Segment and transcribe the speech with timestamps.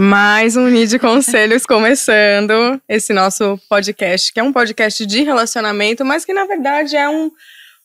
[0.00, 6.24] Mais um Need Conselhos começando esse nosso podcast, que é um podcast de relacionamento, mas
[6.24, 7.28] que na verdade é um,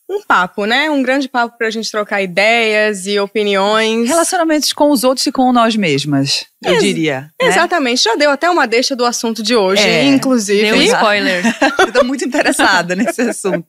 [0.08, 0.88] um papo, né?
[0.88, 4.08] Um grande papo pra gente trocar ideias e opiniões.
[4.08, 7.32] Relacionamentos com os outros e com nós mesmas, eu Ex- diria.
[7.42, 7.48] né?
[7.48, 10.62] Exatamente, já deu até uma deixa do assunto de hoje, É, inclusive.
[10.62, 11.42] Deu um spoiler.
[11.80, 13.66] Eu tô muito interessada nesse assunto.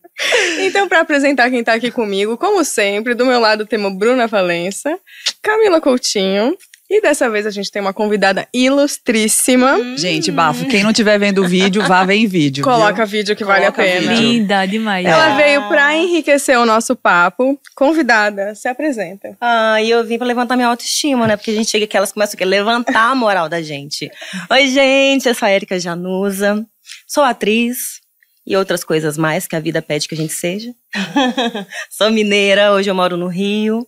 [0.59, 4.99] Então, para apresentar quem tá aqui comigo, como sempre, do meu lado temos Bruna Valença,
[5.41, 6.55] Camila Coutinho.
[6.87, 9.97] E dessa vez a gente tem uma convidada ilustríssima.
[9.97, 12.63] Gente, bafo, quem não estiver vendo o vídeo, vá ver em vídeo.
[12.63, 13.19] Coloca viu?
[13.19, 14.13] vídeo que vale a Coloca pena.
[14.13, 14.31] vídeo.
[14.31, 15.03] Linda demais.
[15.03, 17.59] Ela veio pra enriquecer o nosso papo.
[17.75, 19.35] Convidada, se apresenta.
[19.41, 21.35] Ah, e eu vim pra levantar minha autoestima, né?
[21.35, 24.11] Porque a gente chega aqui, elas começam a levantar a moral da gente.
[24.51, 26.63] Oi, gente, eu sou a Erika Januza,
[27.07, 27.99] sou atriz
[28.45, 30.71] e outras coisas mais que a vida pede que a gente seja.
[31.89, 33.87] sou mineira, hoje eu moro no Rio.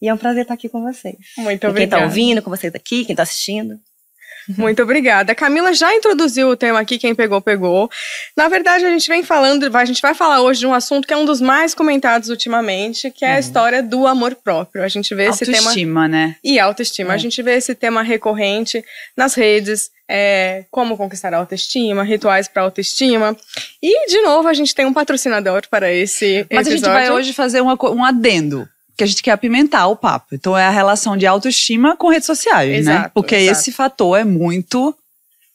[0.00, 1.16] E é um prazer estar aqui com vocês.
[1.36, 2.00] Muito E quem obrigada.
[2.02, 3.78] tá ouvindo, com vocês aqui, quem tá assistindo.
[4.56, 5.30] Muito obrigada.
[5.32, 7.88] A Camila já introduziu o tema aqui, quem pegou, pegou.
[8.36, 11.12] Na verdade, a gente vem falando, a gente vai falar hoje de um assunto que
[11.12, 14.82] é um dos mais comentados ultimamente, que é a história do amor próprio.
[14.82, 15.58] A gente vê esse tema.
[15.58, 16.36] Autoestima, né?
[16.42, 17.12] E autoestima.
[17.12, 17.18] A É.
[17.18, 18.82] gente vê esse tema recorrente
[19.16, 23.36] nas redes, é, como conquistar a autoestima, rituais para autoestima.
[23.80, 26.92] E, de novo, a gente tem um patrocinador para esse Mas a gente episódio.
[27.08, 28.66] vai hoje fazer uma um adendo.
[29.00, 30.34] Que a gente quer apimentar o papo.
[30.34, 32.92] Então é a relação de autoestima com redes sociais, né?
[32.92, 33.58] Exato, Porque exato.
[33.58, 34.94] esse fator é muito.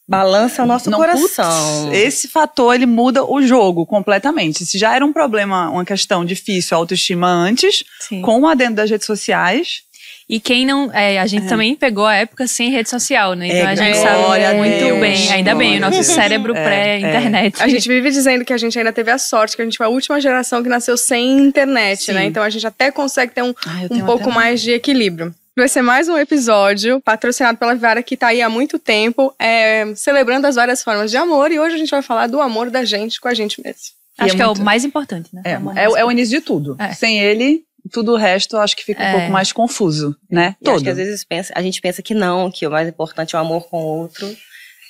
[0.07, 1.85] Balança o nosso Não, coração.
[1.85, 4.65] putz, esse fator ele muda o jogo completamente.
[4.65, 8.21] Se já era um problema, uma questão difícil a autoestima antes, Sim.
[8.23, 9.83] com o adendo das redes sociais,
[10.27, 10.91] E quem não.
[10.91, 13.45] é, a gente também pegou a época sem rede social, né?
[13.47, 15.31] Então É, a gente sabe muito Deus, bem.
[15.31, 17.61] Ainda bem, o nosso cérebro É, pré-internet.
[17.61, 19.85] A gente vive dizendo que a gente ainda teve a sorte, que a gente foi
[19.85, 22.13] a última geração que nasceu sem internet, Sim.
[22.13, 22.25] né?
[22.25, 25.33] Então a gente até consegue ter um, Ai, eu um pouco até- mais de equilíbrio.
[25.55, 29.85] Vai ser mais um episódio patrocinado pela Vivara que tá aí há muito tempo, é,
[29.95, 31.51] celebrando as várias formas de amor.
[31.51, 33.80] E hoje a gente vai falar do amor da gente com a gente mesmo.
[34.17, 35.41] Acho é que é muito- o mais importante, né?
[35.45, 36.75] É, é, o- é o início de tudo.
[36.80, 36.93] É.
[36.93, 39.11] Sem ele, tudo o resto eu acho que fica um É.
[39.13, 40.55] pouco mais confuso, né?
[40.61, 40.83] E acho Todo.
[40.83, 43.41] que às vezes pensa, a gente pensa que não, que o mais importante é o
[43.41, 44.27] amor com o outro.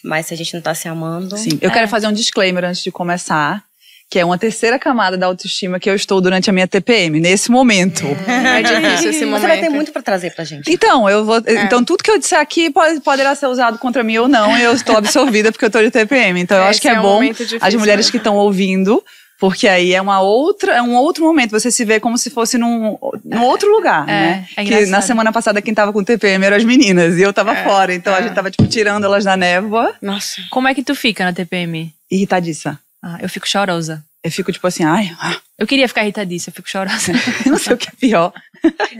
[0.04, 1.36] Mas se a gente não tá se amando.
[1.36, 1.58] Sim.
[1.62, 1.74] Eu É.
[1.74, 3.64] quero fazer um disclaimer antes de começar,
[4.08, 7.50] que é uma terceira camada da autoestima que eu estou durante a minha TPM, nesse
[7.50, 8.06] momento.
[8.28, 9.42] É difícil esse momento.
[9.42, 10.72] Você vai ter muito pra trazer pra gente.
[10.72, 11.38] Então, eu vou.
[11.44, 11.64] É.
[11.64, 14.62] Então, tudo que eu disser aqui pode, poderá ser usado contra mim ou não, e
[14.62, 16.40] eu estou absorvida porque eu estou de TPM.
[16.40, 18.12] Então, eu É, acho que é é um bom difícil, as mulheres né?
[18.12, 19.04] que estão ouvindo.
[19.40, 21.52] Porque aí é uma outra, é um outro momento.
[21.52, 24.48] Você se vê como se fosse num, num outro lugar, É, né?
[24.56, 27.52] é que na semana passada quem tava com TPM eram as meninas e eu tava
[27.54, 27.94] É, fora.
[27.94, 28.20] Então é.
[28.20, 29.94] a gente tava, tipo, tirando elas da névoa.
[30.02, 30.42] Nossa.
[30.50, 31.94] Como é que tu fica na TPM?
[32.10, 32.80] Irritadiça.
[33.04, 34.04] Ah, eu fico chorosa.
[34.24, 37.14] Eu fico tipo assim, ai, ah, Eu queria ficar irritadiça, eu fico chorosa.
[37.46, 38.34] não sei o que é pior.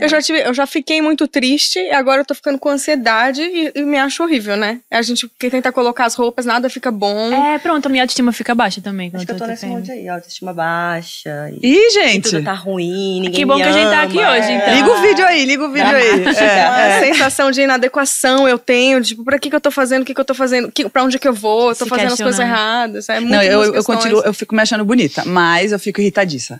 [0.00, 3.42] Eu já, tive, eu já fiquei muito triste e agora eu tô ficando com ansiedade
[3.42, 4.80] e, e me acho horrível, né?
[4.90, 7.32] A gente que tenta colocar as roupas, nada fica bom.
[7.32, 9.10] é, pronto, a minha autoestima fica baixa também.
[9.12, 11.50] Acho que eu tô na nesse monte aí, autoestima baixa.
[11.62, 12.30] E, Ih, e gente.
[12.30, 14.74] tudo tá ruim, ninguém Que bom me que a gente tá aqui hoje, então.
[14.74, 16.24] Liga o vídeo aí, liga o vídeo aí.
[16.26, 17.00] É, é.
[17.12, 20.20] sensação de inadequação eu tenho, tipo, pra que, que eu tô fazendo, o que, que
[20.20, 22.40] eu tô fazendo, que, pra onde que eu vou, eu tô Se fazendo as coisas
[22.40, 23.08] erradas.
[23.08, 26.00] É Não, eu, eu continuo, eu fico me achando bonita, mas eu fico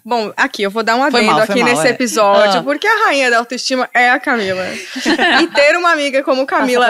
[0.04, 1.90] Bom, aqui, eu vou dar um adendo mal, aqui mal, nesse é.
[1.90, 2.62] episódio, Ah.
[2.62, 4.64] porque a rainha da autoestima é a Camila.
[5.42, 6.88] e ter uma amiga como Camila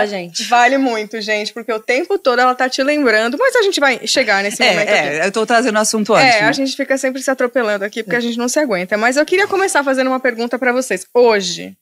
[0.49, 4.07] vale muito, gente, porque o tempo todo ela tá te lembrando, mas a gente vai
[4.07, 4.99] chegar nesse momento aqui.
[4.99, 6.37] É, é, eu tô trazendo o assunto antes.
[6.37, 6.49] É, né?
[6.49, 8.97] a gente fica sempre se atropelando aqui porque a gente não se aguenta.
[8.97, 11.07] Mas eu queria começar fazendo uma pergunta pra vocês.
[11.13, 11.77] Hoje,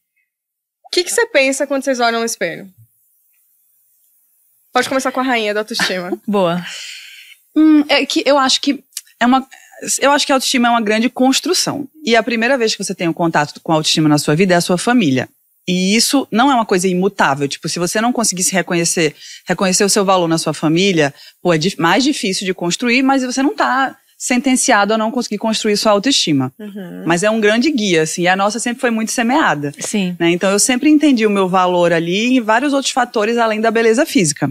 [0.85, 2.69] o que, que você pensa quando vocês olham no espelho?
[4.73, 6.19] Pode começar com a rainha da autoestima.
[6.27, 6.65] Boa.
[7.55, 8.83] Hum, é que eu acho que
[9.21, 9.47] é uma.
[10.01, 11.87] Eu acho que a autoestima é uma grande construção.
[12.05, 14.55] E a primeira vez que você tem um contato com a autoestima na sua vida
[14.55, 15.29] é a sua família.
[15.67, 17.49] E isso não é uma coisa imutável.
[17.49, 19.15] Tipo, se você não conseguir se reconhecer,
[19.47, 23.43] reconhecer o seu valor na sua família, pô, é mais difícil de construir, mas você
[23.43, 26.53] não tá sentenciado a não conseguir construir sua autoestima.
[27.07, 28.23] Mas é um grande guia, assim.
[28.23, 29.73] E a nossa sempre foi muito semeada.
[29.79, 30.17] Sim.
[30.19, 30.31] né?
[30.31, 34.07] Então eu sempre entendi o meu valor ali e vários outros fatores além da beleza
[34.07, 34.51] física.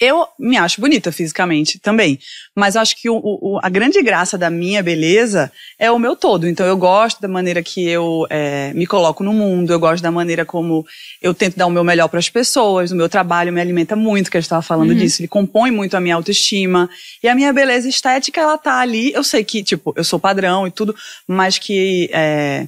[0.00, 2.18] Eu me acho bonita fisicamente também,
[2.54, 6.48] mas acho que o- o- a grande graça da minha beleza é o meu todo.
[6.48, 10.10] Então eu gosto da maneira que eu é, me coloco no mundo, eu gosto da
[10.10, 10.84] maneira como
[11.22, 12.90] eu tento dar o meu melhor para as pessoas.
[12.90, 15.96] O meu trabalho me alimenta muito, que a gente estava falando disso, ele compõe muito
[15.96, 16.90] a minha autoestima.
[17.22, 19.12] E a minha beleza estética, ela tá ali.
[19.12, 20.92] Eu sei que, tipo, eu sou padrão e tudo,
[21.28, 22.66] mas que é,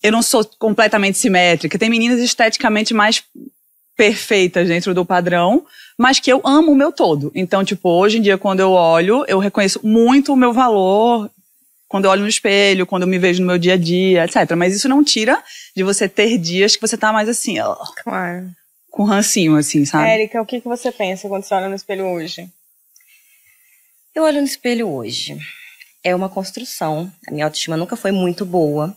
[0.00, 1.76] eu não sou completamente simétrica.
[1.76, 3.20] Tem meninas esteticamente mais
[3.96, 5.64] perfeitas dentro do padrão,
[5.98, 7.32] mas que eu amo o meu todo.
[7.34, 11.30] Então, tipo, hoje em dia, quando eu olho, eu reconheço muito o meu valor
[11.88, 14.52] quando eu olho no espelho, quando eu me vejo no meu dia a dia, etc.
[14.56, 15.42] Mas isso não tira
[15.74, 18.50] de você ter dias que você tá mais assim, ó, Claro.
[18.90, 20.08] com rancinho, assim, sabe?
[20.08, 22.50] Érica, o que, que você pensa quando você olha no espelho hoje?
[24.14, 25.38] Eu olho no espelho hoje.
[26.02, 27.10] É uma construção.
[27.28, 28.96] A minha autoestima nunca foi muito boa.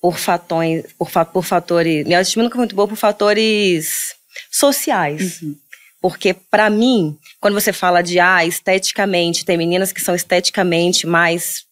[0.00, 0.92] Por fatores.
[0.98, 2.04] Por, fa por fatores.
[2.04, 4.14] Minha autoestima nunca foi muito boa por fatores
[4.50, 5.40] sociais.
[5.42, 5.56] Uhum.
[6.00, 11.64] Porque, para mim, quando você fala de ah, esteticamente, tem meninas que são esteticamente mais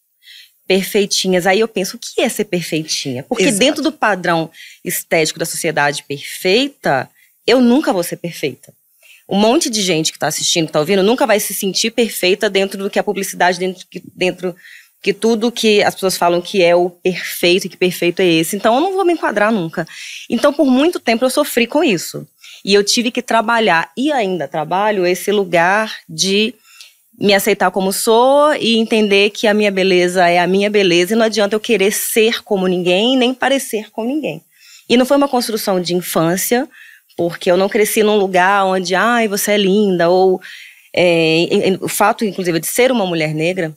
[0.67, 3.23] perfeitinhas, aí eu penso, o que é ser perfeitinha?
[3.23, 3.57] Porque Exato.
[3.57, 4.51] dentro do padrão
[4.85, 7.09] estético da sociedade perfeita,
[7.47, 8.71] eu nunca vou ser perfeita.
[9.27, 12.49] Um monte de gente que está assistindo, que está ouvindo, nunca vai se sentir perfeita
[12.49, 13.85] dentro do que a publicidade, dentro
[14.15, 14.55] dentro
[15.01, 18.55] que tudo que as pessoas falam que é o perfeito e que perfeito é esse.
[18.55, 19.87] Então eu não vou me enquadrar nunca.
[20.29, 22.27] Então por muito tempo eu sofri com isso.
[22.63, 26.53] E eu tive que trabalhar, e ainda trabalho, esse lugar de
[27.19, 31.17] me aceitar como sou e entender que a minha beleza é a minha beleza e
[31.17, 34.41] não adianta eu querer ser como ninguém nem parecer com ninguém.
[34.87, 36.67] E não foi uma construção de infância,
[37.17, 40.41] porque eu não cresci num lugar onde, ai, você é linda, ou
[40.95, 43.73] é, o fato, inclusive, de ser uma mulher negra,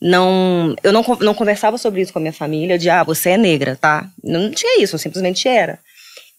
[0.00, 3.36] não, eu não, não conversava sobre isso com a minha família, de, ah, você é
[3.36, 4.08] negra, tá?
[4.22, 5.78] Não tinha isso, eu simplesmente era.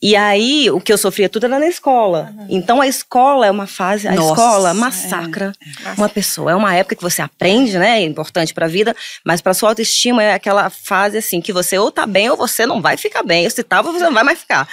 [0.02, 2.34] E aí, o que eu sofria tudo era na escola.
[2.36, 2.48] Uhum.
[2.50, 5.54] Então, a escola é uma fase, a Nossa, escola massacra
[5.86, 5.92] é.
[5.92, 6.52] uma pessoa.
[6.52, 8.02] É uma época que você aprende, né?
[8.02, 11.92] É importante pra vida, mas pra sua autoestima é aquela fase assim, que você ou
[11.92, 13.48] tá bem ou você não vai ficar bem.
[13.48, 14.68] Se tá, você não vai mais ficar.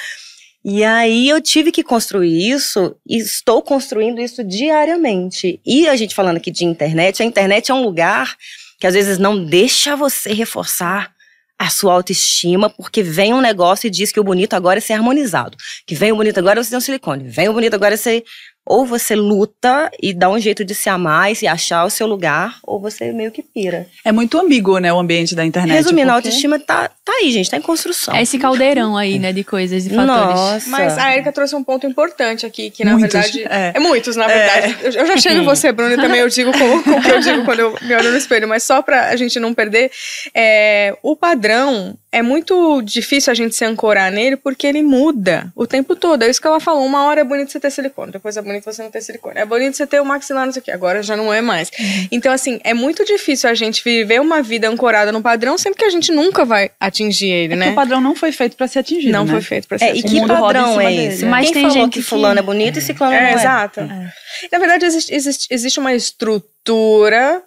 [0.64, 5.60] E aí eu tive que construir isso e estou construindo isso diariamente.
[5.64, 8.34] E a gente falando aqui de internet, a internet é um lugar
[8.80, 11.12] que às vezes não deixa você reforçar
[11.58, 14.92] a sua autoestima, porque vem um negócio e diz que o bonito agora é ser
[14.92, 15.56] harmonizado.
[15.84, 17.28] Que vem o bonito agora é você ter um silicone.
[17.28, 18.22] Vem o bonito agora é ser.
[18.68, 22.06] Ou você luta e dá um jeito de se amar e se achar o seu
[22.06, 23.86] lugar, ou você meio que pira.
[24.04, 25.74] É muito ambíguo, né, o ambiente da internet.
[25.74, 26.10] Resumindo, porque...
[26.10, 28.14] a autoestima tá, tá aí, gente, tá em construção.
[28.14, 30.34] É esse caldeirão aí, né, de coisas e fatores.
[30.34, 30.68] Nossa.
[30.68, 33.44] Mas a Erika trouxe um ponto importante aqui, que na muitos, verdade.
[33.48, 33.72] É.
[33.74, 33.80] é.
[33.80, 34.76] muitos, na verdade.
[34.82, 34.88] É.
[34.88, 37.44] Eu já chego você, Bruno, e também eu digo com, com o que eu digo
[37.46, 39.90] quando eu me olho no espelho, mas só pra a gente não perder,
[40.34, 45.66] é, o padrão é muito difícil a gente se ancorar nele porque ele muda o
[45.66, 46.22] tempo todo.
[46.22, 46.84] É isso que ela falou.
[46.84, 49.38] Uma hora é bonito você ter silicone, depois é bonito você não ter silicone.
[49.38, 50.70] É bonito você ter o maxilar, não sei o quê.
[50.70, 51.70] Agora já não é mais.
[51.78, 52.08] Uhum.
[52.10, 55.84] Então, assim, é muito difícil a gente viver uma vida ancorada no padrão, sempre que
[55.84, 57.70] a gente nunca vai atingir ele, é né?
[57.70, 59.12] o padrão não foi feito para ser atingido.
[59.12, 59.32] Não né?
[59.32, 60.16] foi feito para ser é, atingido.
[60.16, 61.26] E que padrão é esse?
[61.26, 63.34] Mas Quem tem falou gente que fulano é bonito e ciclano é, não é?
[63.34, 63.80] Exato.
[63.80, 64.12] É.
[64.50, 66.57] Na verdade, existe, existe, existe uma estrutura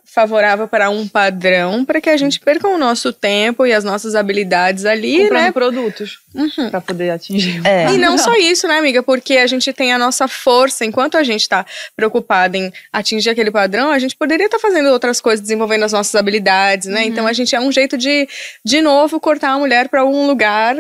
[0.06, 4.16] favorável para um padrão para que a gente perca o nosso tempo e as nossas
[4.16, 5.52] habilidades ali, Comprando né?
[5.52, 6.70] produtos uhum.
[6.70, 7.62] para poder atingir.
[7.66, 7.92] É.
[7.92, 9.02] E não só isso, né, amiga?
[9.02, 10.86] Porque a gente tem a nossa força.
[10.86, 11.66] Enquanto a gente está
[11.96, 15.94] preocupada em atingir aquele padrão, a gente poderia estar tá fazendo outras coisas, desenvolvendo as
[15.94, 17.02] nossas habilidades, né?
[17.02, 17.08] Uhum.
[17.08, 18.28] Então a gente é um jeito de,
[18.66, 20.76] de novo, cortar a mulher para um lugar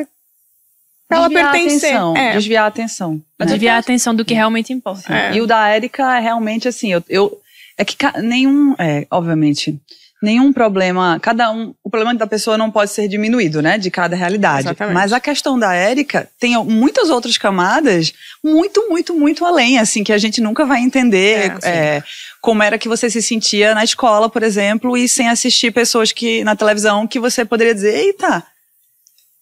[1.11, 1.93] Pra ela pertencer.
[1.93, 2.31] A atenção, é.
[2.31, 3.21] Desviar a atenção.
[3.37, 3.45] Né?
[3.45, 5.13] Desviar a atenção do que realmente importa.
[5.13, 5.33] É.
[5.33, 7.41] E o da Érica é realmente assim, eu, eu
[7.77, 9.79] é que nenhum, é, obviamente,
[10.21, 14.15] nenhum problema, cada um, o problema da pessoa não pode ser diminuído, né, de cada
[14.15, 14.67] realidade.
[14.67, 14.93] Exatamente.
[14.93, 18.13] Mas a questão da Érica tem muitas outras camadas,
[18.43, 22.03] muito, muito, muito além, assim, que a gente nunca vai entender é, é,
[22.39, 26.43] como era que você se sentia na escola, por exemplo, e sem assistir pessoas que
[26.43, 28.43] na televisão que você poderia dizer, eita,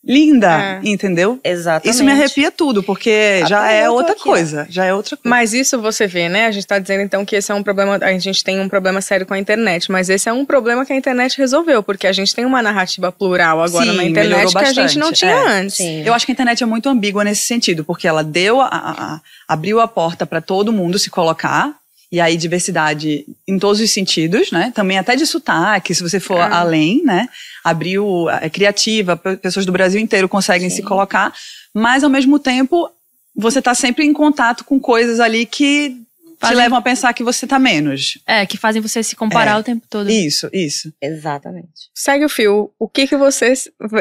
[0.03, 0.89] linda, é.
[0.89, 1.39] entendeu?
[1.43, 1.93] Exatamente.
[1.93, 5.29] Isso me arrepia tudo, porque já é outra aqui, coisa, já é outra coisa.
[5.29, 6.45] Mas isso você vê, né?
[6.45, 9.01] A gente tá dizendo então que esse é um problema, a gente tem um problema
[9.01, 12.13] sério com a internet, mas esse é um problema que a internet resolveu, porque a
[12.13, 15.47] gente tem uma narrativa plural agora Sim, na internet que a gente não tinha é.
[15.47, 15.75] antes.
[15.75, 16.03] Sim.
[16.05, 18.91] Eu acho que a internet é muito ambígua nesse sentido, porque ela deu a, a,
[19.15, 21.75] a abriu a porta para todo mundo se colocar,
[22.11, 24.71] e aí diversidade em todos os sentidos, né?
[24.73, 26.51] Também até de sotaque, se você for é.
[26.51, 27.29] além, né?
[27.63, 30.77] Abriu, é criativa, pessoas do Brasil inteiro conseguem Sim.
[30.77, 31.33] se colocar,
[31.73, 32.91] mas ao mesmo tempo
[33.35, 35.95] você está sempre em contato com coisas ali que
[36.39, 36.55] fazem...
[36.55, 38.17] te levam a pensar que você tá menos.
[38.25, 39.59] É, que fazem você se comparar é.
[39.59, 40.09] o tempo todo.
[40.09, 40.91] Isso, isso.
[40.99, 41.89] Exatamente.
[41.93, 42.71] Segue o fio.
[42.79, 43.53] O que que você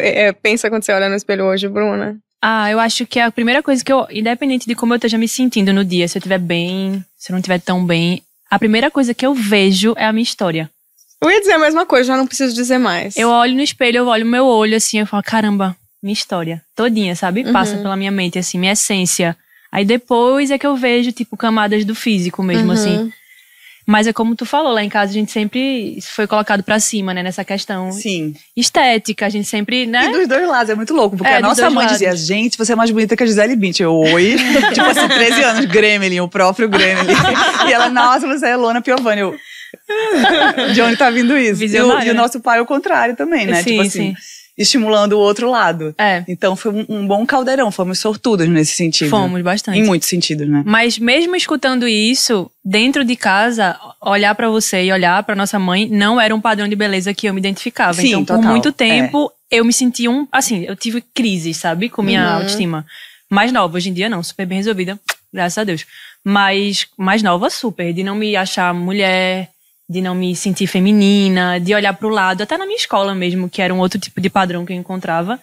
[0.03, 2.19] é, pensa quando você olha no espelho hoje, Bruna?
[2.41, 5.29] Ah, eu acho que a primeira coisa que eu, independente de como eu esteja me
[5.29, 8.91] sentindo no dia, se eu estiver bem, se eu não estiver tão bem, a primeira
[8.91, 10.71] coisa que eu vejo é a minha história.
[11.21, 13.17] Eu ia dizer a mesma coisa, já não preciso dizer mais.
[13.17, 16.63] Eu olho no espelho, eu olho o meu olho assim, eu falo, caramba, minha história
[16.77, 17.43] todinha, sabe?
[17.43, 17.53] Uhum.
[17.53, 19.37] Passa pela minha mente, assim, minha essência.
[19.71, 22.97] Aí depois é que eu vejo, tipo, camadas do físico mesmo, assim.
[22.97, 23.03] uhum.
[23.03, 23.13] assim.
[23.89, 27.15] Mas é como tu falou, lá em casa a gente sempre foi colocado pra cima,
[27.15, 27.23] né?
[27.23, 28.35] Nessa questão Sim.
[28.55, 29.25] estética.
[29.25, 30.11] A gente sempre, né?
[30.11, 31.17] E dos dois lados, é muito louco.
[31.17, 31.93] Porque é, a nossa mãe lados.
[31.93, 33.85] dizia, gente, você é mais bonita que a Gisele Bündchen.
[33.85, 34.37] Eu, oi?
[34.75, 37.15] tipo assim, 13 anos, Gremlin, o próprio Gremlin.
[37.67, 39.23] e ela, nossa, você é Lona Piovani.
[39.23, 39.35] Eu,
[40.75, 41.65] de onde tá vindo isso?
[41.65, 43.63] E o, e o, nosso pai é o contrário também, né?
[43.63, 44.15] Sim, tipo assim, sim.
[44.59, 45.95] Estimulando o outro lado.
[45.97, 49.09] É, Então foi um, um bom caldeirão, fomos sortudos nesse sentido.
[49.09, 49.79] fomos bastante.
[49.79, 50.63] Em muitos sentidos, né?
[50.67, 55.89] Mas mesmo escutando isso, dentro de casa, olhar pra você e olhar pra nossa mãe
[55.89, 57.95] não era um padrão de beleza que eu me identificava.
[57.95, 58.51] Sim, então, por total.
[58.51, 60.27] muito tempo, eu me sentia um.
[60.33, 61.89] Assim, eu tive crises, sabe?
[61.89, 62.35] Com minha Uhum.
[62.39, 62.85] autoestima.
[63.31, 64.99] Mais nova, hoje em dia não, super bem resolvida,
[65.33, 65.85] graças a Deus.
[66.25, 67.93] Mas mais nova, super.
[67.93, 69.51] De não me achar mulher,
[69.89, 73.63] de não me sentir feminina, de olhar pro lado, até na minha escola mesmo, que
[73.63, 75.41] era um outro tipo de padrão que eu encontrava.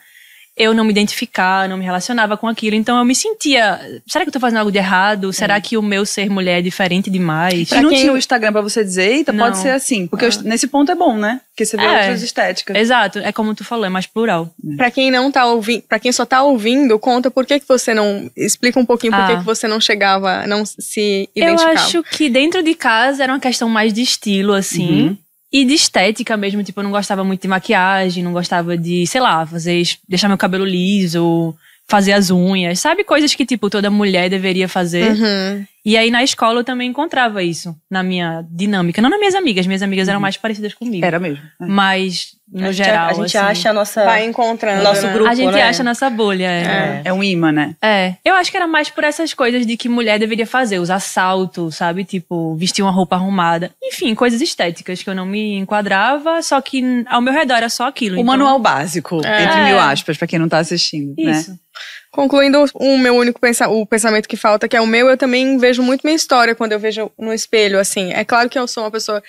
[0.57, 2.75] Eu não me identificar, não me relacionava com aquilo.
[2.77, 3.79] Então eu me sentia.
[4.07, 5.33] Será que eu tô fazendo algo de errado?
[5.33, 7.69] Será que o meu ser mulher é diferente demais?
[7.71, 9.43] E não quem- tinha o Instagram pra você dizer, eita, Não.
[9.45, 10.07] pode ser assim.
[10.07, 11.41] Porque os- nesse ponto é bom, né?
[11.51, 11.99] Porque você vê É.
[12.01, 12.75] outras estéticas.
[12.77, 14.49] Exato, é como tu falou, é mais plural.
[14.77, 17.93] Pra quem não tá ouvindo, para quem só tá ouvindo, conta por que que você
[17.93, 19.37] não explica um pouquinho por que Ah.
[19.39, 21.73] que você não chegava, não se identificava.
[21.73, 25.07] Eu acho que dentro de casa era uma questão mais de estilo, assim.
[25.07, 25.17] Uhum.
[25.55, 29.21] E de estética mesmo, tipo, eu não gostava muito de maquiagem, não gostava de, sei
[29.21, 31.55] lá, fazer, deixar meu cabelo liso,
[31.87, 33.05] fazer as unhas, sabe?
[33.05, 35.13] Coisas que, tipo, toda mulher deveria fazer.
[35.13, 35.65] Uhum.
[35.85, 39.01] E aí na escola eu também encontrava isso, na minha dinâmica.
[39.01, 41.05] Não nas minhas amigas, minhas amigas eram mais parecidas comigo.
[41.05, 41.43] Era mesmo.
[41.61, 41.65] é.
[41.65, 44.03] Mas, no a geral, a gente assim, acha a nossa.
[44.03, 44.81] Vai encontrando.
[44.83, 45.13] Nosso né?
[45.13, 45.29] grupo.
[45.29, 45.61] A gente né?
[45.61, 46.63] acha nessa bolha, é.
[46.63, 47.01] É.
[47.05, 47.75] É um imã, né?
[47.81, 50.99] É, eu acho que era mais por essas coisas de que mulher deveria fazer, usar
[50.99, 52.03] salto, sabe?
[52.03, 53.71] Tipo, vestir uma roupa arrumada.
[53.83, 57.87] Enfim, coisas estéticas que eu não me enquadrava, só que ao meu redor era só
[57.87, 58.15] aquilo.
[58.15, 59.43] O então- manual básico, É.
[59.43, 61.13] entre mil aspas, pra quem não tá assistindo.
[61.17, 61.45] Né?
[62.15, 65.57] Concluindo o meu único pensa o pensamento que falta, que é o meu, eu também
[65.57, 68.13] vejo muito minha história quando eu vejo no espelho, assim.
[68.13, 69.21] É claro que eu sou uma pessoa.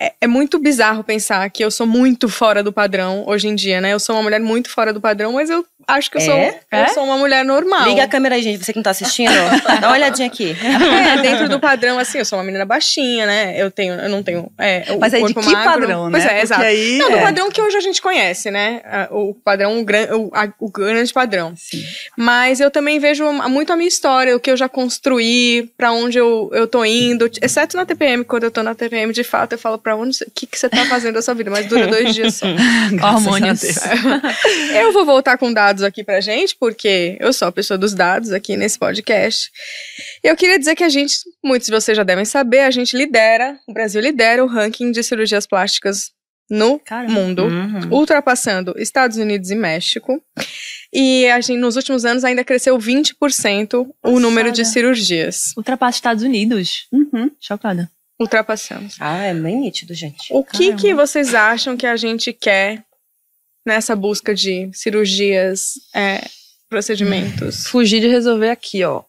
[0.00, 3.80] É, é muito bizarro pensar que eu sou muito fora do padrão hoje em dia,
[3.80, 3.92] né?
[3.94, 6.24] Eu sou uma mulher muito fora do padrão, mas eu acho que eu, É?
[6.24, 6.34] sou,
[6.72, 6.88] eu É?
[6.88, 7.88] sou uma mulher normal.
[7.88, 8.62] Liga a câmera aí, gente.
[8.62, 9.30] Você que não tá assistindo,
[9.80, 10.54] dá uma olhadinha aqui.
[10.62, 13.54] É, dentro do padrão, assim, eu sou uma menina baixinha, né?
[13.58, 14.52] Eu tenho, eu não tenho.
[14.58, 15.80] É, o Mas aí de corpo que magro.
[15.80, 16.10] padrão, né?
[16.10, 16.62] Pois é, Porque exato.
[16.62, 17.22] aí Não, do é.
[17.22, 18.82] padrão que hoje a gente conhece, né?
[19.10, 21.54] O padrão, o, gran, o, a- o grande padrão.
[21.56, 21.82] Sim.
[22.18, 26.18] Mas eu também vejo muito a minha história, o que eu já construí, pra onde
[26.18, 27.30] eu, eu tô indo.
[27.40, 30.30] Exceto na TPM, quando eu tô na TPM, de fato, eu falo pra onde, o
[30.34, 32.46] que, que você tá fazendo da sua vida, mas dura dois dias só.
[33.14, 33.60] Hormônios.
[34.74, 38.32] Eu vou voltar com dados aqui pra gente, porque eu sou a pessoa dos dados
[38.32, 39.48] aqui nesse podcast.
[40.24, 41.14] E eu queria dizer que a gente,
[41.44, 45.04] muitos de vocês já devem saber, a gente lidera, o Brasil lidera o ranking de
[45.04, 46.10] cirurgias plásticas
[46.50, 47.12] no Caramba.
[47.12, 47.88] mundo, Uhum.
[47.92, 50.20] ultrapassando Estados Unidos e México.
[50.92, 55.52] E a gente, nos últimos anos ainda cresceu 20% o número de cirurgias.
[55.56, 56.88] Ultrapassa Estados Unidos.
[56.92, 57.30] Uhum.
[57.40, 57.88] Chocada.
[58.18, 58.96] Ultrapassamos.
[58.98, 60.32] Ah, é bem nítido, gente.
[60.32, 60.80] O que, Caramba.
[60.80, 62.82] que vocês acham que a gente quer
[63.64, 66.24] nessa busca de cirurgias, é,
[66.68, 67.66] procedimentos?
[67.66, 69.02] Fugir de resolver aqui, ó.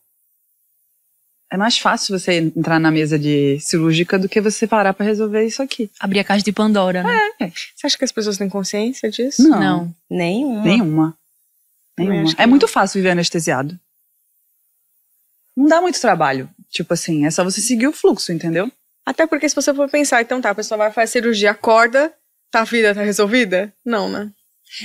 [1.50, 5.46] É mais fácil você entrar na mesa de cirúrgica do que você parar pra resolver
[5.46, 5.90] isso aqui.
[5.98, 7.32] Abrir a caixa de Pandora, né?
[7.74, 9.48] Você acha que as pessoas têm consciência disso?
[9.48, 9.60] Não.
[9.60, 9.96] Não.
[10.10, 10.64] Nenhuma.
[10.64, 11.18] Nenhuma.
[11.98, 12.32] Nenhuma.
[12.38, 12.50] É não.
[12.50, 13.80] muito fácil viver anestesiado.
[15.56, 16.50] Não dá muito trabalho.
[16.70, 18.70] Tipo assim, é só você seguir o fluxo, entendeu?
[19.08, 22.12] Até porque se você for pensar, então tá, a pessoa vai fazer cirurgia, acorda,
[22.52, 23.72] tá a vida tá resolvida?
[23.86, 24.30] Não, né?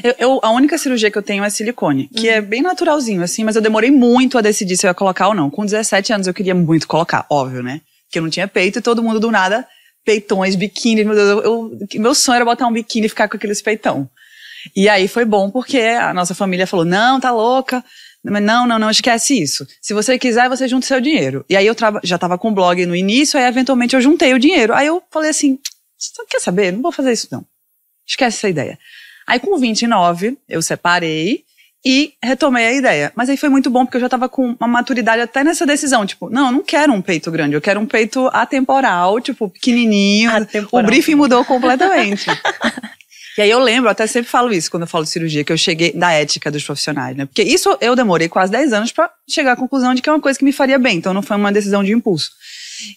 [0.05, 2.35] Eu, eu- a única cirurgia que eu tenho é silicone, que Uhum.
[2.35, 5.35] é bem naturalzinho, assim, mas eu demorei muito a decidir se eu ia colocar ou
[5.35, 5.51] não.
[5.51, 7.81] Com 17 anos eu queria muito colocar, óbvio, né?
[8.07, 9.67] Porque eu não tinha peito e todo mundo do nada,
[10.05, 13.37] peitões, biquíni, meu Deus, eu, eu- meu sonho era botar um biquíni e ficar com
[13.37, 14.09] aqueles peitão.
[14.77, 17.85] E aí foi bom porque a nossa família falou: não, tá louca.
[18.25, 19.67] Mas Não, não, não, esquece isso.
[19.81, 21.45] Se você quiser, você junta o seu dinheiro.
[21.49, 21.75] E aí eu
[22.05, 24.73] já tava com o blog no início, aí eventualmente eu juntei o dinheiro.
[24.73, 25.59] Aí eu falei assim:
[25.99, 26.73] "Você quer saber?
[26.73, 27.45] Não vou fazer isso, não.
[28.07, 28.79] Esquece essa ideia.
[29.27, 31.45] Aí com 29, eu separei
[31.85, 33.13] e retomei a ideia.
[33.17, 36.07] Mas aí foi muito bom porque eu já tava com uma maturidade até nessa decisão.
[36.07, 40.31] Tipo, não, eu não quero um peito grande, eu quero um peito atemporal, tipo, pequenininho.
[40.31, 40.85] Atemporal.
[40.85, 42.27] O briefing mudou completamente.
[43.37, 45.57] E aí eu lembro, até sempre falo isso quando eu falo de cirurgia, que eu
[45.57, 47.25] cheguei da ética dos profissionais, né?
[47.25, 50.21] Porque isso eu demorei quase 10 anos pra chegar à conclusão de que é uma
[50.21, 52.31] coisa que me faria bem, então não foi uma decisão de impulso.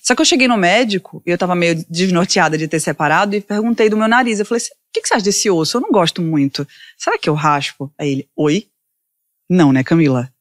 [0.01, 3.41] Só que eu cheguei no médico e eu tava meio desnorteada de ter separado e
[3.41, 4.39] perguntei do meu nariz.
[4.39, 5.77] Eu falei assim: o que, que você acha desse osso?
[5.77, 6.67] Eu não gosto muito.
[6.97, 7.91] Será que eu raspo?
[7.97, 8.67] Aí ele, oi?
[9.49, 10.31] Não, né, Camila?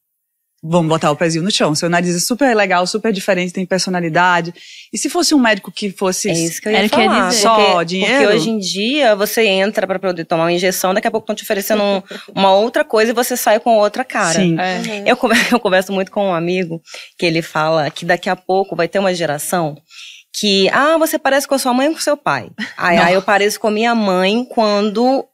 [0.66, 1.74] Vamos botar o pezinho no chão.
[1.74, 4.54] Seu nariz é super legal, super diferente, tem personalidade.
[4.90, 7.28] E se fosse um médico que fosse É isso que eu ia eu falar.
[7.28, 7.42] dizer.
[7.42, 8.14] Só porque, dinheiro?
[8.22, 11.36] Porque hoje em dia você entra pra poder tomar uma injeção, daqui a pouco estão
[11.36, 12.02] te oferecendo um-
[12.34, 14.38] uma outra coisa e você sai com outra cara.
[14.40, 14.56] Sim.
[14.58, 15.02] É.
[15.04, 16.80] Eu, conver- eu converso muito com um amigo
[17.18, 19.76] que ele fala que daqui a pouco vai ter uma geração
[20.36, 22.48] que, ah, você parece com a sua mãe ou com seu pai.
[22.76, 25.24] Aí, aí eu pareço com a minha mãe quando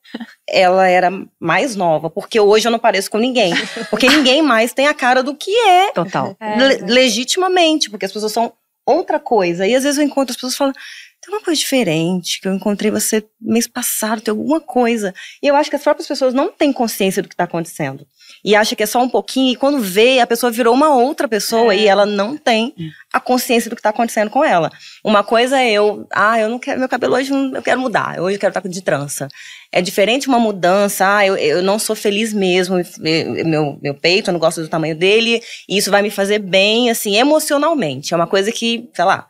[0.48, 3.52] ela era mais nova, porque hoje eu não pareço com ninguém.
[3.90, 6.36] Porque ninguém mais tem a cara do que é, Total.
[6.40, 8.52] É, le- legitimamente, porque as pessoas são
[8.86, 9.66] outra coisa.
[9.66, 10.74] E às vezes eu encontro as pessoas falando,
[11.22, 15.14] tem uma coisa diferente, que eu encontrei você mês passado, tem alguma coisa.
[15.42, 18.06] E eu acho que as próprias pessoas não têm consciência do que está acontecendo.
[18.44, 21.28] E acha que é só um pouquinho, e quando vê, a pessoa virou uma outra
[21.28, 21.78] pessoa é.
[21.78, 22.74] e ela não tem
[23.12, 24.70] a consciência do que está acontecendo com ela.
[25.04, 28.36] Uma coisa é eu, ah, eu não quero, meu cabelo hoje eu quero mudar, hoje
[28.36, 29.28] eu quero estar de trança.
[29.72, 34.32] É diferente uma mudança, ah, eu, eu não sou feliz mesmo, meu, meu peito, eu
[34.32, 38.14] não gosto do tamanho dele, e isso vai me fazer bem, assim, emocionalmente.
[38.14, 39.28] É uma coisa que, sei lá,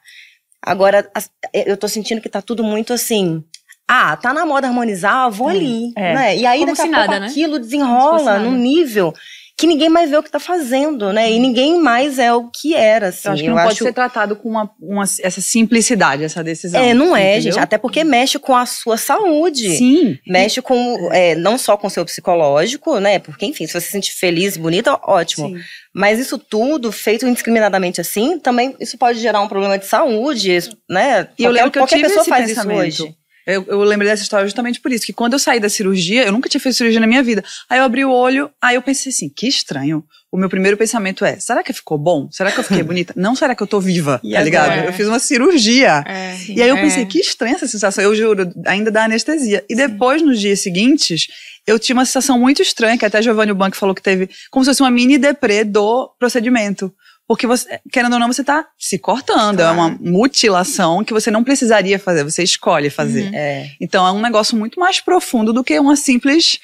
[0.62, 1.11] Agora,
[1.55, 3.43] eu tô sentindo que tá tudo muito assim.
[3.92, 5.92] Ah, tá na moda harmonizar, vou hum, ali.
[5.97, 6.14] É.
[6.14, 6.37] Né?
[6.37, 7.26] E aí, Como daqui a pouco, nada, né?
[7.26, 9.12] aquilo desenrola num nível
[9.61, 11.30] que ninguém mais vê o que está fazendo, né?
[11.30, 11.40] E uhum.
[11.42, 13.28] ninguém mais é o que era, assim.
[13.28, 16.80] Eu acho que não pode ser tratado com uma, uma, essa simplicidade, essa decisão.
[16.80, 17.52] É, não é, entendeu?
[17.52, 17.62] gente.
[17.62, 19.76] Até porque mexe com a sua saúde.
[19.76, 20.18] Sim.
[20.26, 23.18] Mexe com, é, não só com o seu psicológico, né?
[23.18, 25.49] Porque, enfim, se você se sentir feliz e bonita, ótimo.
[25.49, 25.59] Sim.
[25.94, 31.28] Mas isso tudo, feito indiscriminadamente assim, também isso pode gerar um problema de saúde, né?
[31.37, 32.87] E qualquer, eu lembro que eu tive pessoa faz pensamento.
[32.87, 33.20] isso hoje.
[33.54, 36.33] Eu, eu lembrei dessa história justamente por isso, que quando eu saí da cirurgia, eu
[36.33, 37.45] nunca tinha feito cirurgia na minha vida.
[37.69, 40.04] Aí eu abri o olho, aí eu pensei assim, que estranho.
[40.33, 42.28] O meu primeiro pensamento é, será que ficou bom?
[42.30, 43.12] Será que eu fiquei bonita?
[43.16, 44.21] Não, será que eu tô viva?
[44.38, 44.71] tá ligado?
[44.73, 44.87] É.
[44.87, 46.04] Eu fiz uma cirurgia.
[46.07, 47.07] É, e aí eu pensei, é.
[47.07, 48.04] que estranha essa sensação.
[48.04, 49.64] Eu juro, ainda dá anestesia.
[49.69, 51.26] E depois, nos dias seguintes,
[51.66, 54.71] eu tinha uma sensação muito estranha, que até Giovanni Bank falou que teve, como se
[54.71, 56.92] fosse uma mini deprê do procedimento.
[57.30, 59.58] Porque você, querendo ou não, você está se cortando.
[59.58, 59.78] Claro.
[59.78, 63.28] É uma mutilação que você não precisaria fazer, você escolhe fazer.
[63.28, 63.34] Uhum.
[63.37, 63.70] É.
[63.80, 66.58] Então é um negócio muito mais profundo do que uma simples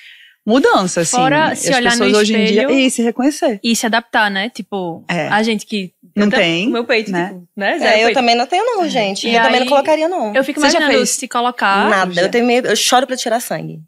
[0.45, 1.17] mudança, assim.
[1.17, 3.61] Fora se olhar no espelho hoje em dia e se reconhecer.
[3.63, 4.51] E se adaptar, né?
[4.51, 5.29] Tipo, é.
[5.29, 7.29] a gente que não tem, meu peito, né?
[7.29, 7.79] Tipo, né?
[7.81, 9.29] É, eu também não tenho não, gente.
[9.29, 10.35] E eu aí, também não colocaria não.
[10.35, 11.89] Eu fico imaginando se colocar.
[11.89, 13.81] Nada, eu tenho medo, eu choro para tirar sangue.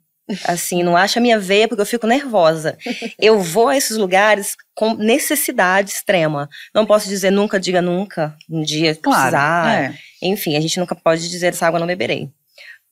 [0.44, 2.76] Assim, não acha a minha veia porque eu fico nervosa.
[3.18, 6.48] Eu vou a esses lugares com necessidade extrema.
[6.74, 9.84] Não posso dizer nunca, diga nunca, um dia claro, precisar.
[9.84, 9.98] É.
[10.22, 12.30] Enfim, a gente nunca pode dizer essa água não beberei.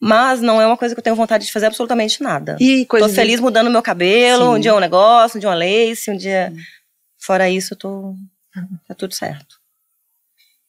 [0.01, 2.57] Mas não é uma coisa que eu tenho vontade de fazer absolutamente nada.
[2.61, 3.43] E tô feliz de...
[3.43, 4.57] mudando meu cabelo, Sim.
[4.57, 6.53] um dia um negócio, um dia uma lace, um dia.
[7.19, 8.15] Fora isso, eu tô.
[8.87, 9.56] Tá tudo certo.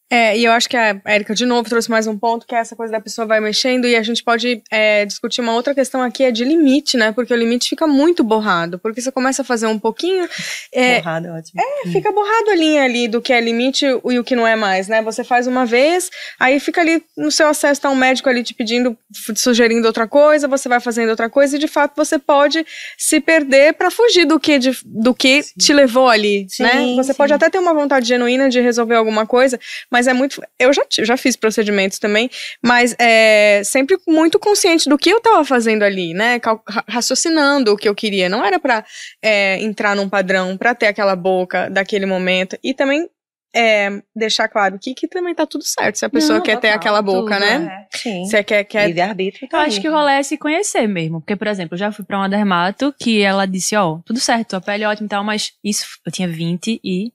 [0.10, 2.60] É, e eu acho que a Erika, de novo, trouxe mais um ponto, que é
[2.60, 6.02] essa coisa da pessoa vai mexendo, e a gente pode é, discutir uma outra questão
[6.02, 7.12] aqui, é de limite, né?
[7.12, 10.28] Porque o limite fica muito borrado, porque você começa a fazer um pouquinho...
[10.72, 11.62] É, borrado é ótimo.
[11.62, 14.56] É, fica borrado a linha ali do que é limite e o que não é
[14.56, 15.02] mais, né?
[15.02, 18.54] Você faz uma vez, aí fica ali no seu acesso, tá um médico ali te
[18.54, 18.98] pedindo,
[19.36, 22.66] sugerindo outra coisa, você vai fazendo outra coisa, e de fato você pode
[22.98, 26.96] se perder para fugir do que, de, do que te levou ali, sim, né?
[26.96, 27.18] Você sim.
[27.18, 29.60] pode até ter uma vontade genuína de resolver alguma coisa,
[29.92, 30.40] mas mas é muito.
[30.60, 32.30] Eu já, já fiz procedimentos também,
[32.64, 36.40] mas é sempre muito consciente do que eu tava fazendo ali, né?
[36.88, 38.30] Raciocinando o que eu queria.
[38.30, 38.86] Não era para
[39.20, 42.56] é, entrar num padrão, para ter aquela boca daquele momento.
[42.64, 43.10] E também
[43.56, 45.98] é, deixar claro que, que também tá tudo certo.
[45.98, 47.88] Se a pessoa Não, quer ter aquela boca, tudo, né?
[47.92, 47.98] É.
[47.98, 48.26] Sim.
[48.26, 48.86] Se quer, quer...
[48.86, 51.22] Livre-arbítrio tá Eu acho que o rolê é se conhecer mesmo.
[51.22, 54.20] Porque, por exemplo, eu já fui pra uma dermato que ela disse, ó, oh, tudo
[54.20, 57.12] certo, tua pele é ótima e tal, mas isso, eu tinha 24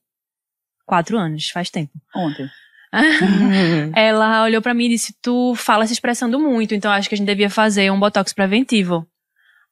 [1.16, 1.92] anos, faz tempo.
[2.12, 2.50] Ontem.
[3.96, 7.18] ela olhou para mim e disse: Tu fala se expressando muito, então acho que a
[7.18, 9.06] gente devia fazer um botox preventivo.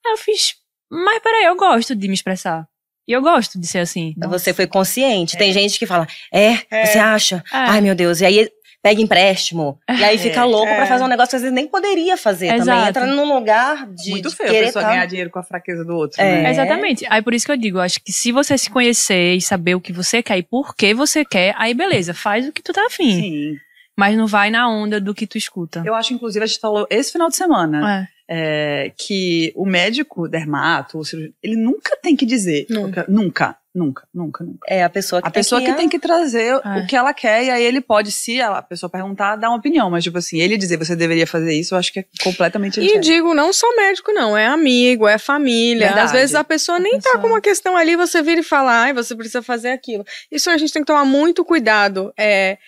[0.05, 0.55] Aí eu fiz,
[0.91, 2.67] mas peraí, eu gosto de me expressar.
[3.07, 4.15] E eu gosto de ser assim.
[4.17, 5.35] Então você foi consciente.
[5.35, 5.39] É.
[5.39, 6.87] Tem gente que fala, é, é.
[6.87, 7.43] você acha?
[7.53, 7.57] É.
[7.57, 8.21] Ai, meu Deus.
[8.21, 8.49] E aí
[8.83, 9.79] pega empréstimo.
[9.89, 10.77] E aí fica é, louco é.
[10.77, 12.65] pra fazer um negócio que às vezes nem poderia fazer Exato.
[12.67, 12.89] também.
[12.89, 14.11] Entra num lugar de.
[14.11, 14.91] Muito feio a pessoa tá...
[14.91, 16.21] ganhar dinheiro com a fraqueza do outro.
[16.21, 16.43] É.
[16.43, 16.51] Né?
[16.51, 17.07] Exatamente.
[17.09, 19.81] Aí por isso que eu digo, acho que se você se conhecer e saber o
[19.81, 22.87] que você quer e por que você quer, aí beleza, faz o que tu tá
[22.87, 23.21] afim.
[23.21, 23.57] Sim.
[23.97, 25.83] Mas não vai na onda do que tu escuta.
[25.85, 28.01] Eu acho, inclusive, a gente falou esse final de semana.
[28.01, 28.20] É.
[28.33, 32.65] É, que o médico dermato, o cirurgião, ele nunca tem que dizer.
[32.71, 33.05] Nunca.
[33.09, 33.57] Nunca.
[33.73, 34.67] Nunca, nunca, nunca.
[34.69, 36.79] É a pessoa que a tem pessoa que, que tem que trazer é.
[36.79, 39.89] o que ela quer e aí ele pode, se a pessoa perguntar, dar uma opinião,
[39.89, 42.99] mas tipo assim, ele dizer você deveria fazer isso, eu acho que é completamente E
[42.99, 45.87] digo, não só médico não, é amigo, é família.
[45.87, 46.07] Verdade.
[46.07, 47.15] Às vezes a pessoa nem a pessoa...
[47.15, 50.05] tá com uma questão ali, você vira e fala, ai, você precisa fazer aquilo.
[50.33, 52.13] Isso a gente tem que tomar muito cuidado.
[52.19, 52.59] É,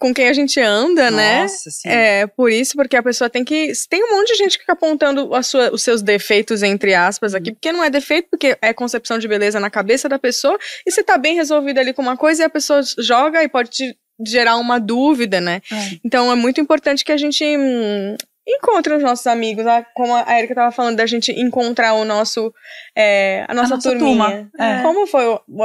[0.00, 1.42] com quem a gente anda, né?
[1.42, 1.72] Nossa, né?
[1.72, 1.88] Sim.
[1.88, 3.70] É, por isso, porque a pessoa tem que.
[3.88, 7.50] Tem um monte de gente que fica apontando sua, os seus defeitos, entre aspas, aqui,
[7.50, 7.54] uhum.
[7.54, 11.02] porque não é defeito, porque é concepção de beleza na cabeça da pessoa, e você
[11.02, 14.56] tá bem resolvido ali com uma coisa e a pessoa joga e pode te gerar
[14.56, 15.60] uma dúvida, né?
[15.70, 15.76] É.
[16.04, 20.52] Então é muito importante que a gente hum, encontre os nossos amigos, como a Erika
[20.52, 22.52] estava falando, da gente encontrar o nosso,
[22.96, 24.50] é, a nossa, a nossa turminha.
[24.50, 24.50] Turma.
[24.58, 24.82] É.
[24.82, 25.24] Como foi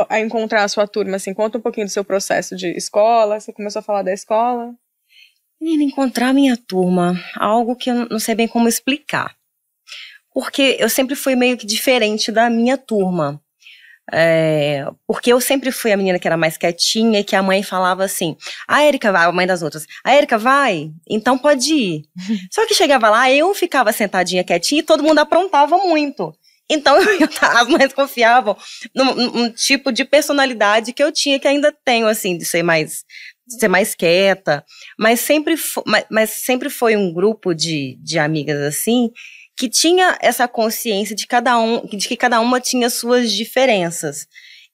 [0.09, 1.15] a encontrar a sua turma?
[1.15, 3.39] Assim, conta um pouquinho do seu processo de escola.
[3.39, 4.73] Você começou a falar da escola?
[5.59, 9.35] Menina, encontrar a minha turma, algo que eu não sei bem como explicar.
[10.33, 13.41] Porque eu sempre fui meio que diferente da minha turma.
[14.13, 17.63] É, porque eu sempre fui a menina que era mais quietinha e que a mãe
[17.63, 18.37] falava assim:
[18.67, 22.03] a Érica vai, a mãe das outras, a Érica vai, então pode ir.
[22.51, 26.33] Só que chegava lá, eu ficava sentadinha quietinha e todo mundo aprontava muito.
[26.69, 28.55] Então eu, as mães confiavam
[28.93, 33.03] num, num, tipo de personalidade que eu tinha, que ainda tenho, assim, de ser mais,
[33.47, 34.63] de ser mais quieta.
[34.99, 39.11] Mas sempre, mas, mas sempre foi um grupo de, de amigas assim
[39.55, 44.27] que tinha essa consciência de cada um, de que cada uma tinha suas diferenças.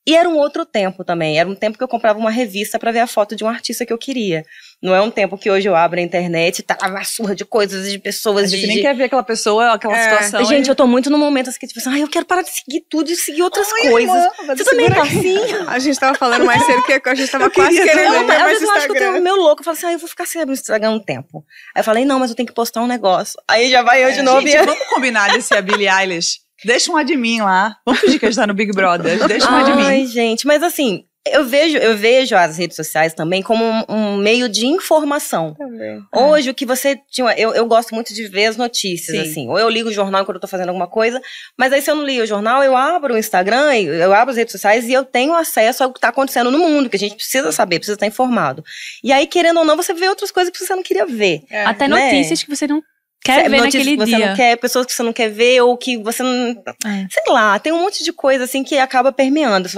[0.05, 1.39] E era um outro tempo também.
[1.39, 3.85] Era um tempo que eu comprava uma revista para ver a foto de um artista
[3.85, 4.43] que eu queria.
[4.81, 7.45] Não é um tempo que hoje eu abro a internet e tá uma surra de
[7.45, 8.45] coisas, de pessoas.
[8.45, 10.03] A gente de, nem quer ver aquela pessoa, aquela é.
[10.03, 10.45] situação.
[10.45, 10.69] Gente, e...
[10.69, 12.83] eu tô muito no momento assim, que tipo assim, ai, eu quero parar de seguir
[12.89, 14.15] tudo e seguir outras Ai, coisas.
[14.15, 15.37] Irmã, Você também tá assim?
[15.67, 18.39] A gente tava falando mais cedo que a gente tava eu quase querendo não ter
[18.39, 18.65] mais Instagram.
[18.65, 19.61] Eu acho que eu tenho meu louco.
[19.61, 21.45] Eu falo assim, ah, eu vou ficar sem abrir o Instagram um tempo.
[21.75, 23.39] Aí eu falei, não, mas eu tenho que postar um negócio.
[23.47, 24.41] Aí já vai eu é, de novo.
[24.41, 24.65] Gente, e...
[24.65, 26.39] vamos combinar desse a Billie Eilish.
[26.65, 27.77] Deixa um admin lá.
[27.85, 29.17] Vamos fingir que a gente tá no Big Brother.
[29.27, 29.83] Deixa um admin.
[29.83, 34.17] Ai, gente, mas assim, eu vejo, eu vejo as redes sociais também como um, um
[34.17, 35.53] meio de informação.
[35.53, 36.01] Também.
[36.15, 37.31] Hoje, o que você tinha.
[37.37, 39.29] Eu, eu gosto muito de ver as notícias, Sim.
[39.29, 39.47] assim.
[39.47, 41.21] Ou eu ligo o jornal quando eu tô fazendo alguma coisa,
[41.55, 44.37] mas aí se eu não li o jornal, eu abro o Instagram, eu abro as
[44.37, 47.15] redes sociais e eu tenho acesso ao que tá acontecendo no mundo, que a gente
[47.15, 48.63] precisa saber, precisa estar informado.
[49.03, 51.43] E aí, querendo ou não, você vê outras coisas que você não queria ver.
[51.51, 51.65] É.
[51.65, 52.03] Até né?
[52.03, 52.81] notícias que você não
[53.23, 54.29] quer ver naquele que você dia.
[54.29, 56.63] não quer, pessoas que você não quer ver, ou que você não.
[56.85, 57.07] É.
[57.09, 59.69] Sei lá, tem um monte de coisa assim que acaba permeando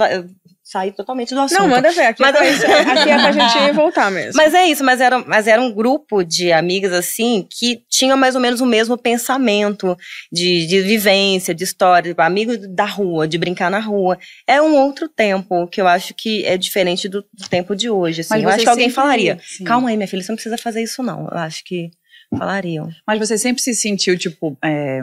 [0.74, 1.60] sair totalmente do assunto.
[1.60, 2.06] Não, manda ver.
[2.06, 4.32] Aqui, mas, é, isso, aqui é pra gente voltar mesmo.
[4.34, 8.34] Mas é isso, mas era, mas era um grupo de amigas, assim, que tinha mais
[8.34, 9.96] ou menos o mesmo pensamento
[10.32, 14.18] de, de vivência, de história, tipo, amigos da rua, de brincar na rua.
[14.46, 18.22] É um outro tempo que eu acho que é diferente do, do tempo de hoje.
[18.22, 18.42] Assim.
[18.42, 19.64] eu acho que alguém falaria: sim.
[19.64, 21.28] calma aí, minha filha, você não precisa fazer isso, não.
[21.30, 21.90] Eu acho que
[22.36, 22.90] falariam.
[23.06, 24.56] Mas você sempre se sentiu, tipo.
[24.62, 25.00] É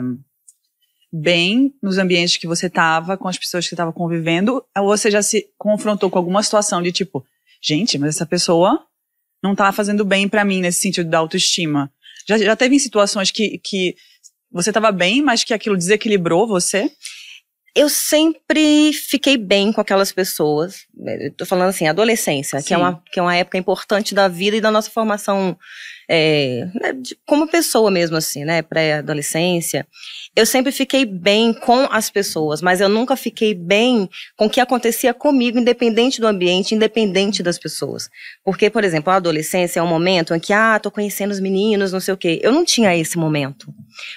[1.12, 5.22] bem nos ambientes que você estava, com as pessoas que estava convivendo, ou você já
[5.22, 7.24] se confrontou com alguma situação de tipo,
[7.62, 8.82] gente, mas essa pessoa
[9.42, 11.92] não tá fazendo bem para mim nesse sentido da autoestima.
[12.26, 13.94] Já, já teve em situações que, que
[14.50, 16.90] você estava bem, mas que aquilo desequilibrou você?
[17.74, 20.86] Eu sempre fiquei bem com aquelas pessoas.
[21.06, 24.58] Eu tô falando assim, adolescência, que é, uma, que é uma época importante da vida
[24.58, 25.56] e da nossa formação
[26.08, 28.60] é, né, de, como pessoa mesmo, assim, né?
[28.60, 29.86] Pré-adolescência.
[30.36, 34.06] Eu sempre fiquei bem com as pessoas, mas eu nunca fiquei bem
[34.36, 38.10] com o que acontecia comigo, independente do ambiente, independente das pessoas.
[38.44, 41.92] Porque, por exemplo, a adolescência é um momento em que, ah, tô conhecendo os meninos,
[41.92, 42.38] não sei o quê.
[42.42, 43.72] Eu não tinha esse momento.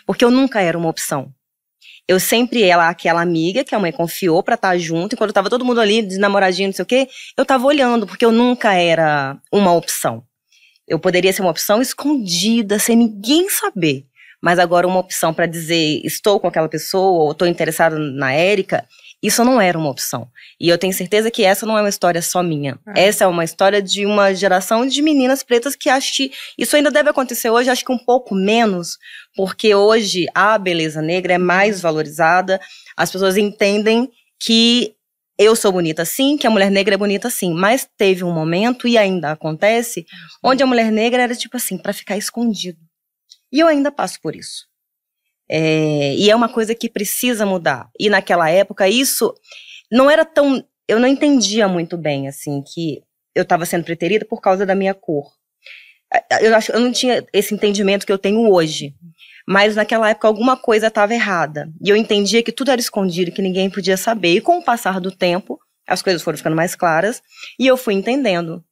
[0.06, 1.34] Porque eu nunca era uma opção.
[2.08, 5.50] Eu sempre ela aquela amiga que a mãe confiou para estar tá junto, enquanto tava
[5.50, 8.74] todo mundo ali de namoradinho, não sei o quê, eu tava olhando, porque eu nunca
[8.74, 10.24] era uma opção.
[10.88, 14.06] Eu poderia ser uma opção escondida, sem ninguém saber.
[14.40, 18.86] Mas agora uma opção para dizer estou com aquela pessoa ou estou interessado na Érica,
[19.26, 20.30] isso não era uma opção.
[20.60, 22.80] E eu tenho certeza que essa não é uma história só minha.
[22.96, 23.06] É.
[23.06, 26.92] Essa é uma história de uma geração de meninas pretas que acho que isso ainda
[26.92, 28.98] deve acontecer hoje, acho que um pouco menos,
[29.36, 32.60] porque hoje a beleza negra é mais valorizada,
[32.96, 34.10] as pessoas entendem
[34.40, 34.94] que
[35.38, 38.88] eu sou bonita sim, que a mulher negra é bonita sim, mas teve um momento
[38.88, 40.06] e ainda acontece
[40.44, 42.80] onde a mulher negra era tipo assim, para ficar escondido.
[43.52, 44.66] E eu ainda passo por isso.
[45.50, 47.90] É, e é uma coisa que precisa mudar.
[48.00, 49.34] E naquela época isso
[49.92, 53.04] não era tão, eu não entendia muito bem assim que
[53.34, 55.32] eu estava sendo preterida por causa da minha cor.
[56.40, 58.94] Eu acho, eu não tinha esse entendimento que eu tenho hoje.
[59.48, 61.70] Mas naquela época alguma coisa estava errada.
[61.84, 64.36] E eu entendia que tudo era escondido, que ninguém podia saber.
[64.36, 67.22] E com o passar do tempo, as coisas foram ficando mais claras
[67.60, 68.64] e eu fui entendendo.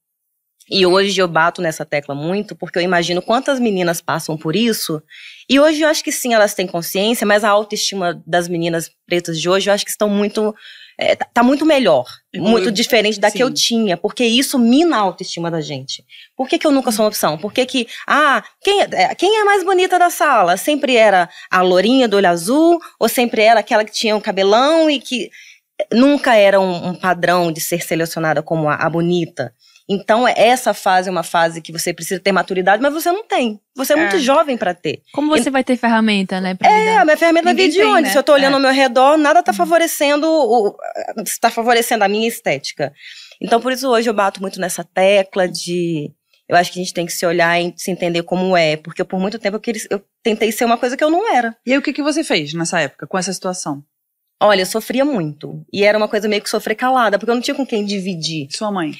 [0.69, 5.01] E hoje eu bato nessa tecla muito, porque eu imagino quantas meninas passam por isso.
[5.49, 9.39] E hoje eu acho que sim, elas têm consciência, mas a autoestima das meninas pretas
[9.39, 10.53] de hoje eu acho que estão muito
[10.97, 13.37] é, tá, tá muito melhor, muito diferente da sim.
[13.37, 16.03] que eu tinha, porque isso mina a autoestima da gente.
[16.35, 17.37] Por que, que eu nunca sou uma opção?
[17.37, 20.55] Por que que, ah, quem, é, quem é a mais bonita da sala?
[20.55, 24.89] Sempre era a lourinha do olho azul, ou sempre era aquela que tinha um cabelão
[24.89, 25.29] e que
[25.91, 29.53] nunca era um, um padrão de ser selecionada como a, a bonita.
[29.89, 33.23] Então, é, essa fase é uma fase que você precisa ter maturidade, mas você não
[33.23, 33.59] tem.
[33.75, 33.99] Você é, é.
[33.99, 35.01] muito jovem para ter.
[35.13, 36.57] Como você e, vai ter ferramenta, né?
[36.61, 38.03] é, a minha ferramenta vai vir de onde?
[38.03, 38.09] Né?
[38.09, 38.55] Se eu tô olhando é.
[38.55, 39.57] ao meu redor, nada tá uhum.
[39.57, 40.75] favorecendo o,
[41.25, 42.93] está favorecendo a minha estética.
[43.41, 46.11] Então, por isso hoje eu bato muito nessa tecla de
[46.47, 49.03] eu acho que a gente tem que se olhar e se entender como é, porque
[49.03, 51.55] por muito tempo eu, queria, eu tentei ser uma coisa que eu não era.
[51.65, 53.83] E aí, o que, que você fez nessa época, com essa situação?
[54.41, 55.65] Olha, eu sofria muito.
[55.71, 58.47] E era uma coisa meio que sofrer calada, porque eu não tinha com quem dividir.
[58.51, 58.91] Sua mãe?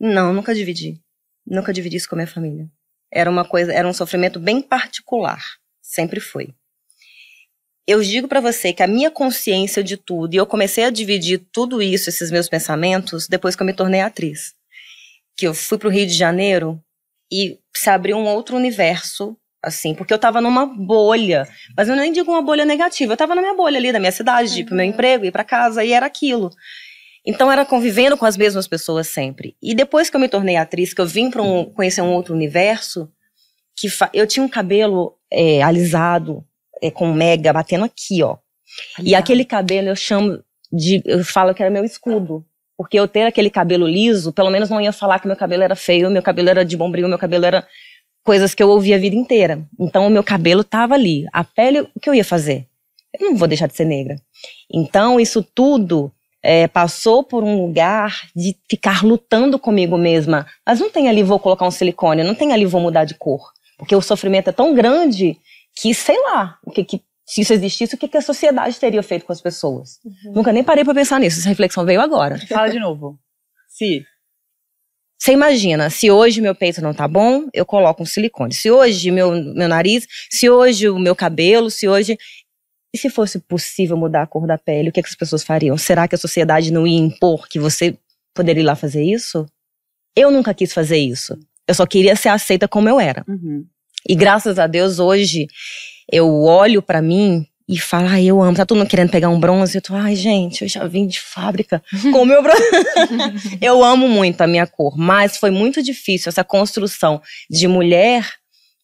[0.00, 0.98] Não, nunca dividi.
[1.46, 2.66] Nunca dividi isso com a minha família.
[3.12, 5.42] Era uma coisa, era um sofrimento bem particular.
[5.82, 6.54] Sempre foi.
[7.86, 11.38] eu digo para você que a minha consciência de tudo, e eu comecei a dividir
[11.52, 14.54] tudo isso, esses meus pensamentos, depois que eu me tornei atriz.
[15.36, 16.80] Que eu fui pro Rio de Janeiro
[17.32, 21.48] e se abriu um outro universo, assim, porque eu tava numa bolha.
[21.76, 24.12] Mas eu nem digo uma bolha negativa, eu tava na minha bolha ali, da minha
[24.12, 24.92] cidade, de ir pro meu uhum.
[24.92, 26.50] emprego, ir para casa, e era aquilo.
[27.30, 29.56] Então era convivendo com as mesmas pessoas sempre.
[29.62, 32.34] E depois que eu me tornei atriz, que eu vim para um, conhecer um outro
[32.34, 33.08] universo,
[33.76, 36.44] que eu tinha um cabelo é, alisado,
[36.82, 38.36] é, com mega, batendo aqui, ó.
[39.00, 41.00] E aquele cabelo eu chamo de.
[41.04, 42.44] Eu falo que era meu escudo.
[42.76, 45.76] Porque eu ter aquele cabelo liso, pelo menos não ia falar que meu cabelo era
[45.76, 47.66] feio, meu cabelo era de bombril, meu cabelo era
[48.24, 49.64] coisas que eu ouvi a vida inteira.
[49.78, 51.26] Então o meu cabelo tava ali.
[51.32, 52.66] A pele, o que eu ia fazer?
[53.18, 54.16] Eu não vou deixar de ser negra.
[54.72, 56.10] Então isso tudo
[56.42, 60.46] é, passou por um lugar de ficar lutando comigo mesma.
[60.66, 63.52] Mas não tem ali vou colocar um silicone, não tem ali vou mudar de cor.
[63.76, 65.38] Porque o sofrimento é tão grande
[65.74, 69.04] que, sei lá, o que, que se isso existisse, o que, que a sociedade teria
[69.04, 70.00] feito com as pessoas?
[70.04, 70.32] Uhum.
[70.34, 71.38] Nunca nem parei para pensar nisso.
[71.38, 72.36] Essa reflexão veio agora.
[72.48, 73.18] Fala de novo.
[73.68, 74.04] Se.
[75.16, 78.52] Você imagina, se hoje meu peito não tá bom, eu coloco um silicone.
[78.52, 82.18] Se hoje meu, meu nariz, se hoje o meu cabelo, se hoje.
[82.92, 85.76] E se fosse possível mudar a cor da pele, o que, que as pessoas fariam?
[85.78, 87.96] Será que a sociedade não ia impor que você
[88.34, 89.46] poderia ir lá fazer isso?
[90.16, 91.38] Eu nunca quis fazer isso.
[91.68, 93.24] Eu só queria ser aceita como eu era.
[93.28, 93.64] Uhum.
[94.08, 95.46] E graças a Deus, hoje,
[96.10, 98.56] eu olho para mim e falo, ai, eu amo.
[98.56, 99.76] Tá todo mundo querendo pegar um bronze.
[99.76, 102.62] Eu tô, ai, gente, eu já vim de fábrica com o meu bronze.
[103.62, 108.39] eu amo muito a minha cor, mas foi muito difícil essa construção de mulher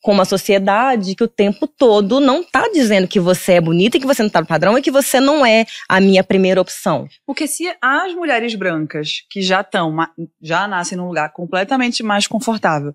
[0.06, 4.00] com uma sociedade que o tempo todo não tá dizendo que você é bonita e
[4.00, 7.08] que você não tá no padrão e que você não é a minha primeira opção.
[7.26, 9.92] Porque se as mulheres brancas que já estão,
[10.40, 12.94] já nascem num lugar completamente mais confortável,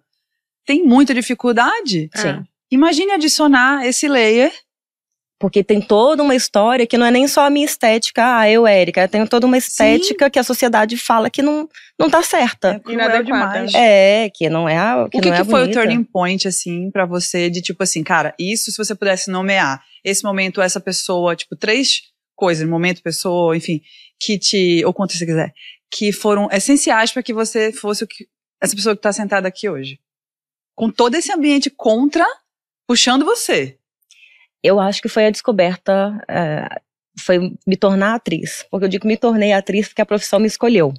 [0.65, 2.09] tem muita dificuldade.
[2.15, 2.45] Sim.
[2.71, 4.53] Imagine adicionar esse layer
[5.41, 8.67] porque tem toda uma história que não é nem só a minha estética, ah, eu,
[8.67, 10.31] Érica, tem toda uma estética Sim.
[10.31, 11.67] que a sociedade fala que não,
[11.99, 12.79] não tá certa.
[12.87, 13.65] É inadequada.
[13.75, 15.79] É, que não é a que O que, que é foi bonita.
[15.79, 19.83] o turning point, assim, para você, de tipo assim, cara, isso se você pudesse nomear,
[20.03, 22.03] esse momento, essa pessoa, tipo, três
[22.35, 23.81] coisas, momento, pessoa, enfim,
[24.19, 25.51] que te, ou quanto você quiser,
[25.91, 28.27] que foram essenciais para que você fosse o que,
[28.61, 29.99] essa pessoa que tá sentada aqui hoje
[30.75, 32.25] com todo esse ambiente contra,
[32.87, 33.77] puxando você?
[34.63, 36.67] Eu acho que foi a descoberta, é,
[37.19, 38.65] foi me tornar atriz.
[38.69, 40.93] Porque eu digo que me tornei atriz porque a profissão me escolheu.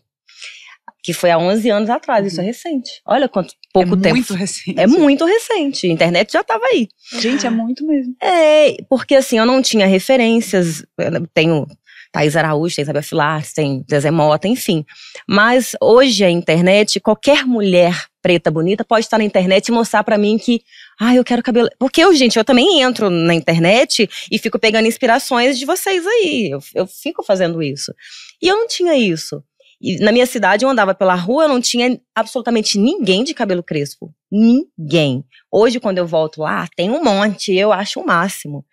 [1.02, 2.26] Que foi há 11 anos atrás, uhum.
[2.28, 3.02] isso é recente.
[3.04, 4.08] Olha quanto pouco é tempo.
[4.08, 4.80] É muito recente.
[4.80, 5.86] É muito recente.
[5.86, 6.88] A internet já estava aí.
[7.20, 8.14] Gente, é muito mesmo.
[8.22, 10.84] É, porque assim, eu não tinha referências.
[10.96, 11.66] Eu tenho
[12.12, 14.84] Thaís Araújo, tem Isabel Filar, tem Zezé Mota, enfim.
[15.26, 20.16] Mas hoje a internet, qualquer mulher preta bonita pode estar na internet e mostrar para
[20.16, 20.62] mim que,
[20.98, 21.68] ah, eu quero cabelo.
[21.78, 26.50] Porque eu, gente, eu também entro na internet e fico pegando inspirações de vocês aí.
[26.50, 27.92] Eu, eu fico fazendo isso.
[28.40, 29.42] E eu não tinha isso.
[29.80, 33.64] E na minha cidade, eu andava pela rua, eu não tinha absolutamente ninguém de cabelo
[33.64, 34.14] crespo.
[34.30, 35.24] Ninguém.
[35.50, 38.64] Hoje, quando eu volto lá, tem um monte, eu acho o máximo.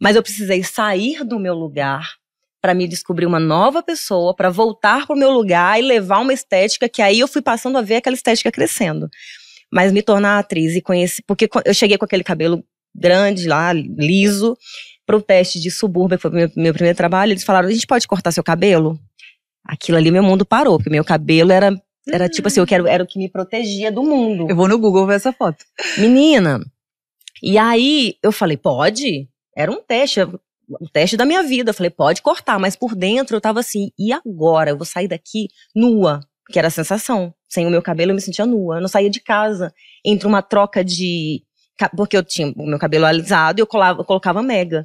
[0.00, 2.16] Mas eu precisei sair do meu lugar
[2.66, 6.32] para me descobrir uma nova pessoa, para voltar para o meu lugar e levar uma
[6.32, 9.08] estética que aí eu fui passando a ver aquela estética crescendo.
[9.72, 14.58] Mas me tornar atriz e conhecer, porque eu cheguei com aquele cabelo grande lá, liso,
[15.06, 17.70] para o teste de subúrbio, que foi o meu, meu primeiro trabalho, eles falaram: a
[17.70, 18.98] gente pode cortar seu cabelo?
[19.64, 21.72] Aquilo ali, meu mundo parou, porque meu cabelo era
[22.12, 24.48] era tipo assim, eu quero, era o que me protegia do mundo.
[24.50, 25.64] Eu vou no Google ver essa foto.
[25.98, 26.60] Menina.
[27.40, 29.28] E aí eu falei, pode?
[29.56, 30.20] Era um teste
[30.68, 31.70] o teste da minha vida.
[31.70, 34.70] Eu falei, pode cortar, mas por dentro eu tava assim, e agora?
[34.70, 37.34] Eu vou sair daqui nua, que era a sensação.
[37.48, 38.76] Sem o meu cabelo eu me sentia nua.
[38.76, 39.72] Eu não saía de casa.
[40.04, 41.42] Entre uma troca de.
[41.96, 44.82] Porque eu tinha o meu cabelo alisado e eu, colava, eu colocava mega.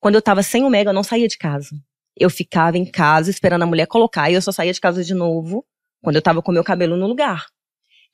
[0.00, 1.70] Quando eu tava sem o mega, eu não saía de casa.
[2.16, 5.14] Eu ficava em casa esperando a mulher colocar e eu só saía de casa de
[5.14, 5.64] novo
[6.02, 7.46] quando eu tava com o meu cabelo no lugar.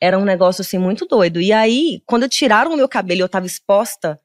[0.01, 1.41] Era um negócio assim muito doido.
[1.41, 4.21] E aí, quando tiraram o meu cabelo e eu tava exposta,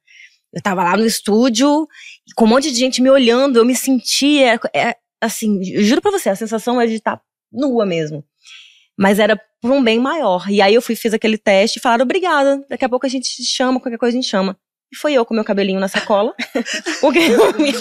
[0.54, 1.88] eu tava lá no estúdio,
[2.36, 6.30] com um monte de gente me olhando, eu me sentia, é, assim, juro pra você,
[6.30, 8.24] a sensação é de estar tá nua mesmo.
[8.98, 10.50] Mas era por um bem maior.
[10.50, 13.30] E aí eu fui, fiz aquele teste e falaram, obrigada, daqui a pouco a gente
[13.30, 14.58] te chama, qualquer coisa a gente chama.
[14.92, 16.36] E foi eu com meu cabelinho na sacola.
[17.02, 17.72] porque eu me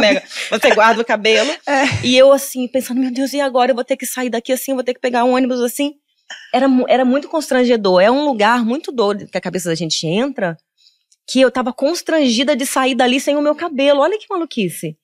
[0.00, 0.22] mega.
[0.50, 1.50] Você guarda o cabelo.
[1.66, 2.06] É.
[2.06, 3.72] E eu assim, pensando, meu Deus, e agora?
[3.72, 5.94] Eu vou ter que sair daqui assim, vou ter que pegar um ônibus assim.
[6.54, 8.00] Era, era muito constrangedor.
[8.00, 10.56] É um lugar muito doido que a cabeça da gente entra
[11.26, 14.00] que eu tava constrangida de sair dali sem o meu cabelo.
[14.00, 14.96] Olha que maluquice.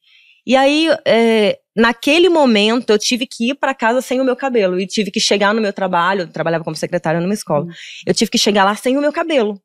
[0.47, 4.81] E aí, é, naquele momento, eu tive que ir para casa sem o meu cabelo.
[4.81, 6.23] E tive que chegar no meu trabalho.
[6.23, 7.65] Eu trabalhava como secretária numa escola.
[7.65, 7.73] Uhum.
[8.07, 9.61] Eu tive que chegar lá sem o meu cabelo.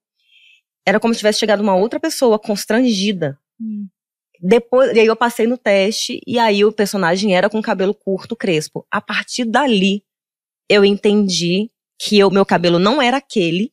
[0.86, 3.38] Era como se tivesse chegado uma outra pessoa constrangida.
[3.60, 3.88] Uhum.
[4.42, 8.36] depois, e aí eu passei no teste, e aí o personagem era com cabelo curto,
[8.36, 8.86] crespo.
[8.92, 10.04] A partir dali,
[10.70, 13.72] eu entendi que o meu cabelo não era aquele,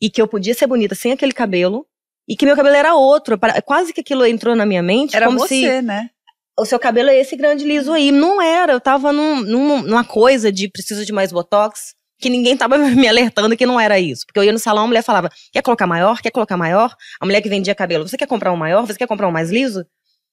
[0.00, 1.86] e que eu podia ser bonita sem aquele cabelo,
[2.30, 3.36] e que meu cabelo era outro.
[3.64, 5.16] Quase que aquilo entrou na minha mente.
[5.16, 6.08] Era como você, se, né?
[6.56, 8.12] O seu cabelo é esse grande liso aí.
[8.12, 8.72] Não era.
[8.72, 13.08] Eu tava num, num, numa coisa de preciso de mais botox, que ninguém tava me
[13.08, 14.24] alertando que não era isso.
[14.24, 16.22] Porque eu ia no salão, a mulher falava: quer colocar maior?
[16.22, 16.94] Quer colocar maior?
[17.20, 18.86] A mulher que vendia cabelo, você quer comprar um maior?
[18.86, 19.84] Você quer comprar um mais liso?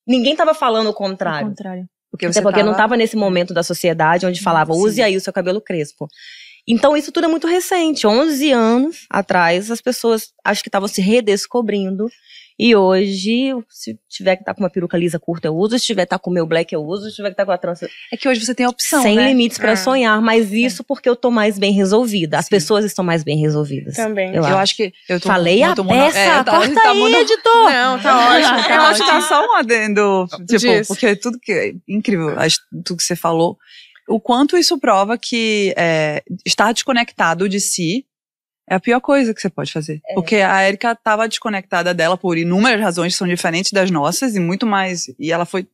[0.08, 1.48] Ninguém tava falando o contrário.
[1.48, 1.90] Ao contrário.
[2.12, 2.70] Porque Até você porque tava...
[2.70, 4.80] não tava nesse momento da sociedade onde falava, Sim.
[4.80, 6.08] use aí o seu cabelo crespo.
[6.68, 8.06] Então isso tudo é muito recente.
[8.06, 12.08] 11 anos atrás, as pessoas acho que estavam se redescobrindo.
[12.60, 15.78] E hoje, se tiver que estar com uma peruca lisa curta, eu uso.
[15.78, 17.08] Se tiver que estar com o meu black, eu uso.
[17.08, 19.16] Se tiver que estar com a trança, É que hoje você tem a opção, sem
[19.16, 19.28] né?
[19.28, 19.76] limites pra É.
[19.76, 20.20] sonhar.
[20.24, 22.40] Mas isso porque eu tô mais bem resolvida.
[22.40, 22.50] As Sim.
[22.50, 23.96] pessoas estão mais bem resolvidas.
[23.96, 24.34] Também.
[24.34, 26.90] Eu Eu acho que eu tô Falei a muito mono- peça, é, tá, corta tá
[26.90, 27.64] aí, mono- editor.
[27.72, 28.58] Não, tá ótimo.
[28.58, 29.22] Eu Tá acho que ótimo.
[29.22, 30.88] tá só um adendo, tipo, Diz.
[30.88, 32.36] porque tudo que é incrível,
[32.84, 33.56] tudo que você falou,
[34.08, 38.06] o quanto isso prova que é, estar desconectado de si
[38.70, 40.02] é a pior coisa que você pode fazer.
[40.10, 40.14] É.
[40.14, 44.40] Porque a Erika estava desconectada dela por inúmeras razões que são diferentes das nossas e
[44.40, 45.06] muito mais.
[45.20, 45.66] E ela foi,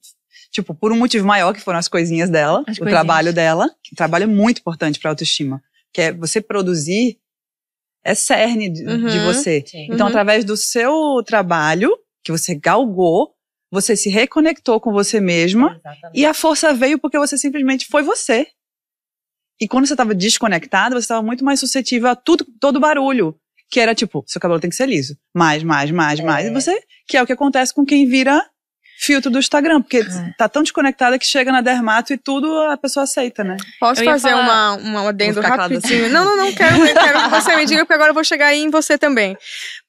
[0.51, 2.89] tipo, por um motivo maior, que foram as coisinhas dela, As o coisinhas.
[2.91, 3.67] trabalho dela.
[3.83, 5.61] que O trabalho é muito importante para autoestima.
[5.91, 7.17] Que é você produzir,
[8.03, 9.07] é cerne de, Uhum.
[9.07, 9.63] de você.
[9.65, 9.85] Sim.
[9.85, 10.09] Então, Uhum.
[10.09, 11.91] através do seu trabalho,
[12.23, 13.33] que você galgou,
[13.73, 16.19] você se reconectou com você mesma Exatamente.
[16.19, 18.47] e a força veio porque você simplesmente foi você.
[19.59, 23.35] E quando você estava desconectada, você estava muito mais suscetível a tudo, todo barulho.
[23.71, 25.17] Que era tipo, seu cabelo tem que ser liso.
[25.33, 26.23] Mais, mais, mais, É.
[26.23, 26.45] mais.
[26.47, 28.45] E você, que é o que acontece com quem vira
[28.99, 29.81] filtro do Instagram.
[29.81, 30.33] Porque É.
[30.37, 33.57] tá tão desconectada que chega na dermato e tudo a pessoa aceita, né?
[33.79, 36.09] Posso fazer falar- uma, uma adendo rapidinho?
[36.09, 38.47] Não, não, não, quero, eu quero que você me diga, porque agora eu vou chegar
[38.47, 39.35] aí em você também.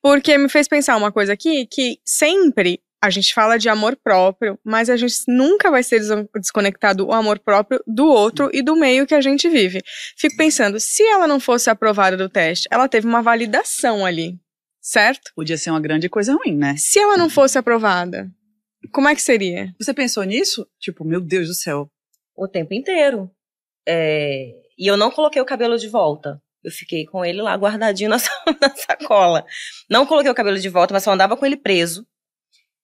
[0.02, 4.58] Porque me fez pensar uma coisa aqui, que sempre a gente fala de amor próprio,
[4.64, 8.74] mas a gente nunca vai ser des- desconectado o amor próprio do outro e do
[8.76, 9.82] meio que a gente vive.
[10.16, 14.38] Fico pensando, se ela não fosse aprovada do teste, ela teve uma validação ali,
[14.80, 15.30] certo?
[15.36, 16.74] Podia ser uma grande coisa ruim, né?
[16.78, 18.28] Se ela não fosse aprovada,
[18.92, 19.74] como é que seria?
[19.80, 20.66] Você pensou nisso?
[20.80, 21.88] Tipo, meu Deus do céu.
[22.36, 23.30] o tempo inteiro.
[23.86, 26.40] É, E eu não coloquei o cabelo de volta.
[26.62, 29.44] Eu fiquei com ele lá guardadinho na, na sacola.
[29.90, 32.06] Não coloquei o cabelo de volta, mas só andava com ele preso.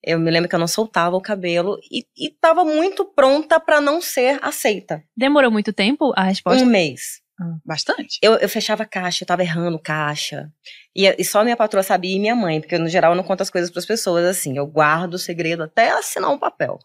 [0.03, 3.81] Eu me lembro que eu não soltava o cabelo e, e tava muito pronta pra
[3.81, 5.03] não ser aceita.
[5.17, 6.63] Demorou muito tempo a resposta?
[6.63, 7.21] Um mês.
[7.65, 8.19] Bastante.
[8.23, 10.51] Eu, eu fechava caixa, eu tava errando caixa.
[10.95, 13.41] E, e só minha patroa sabia e minha mãe, porque no geral eu não conto
[13.43, 14.57] as coisas pras pessoas assim.
[14.57, 16.79] Eu guardo o segredo até assinar um papel.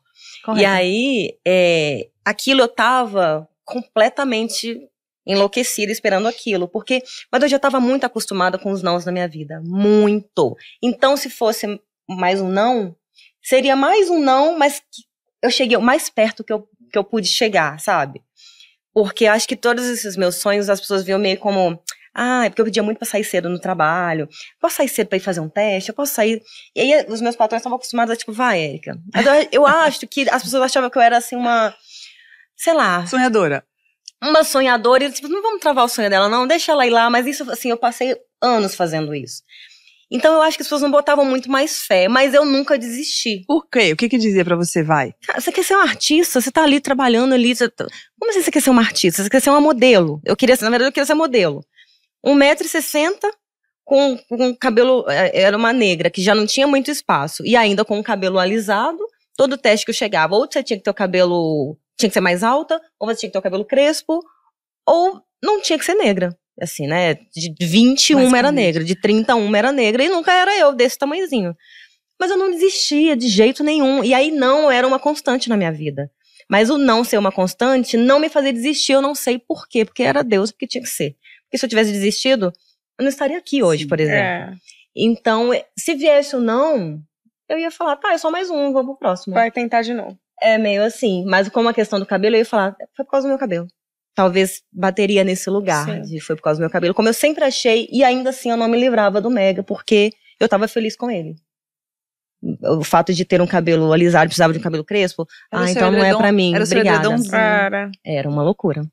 [0.43, 0.61] Correto.
[0.61, 4.79] E aí, é, aquilo eu tava completamente
[5.27, 7.01] enlouquecida esperando aquilo, porque
[7.31, 10.55] mas eu já estava muito acostumada com os nãos na minha vida, muito.
[10.81, 12.95] Então, se fosse mais um não,
[13.45, 14.81] seria mais um não, mas
[15.41, 18.21] eu cheguei o mais perto que eu, que eu pude chegar, sabe?
[18.91, 21.79] Porque acho que todos esses meus sonhos as pessoas viam meio como
[22.17, 24.29] ah, é porque eu pedia muito pra sair cedo no trabalho.
[24.61, 25.89] Posso sair cedo pra ir fazer um teste?
[25.89, 26.41] Eu posso sair.
[26.73, 28.97] E aí os meus patrões estavam acostumados a, tipo, vai, Érica.
[29.51, 31.75] Eu acho que as pessoas achavam que eu era assim uma.
[32.55, 33.65] Sei lá, Sonhadora.
[34.23, 35.03] uma sonhadora.
[35.03, 37.09] E tipo, não vamos travar o sonho dela, não, deixa ela ir lá.
[37.09, 39.43] Mas isso, assim, eu passei anos fazendo isso.
[40.15, 43.43] Então eu acho que as pessoas não botavam muito mais fé, mas eu nunca desisti.
[43.47, 43.91] Por quê?
[43.91, 45.13] O que que dizia pra você, vai?
[45.25, 47.53] Cara, você quer ser um artista, você tá ali trabalhando ali.
[47.55, 47.85] Você tá-
[48.19, 49.21] Como assim você quer ser uma artista?
[49.23, 50.21] Você quer ser uma modelo.
[50.25, 51.63] Eu queria ser, na verdade, eu queria ser modelo.
[52.25, 53.19] 1,60m
[53.83, 55.05] com, com cabelo.
[55.09, 57.45] eh, Era uma negra, que já não tinha muito espaço.
[57.45, 58.99] E ainda com o cabelo alisado,
[59.37, 61.77] todo teste que eu chegava, ou você tinha que ter o cabelo.
[61.97, 64.19] Tinha que ser mais alta, ou você tinha que ter o cabelo crespo,
[64.87, 66.35] ou não tinha que ser negra.
[66.61, 67.15] Assim, né?
[67.33, 71.55] De 21 era negra, de 31 era negra, e nunca era eu, desse tamanhozinho.
[72.19, 74.03] Mas eu não desistia de jeito nenhum.
[74.03, 76.09] E aí não era uma constante na minha vida.
[76.49, 79.83] Mas o não ser uma constante não me fazia desistir, eu não sei por quê.
[79.83, 81.15] Porque era Deus, porque tinha que ser.
[81.43, 82.53] Porque se eu tivesse desistido,
[82.97, 83.89] eu não estaria aqui hoje, Sim.
[83.89, 84.21] por exemplo.
[84.21, 84.53] É,
[84.95, 87.01] Então, se viesse o não,
[87.49, 89.33] eu ia falar, tá, é só mais um, vou pro próximo.
[89.33, 90.17] vai tentar de novo.
[90.41, 91.25] É meio assim.
[91.25, 93.67] Mas como a questão do cabelo, eu ia falar, foi por causa do meu cabelo.
[94.15, 95.85] Talvez bateria nesse lugar.
[95.85, 96.01] Sim.
[96.01, 96.93] De foi por causa do meu cabelo.
[96.93, 100.47] Como eu sempre achei, e ainda assim eu não me livrava do Mega, porque eu
[100.47, 101.35] tava feliz com ele.
[102.61, 105.27] O fato de ter um cabelo alisado, precisava de um cabelo crespo.
[105.51, 106.53] Era ah, então não é pra mim.
[106.53, 106.97] era Obrigada.
[106.97, 107.31] edredomzinho.
[107.31, 107.91] Cara.
[108.05, 108.83] Era uma loucura.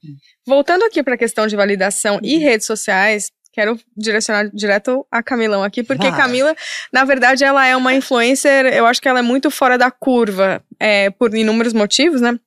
[0.47, 5.63] Voltando aqui para a questão de validação e redes sociais, quero direcionar direto a Camilão
[5.63, 6.19] aqui, porque Vai.
[6.19, 6.57] Camila,
[6.93, 10.65] na verdade, ela é uma influencer, eu acho que ela é muito fora da curva,
[10.81, 12.39] é, por inúmeros motivos, né?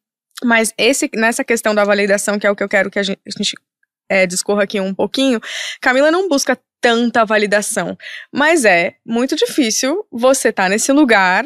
[0.44, 3.20] Mas esse, nessa questão da validação, que é o que eu quero que a gente,
[3.26, 3.56] a gente,
[4.10, 5.40] é, discorra aqui um pouquinho,
[5.82, 7.98] Camila não busca tanta validação,
[8.32, 11.46] mas é muito difícil você estar nesse lugar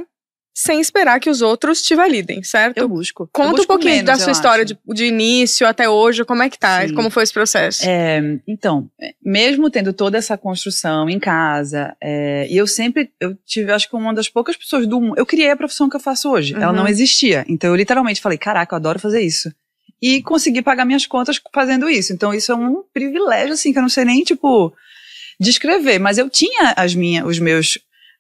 [0.62, 2.78] sem esperar que os outros te validem, certo?
[2.80, 3.24] Eu busco.
[3.24, 6.26] Eu Conta busco um pouquinho menos, da eu sua história de, de início até hoje,
[6.26, 6.86] como é que tá?
[6.86, 6.94] Sim.
[6.94, 7.82] Como foi esse processo?
[7.88, 13.38] É, então, é, mesmo tendo toda essa construção em casa, é, e eu sempre, eu
[13.46, 16.00] tive, acho que uma das poucas pessoas do mundo, eu criei a profissão que eu
[16.02, 16.74] faço hoje, ela Uhum.
[16.80, 19.50] não existia, então eu literalmente falei, caraca, eu adoro fazer isso.
[20.02, 23.82] E consegui pagar minhas contas fazendo isso, então isso é um privilégio, assim, que eu
[23.82, 24.74] não sei nem, tipo,
[25.40, 27.80] descrever, mas eu tinha as minhas, os meus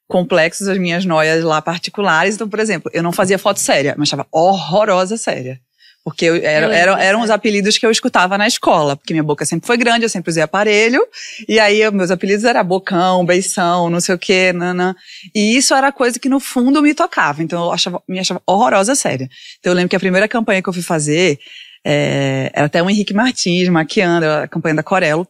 [0.09, 4.09] complexos, as minhas noias lá particulares, então, por exemplo, eu não fazia foto séria, mas
[4.09, 5.61] achava horrorosa séria.
[6.03, 9.23] Porque eu, era, Eu lembro eram, os apelidos que eu escutava na escola, porque minha
[9.23, 11.05] boca sempre foi grande, eu sempre usei aparelho,
[11.47, 14.95] e aí eu- meus apelidos eram bocão, beição, não sei o quê, nanã.
[15.35, 18.95] E isso era coisa que no fundo me tocava, então eu achava, me achava horrorosa
[18.95, 19.29] séria.
[19.59, 21.37] Então eu lembro que a primeira campanha que eu fui fazer,
[21.85, 25.27] é, era até o Henrique Martins maquiando, a campanha da Corelo,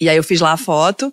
[0.00, 1.12] e aí eu fiz lá a foto,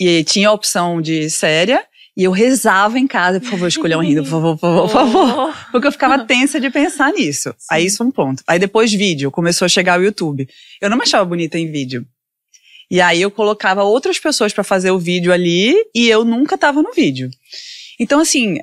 [0.00, 1.84] e tinha a opção de séria,
[2.16, 4.92] e eu rezava em casa, por favor, escolha um rindo, por favor, por favor, por
[4.92, 5.50] favor.
[5.50, 5.72] Oh.
[5.72, 7.52] Porque eu ficava tensa de pensar nisso.
[7.68, 8.42] Aí isso é um ponto.
[8.46, 10.48] Aí depois vídeo, começou a chegar o YouTube.
[10.80, 12.06] Eu não me achava bonita em vídeo.
[12.90, 16.82] E aí eu colocava outras pessoas pra fazer o vídeo ali e eu nunca tava
[16.82, 17.30] no vídeo.
[17.98, 18.58] Então assim,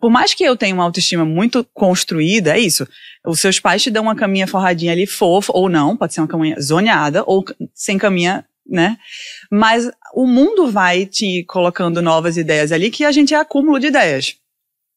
[0.00, 2.86] por mais que eu tenha uma autoestima muito construída, é isso.
[3.26, 6.28] Os seus pais te dão uma caminha forradinha ali fofa ou não, pode ser uma
[6.28, 7.44] caminha zoneada ou
[7.74, 8.96] sem caminha, né?
[9.50, 13.86] Mas o mundo vai te colocando novas ideias ali que a gente é acúmulo de
[13.88, 14.34] ideias.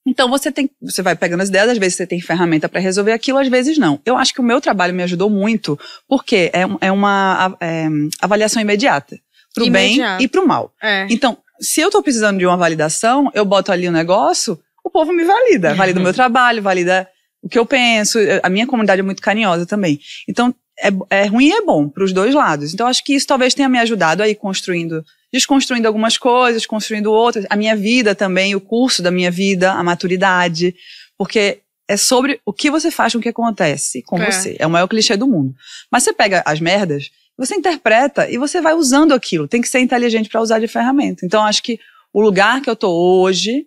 [0.07, 3.11] Então você tem, você vai pegando as ideias, às vezes você tem ferramenta para resolver
[3.11, 3.99] aquilo, às vezes não.
[4.05, 7.87] Eu acho que o meu trabalho me ajudou muito, porque é, um- é uma é,
[8.21, 9.19] avaliação imediata,
[9.53, 10.17] pro Imediata.
[10.17, 10.73] bem e pro mal.
[10.81, 11.05] É.
[11.09, 15.11] Então, se eu tô precisando de uma validação, eu boto ali o negócio, o povo
[15.11, 17.07] me valida, valida o meu trabalho, valida
[17.43, 18.17] o que eu penso.
[18.41, 19.99] A minha comunidade é muito carinhosa também.
[20.27, 22.73] Então, é, é ruim e é bom para os dois lados.
[22.73, 27.45] Então, acho que isso talvez tenha me ajudado aí construindo, desconstruindo algumas coisas, construindo outras.
[27.49, 30.73] A minha vida também, o curso da minha vida, a maturidade,
[31.17, 34.31] porque é sobre o que você faz com o que acontece com É.
[34.31, 34.55] você.
[34.59, 35.53] É o maior clichê do mundo.
[35.91, 39.47] Mas você pega as merdas, você interpreta e você vai usando aquilo.
[39.47, 41.25] Tem que ser inteligente para usar de ferramenta.
[41.25, 41.79] Então, acho que
[42.13, 43.65] o lugar que eu tô hoje,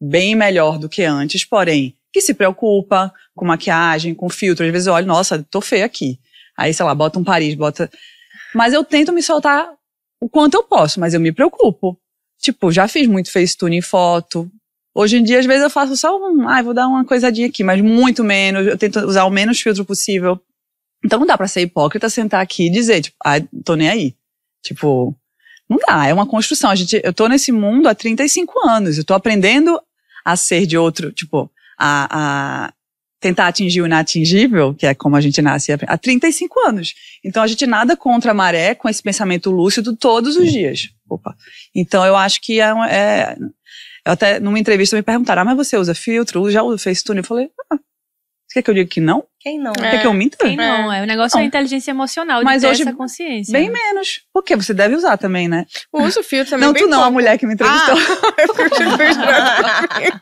[0.00, 4.64] bem melhor do que antes, porém, que se preocupa com maquiagem, com filtro.
[4.64, 6.18] Às vezes eu olho, nossa, tô feia aqui.
[6.56, 7.90] Aí, sei lá, bota um Paris, bota.
[8.54, 9.68] Mas eu tento me soltar
[10.20, 11.98] o quanto eu posso, mas eu me preocupo.
[12.40, 14.50] Tipo, já fiz muito Facetune em foto.
[14.94, 17.62] Hoje em dia, às vezes, eu faço só um, ai, vou dar uma coisadinha aqui,
[17.62, 18.66] mas muito menos.
[18.66, 20.40] Eu tento usar o menos filtro possível.
[21.04, 24.14] Então não dá pra ser hipócrita sentar aqui e dizer, tipo, ai, tô nem aí.
[24.62, 25.14] Tipo,
[25.68, 26.70] não dá, é uma construção.
[26.70, 29.80] A gente, eu tô nesse mundo há 35 anos, eu tô aprendendo
[30.24, 32.08] a ser de outro, tipo, a,
[32.66, 32.72] a
[33.20, 36.94] tentar atingir o inatingível, que é como a gente nasce há 35 anos.
[37.24, 40.90] Então a gente nada contra a maré com esse pensamento lúcido todos os dias.
[41.08, 41.34] Opa.
[41.74, 43.36] Então eu acho que é, é
[44.04, 46.50] eu até numa entrevista me perguntaram, ah, mas você usa filtro?
[46.50, 47.18] Já usa Facetune?
[47.18, 47.76] Eu falei, ah,
[48.46, 49.24] você quer que eu diga que não?
[49.40, 49.72] Quem não?
[49.72, 49.90] É.
[49.90, 50.36] Quer que eu minta?
[50.36, 50.92] Quem não?
[50.92, 51.48] É, o negócio é a Não.
[51.48, 53.52] inteligência emocional de Mas ter hoje, essa consciência.
[53.52, 54.22] Bem menos.
[54.32, 55.66] Porque você deve usar também, né?
[55.92, 56.66] Uso filtro também.
[56.66, 57.14] não, bem tu não, a pouco.
[57.14, 57.96] mulher que me entrevistou.
[57.96, 58.34] Ah,
[60.02, 60.12] eu.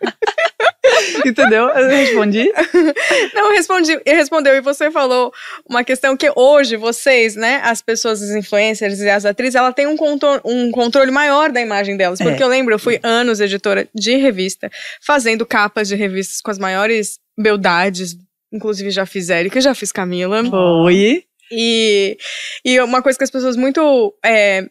[1.25, 1.69] Entendeu?
[1.69, 2.53] Eu respondi.
[3.35, 4.55] Não, eu respondi, respondeu.
[4.55, 5.33] E você falou
[5.69, 9.87] uma questão que hoje vocês, né, as pessoas, os influencers e as atrizes, ela tem
[9.87, 12.19] um, conto- um controle maior da imagem delas.
[12.21, 12.45] Porque É.
[12.45, 14.71] eu lembro, eu fui anos editora de revista,
[15.01, 18.17] fazendo capas de revistas com as maiores beldades.
[18.53, 20.43] Inclusive já fiz Érica, já fiz Camila.
[20.85, 21.25] Oi.
[21.51, 22.17] E,
[22.65, 24.15] e uma coisa que as pessoas muito.
[24.25, 24.67] é,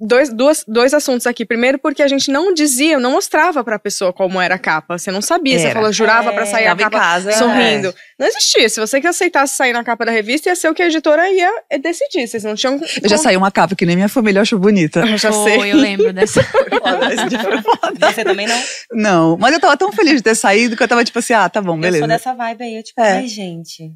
[0.00, 1.44] dois, duas, dois assuntos aqui.
[1.44, 4.98] Primeiro, porque a gente não dizia, não mostrava pra pessoa como era a capa.
[4.98, 5.58] Você não sabia.
[5.58, 5.74] Você Era.
[5.74, 7.32] falou, jurava pra É, sair a capa casa.
[7.32, 7.94] sorrindo.
[8.18, 8.68] Não existia.
[8.68, 11.28] Se você que aceitasse sair na capa da revista, ia ser o que a editora
[11.30, 11.50] ia
[11.80, 12.26] decidir.
[12.26, 12.80] Vocês não tinham.
[13.02, 15.00] Eu já saí uma capa que nem minha família achou bonita.
[15.00, 15.72] Eu já Foi, sei.
[15.72, 16.40] eu lembro dessa.
[18.00, 18.62] Você também não?
[18.92, 21.48] Não, mas eu tava tão feliz de ter saído que eu tava tipo assim, ah,
[21.48, 21.98] tá bom, Eu beleza.
[22.00, 22.76] sou dessa vibe aí.
[22.76, 23.12] Eu, tipo, É.
[23.18, 23.90] ai, gente.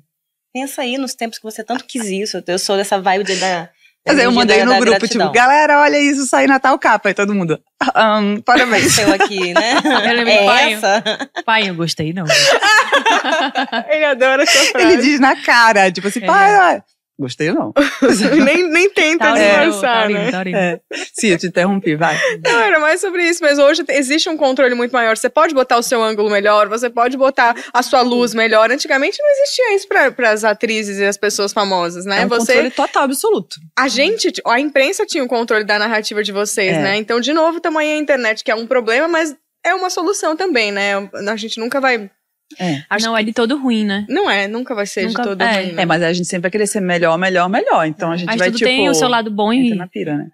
[0.53, 2.43] Pensa aí nos tempos que você tanto quis isso.
[2.47, 3.69] Eu sou dessa vibe de, da.
[4.07, 5.27] Mas aí eu mandei no grupo, gratidão.
[5.27, 7.11] tipo, galera, olha isso, saí na tal capa.
[7.11, 7.61] E todo mundo,
[7.95, 8.97] um, parabéns.
[8.99, 9.75] Eu aqui, né?
[9.85, 10.73] Eu lembro é pai.
[10.73, 11.03] essa?
[11.45, 12.25] Pai, eu gostei, não.
[13.89, 15.03] Ele adora essa Ele frase.
[15.03, 16.27] diz na cara, tipo assim, É.
[16.27, 16.83] pai, ah,
[17.21, 17.73] gostei não.
[18.45, 20.31] nem, nem tenta Taurino, disfarçar, taurino, né?
[20.31, 20.59] taurino.
[20.59, 20.81] É.
[21.13, 22.19] Sim, eu te interrompi, vai.
[22.45, 25.17] Não, era mais sobre isso, mas hoje existe um controle muito maior.
[25.17, 28.71] Você pode botar o seu ângulo melhor, você pode botar a sua luz melhor.
[28.71, 32.23] Antigamente não existia isso para as atrizes e as pessoas famosas, né?
[32.23, 33.57] É um você, controle total, absoluto.
[33.79, 36.83] a gente, a imprensa tinha o controle da narrativa de vocês, É.
[36.83, 36.97] né?
[36.97, 40.73] Então, de novo, tamanho a internet, que é um problema, mas é uma solução também,
[40.73, 40.93] né?
[41.29, 42.11] A gente nunca vai.
[42.59, 42.85] É.
[42.91, 44.05] Acho Não é de todo ruim, né?
[44.09, 45.53] Não é, nunca vai ser Nunca- de todo é.
[45.63, 45.73] ruim.
[45.73, 45.83] né?
[45.83, 47.87] É, mas a gente sempre vai querer ser melhor, melhor, melhor.
[47.87, 48.69] Então a gente Mas vai, tudo tipo...
[48.71, 49.79] tem o seu lado bom entra e.
[49.79, 50.29] na pira, né?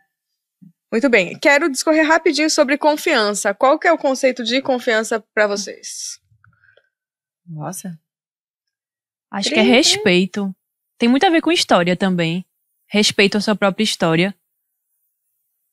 [0.90, 1.38] Muito bem.
[1.38, 3.52] Quero discorrer rapidinho sobre confiança.
[3.52, 6.18] Qual que é o conceito de confiança para vocês?
[7.46, 7.98] Nossa.
[9.30, 10.54] Acho que é respeito.
[10.98, 12.46] Tem muito a ver com história também.
[12.88, 14.34] Respeito à sua própria história.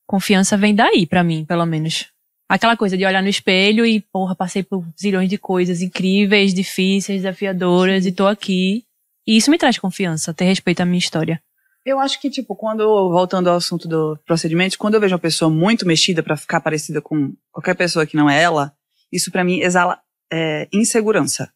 [0.06, 2.12] Confiança vem daí, pra mim, pelo menos.
[2.50, 7.22] Aquela coisa de olhar no espelho e, porra, passei por zilhões de coisas incríveis, difíceis,
[7.22, 8.84] desafiadoras, e tô aqui.
[9.26, 11.42] E isso me traz confiança, ter respeito à minha história.
[11.86, 15.50] Eu acho que, tipo, quando, voltando ao assunto do procedimento, quando eu vejo uma pessoa
[15.50, 18.74] muito mexida pra ficar parecida com qualquer pessoa que não é ela,
[19.12, 20.00] isso pra mim exala
[20.32, 21.52] é, insegurança.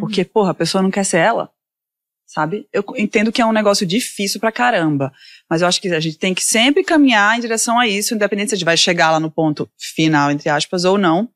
[0.00, 1.50] Porque, porra, a pessoa não quer ser ela,
[2.32, 2.66] sabe?
[2.72, 5.12] Eu entendo que é um negócio difícil pra caramba,
[5.50, 8.48] mas eu acho que a gente tem que sempre caminhar em direção a isso, independente
[8.48, 11.28] se a gente vai chegar lá no ponto final, entre aspas, ou não,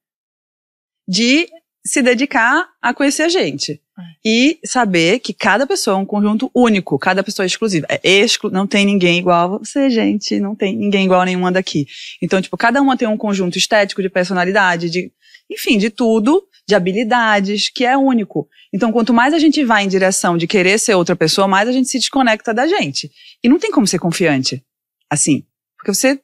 [1.07, 1.49] de
[1.84, 3.80] se dedicar a conhecer a gente.
[4.24, 7.86] E saber que cada pessoa é um conjunto único, cada pessoa é exclusiva.
[7.88, 10.38] É exclu não tem ninguém igual a você, gente.
[10.38, 11.86] Não tem ninguém igual a nenhuma daqui.
[12.20, 15.11] Então, tipo, cada uma tem um conjunto estético, de personalidade, de,
[15.51, 18.49] enfim, de tudo, de habilidades, que é único.
[18.73, 21.73] Então, quanto mais a gente vai em direção de querer ser outra pessoa, mais a
[21.73, 23.11] gente se desconecta da gente.
[23.43, 24.64] E não tem como ser confiante.
[25.09, 25.45] Assim.
[25.77, 26.21] Porque você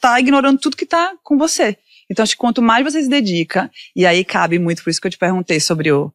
[0.00, 1.76] tá ignorando tudo que tá com você.
[2.10, 5.06] Então, acho que quanto mais você se dedica, e aí cabe muito, por isso que
[5.06, 6.12] eu te perguntei sobre o,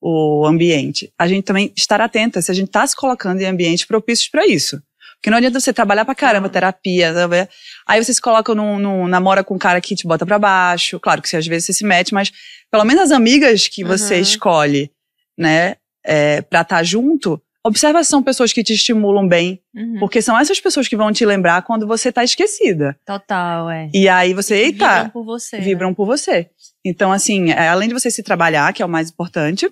[0.00, 3.84] o ambiente, a gente também estar atenta se a gente está se colocando em ambientes
[3.84, 4.80] propícios para isso.
[5.16, 7.48] Porque não adianta você trabalhar pra caramba, terapia, sabe?
[7.86, 10.98] aí você se coloca num, num, namora com um cara que te bota pra baixo.
[10.98, 12.32] Claro que às vezes você se mete, mas
[12.72, 14.20] pelo menos as amigas que você Uhum.
[14.22, 14.90] escolhe,
[15.38, 19.60] né, é, pra estar junto, observa se são pessoas que te estimulam bem.
[19.74, 19.98] Uhum.
[20.00, 22.98] Porque são essas pessoas que vão te lembrar quando você tá esquecida.
[23.06, 23.88] Total, é.
[23.94, 25.58] E aí você, eita, Vibram por você.
[25.58, 25.62] né?
[25.62, 26.50] vibram por você.
[26.84, 29.70] Então, assim, é, além de você se trabalhar, que é o mais importante,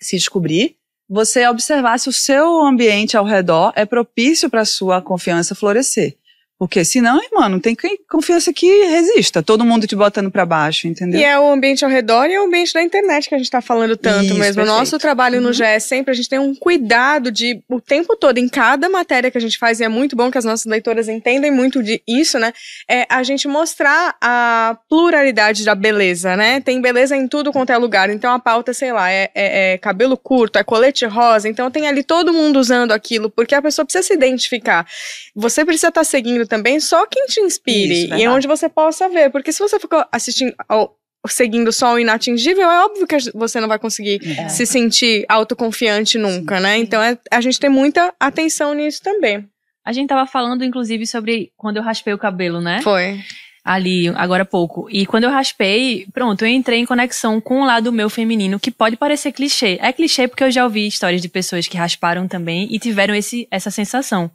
[0.00, 0.76] se descobrir,
[1.06, 6.16] você observar se o seu ambiente ao redor é propício para sua confiança florescer.
[6.60, 9.42] Porque senão, irmã, não tem quem- confiança que resista.
[9.42, 11.18] Todo mundo te botando para baixo, entendeu?
[11.18, 13.50] E é o ambiente ao redor e é o ambiente da internet que a gente
[13.50, 14.52] tá falando tanto Isso, mesmo.
[14.52, 14.66] O perfeito.
[14.78, 15.52] nosso trabalho no Uhum.
[15.54, 19.30] GE é sempre, a gente tem um cuidado de, o tempo todo, em cada matéria
[19.30, 22.02] que a gente faz, e é muito bom que as nossas leitoras entendem muito de
[22.06, 22.52] isso, né?
[22.86, 26.60] É a gente mostrar a pluralidade da beleza, né?
[26.60, 28.10] Tem beleza em tudo quanto é lugar.
[28.10, 31.48] Então a pauta, sei lá, é, é- é cabelo curto, é colete rosa.
[31.48, 34.86] Então tem ali todo mundo usando aquilo, porque a pessoa precisa se identificar.
[35.34, 39.30] Você precisa estar seguindo também só quem te inspire Isso, e onde você possa ver.
[39.30, 40.94] Porque se você ficou assistindo, ao-
[41.28, 44.48] seguindo só o inatingível, é óbvio que você não vai conseguir É.
[44.50, 46.76] se sentir autoconfiante nunca, né?
[46.78, 49.46] Então é, a gente tem muita atenção nisso também.
[49.84, 52.80] A gente tava falando, inclusive, sobre quando eu raspei o cabelo, né?
[52.82, 53.18] Foi.
[53.62, 54.88] ali agora há pouco.
[54.90, 58.70] E quando eu raspei, pronto, eu entrei em conexão com o lado meu feminino, que
[58.70, 59.78] pode parecer clichê.
[59.82, 63.46] É clichê porque eu já ouvi histórias de pessoas que rasparam também e tiveram esse,
[63.50, 64.30] essa sensação.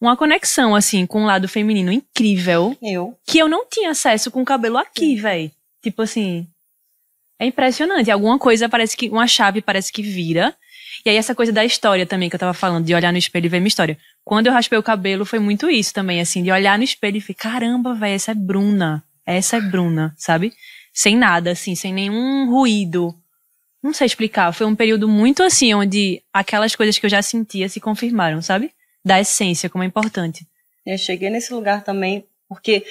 [0.00, 3.16] Uma conexão, assim, com o lado feminino incrível, Eu.
[3.26, 5.50] que eu não tinha acesso com o cabelo aqui, véi.
[5.82, 6.46] Tipo assim.
[7.38, 8.10] É impressionante.
[8.10, 9.08] Alguma coisa parece que.
[9.08, 10.54] Uma chave parece que vira.
[11.04, 13.46] E aí, essa coisa da história também que eu tava falando, de olhar no espelho
[13.46, 13.98] e ver minha história.
[14.24, 17.20] Quando eu raspei o cabelo, foi muito isso também, assim, de olhar no espelho e
[17.20, 19.02] ficar, caramba, velho, essa é Bruna.
[19.26, 20.52] Essa é Bruna, sabe?
[20.92, 23.14] Sem nada, assim, sem nenhum ruído.
[23.82, 24.52] Não sei explicar.
[24.52, 28.70] Foi um período muito assim, onde aquelas coisas que eu já sentia se confirmaram, sabe?
[29.04, 30.46] Da essência, como é importante.
[30.86, 32.84] Eu cheguei nesse lugar também porque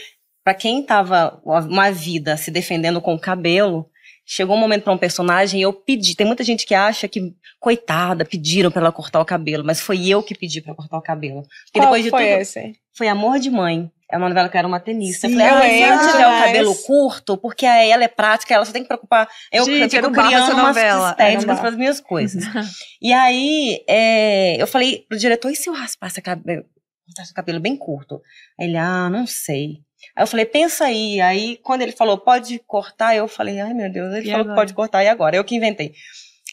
[0.43, 3.89] pra quem tava uma vida se defendendo com o cabelo,
[4.25, 6.15] chegou um momento pra um personagem e eu pedi.
[6.15, 10.07] Tem muita gente que acha que coitada, pediram pra ela cortar o cabelo, mas foi
[10.07, 11.43] eu que pedi pra cortar o cabelo.
[11.65, 12.75] Porque Qual depois de foi tudo, esse?
[12.93, 13.89] foi Amor de Mãe.
[14.11, 15.27] É uma novela que era uma tenista.
[15.27, 16.45] Sim, eu falei, ah, se ela tiver o demais.
[16.45, 19.27] cabelo curto, porque aí ela é prática, ela só tem que preocupar.
[19.51, 22.43] Eu, Gente, eu fico o criando umas novela, o estéticas para as minhas coisas.
[23.01, 27.59] E aí, é, eu falei pro diretor, e se eu raspasse o cabelo, o cabelo
[27.59, 28.21] bem curto?
[28.59, 29.81] Aí ele, ah, não sei.
[30.15, 31.19] Aí eu falei, pensa aí.
[31.19, 34.49] Aí, quando ele falou, pode cortar, eu falei, ai meu Deus, ele E falou agora?
[34.55, 35.35] que pode cortar, e agora?
[35.35, 35.93] Eu que inventei.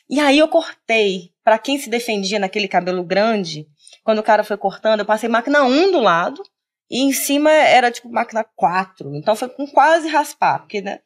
[0.09, 1.31] E aí eu cortei.
[1.45, 3.67] Pra quem se defendia naquele cabelo grande,
[4.05, 6.43] quando o cara foi cortando, eu passei máquina 1 do lado,
[6.91, 9.15] e em cima era tipo máquina 4.
[9.15, 11.01] Então foi com quase raspar, porque, né?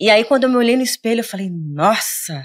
[0.00, 2.42] E aí, quando eu me olhei no espelho, eu falei, nossa,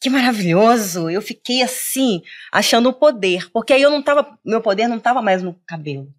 [0.00, 1.10] que maravilhoso!
[1.10, 3.50] Eu fiquei assim, achando o poder.
[3.52, 6.12] Porque aí eu não tava, meu poder não tava mais no cabelo.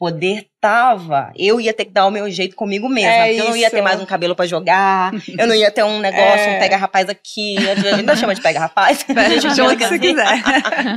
[0.00, 3.10] O poder tava, eu ia ter que dar o meu jeito comigo mesma.
[3.10, 5.84] É porque eu não ia ter mais um cabelo pra jogar, eu não ia ter
[5.84, 6.56] um negócio, É.
[6.56, 7.58] um pega-rapaz aqui.
[7.58, 9.04] A gente ainda chama de pega-rapaz.
[9.14, 10.42] A gente Chama o que você quiser.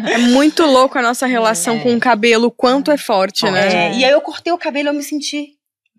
[0.09, 1.79] É muito louco a nossa relação É.
[1.81, 3.89] com o cabelo, o quanto é forte, né?
[3.89, 5.49] É, e aí eu cortei o cabelo e eu me senti.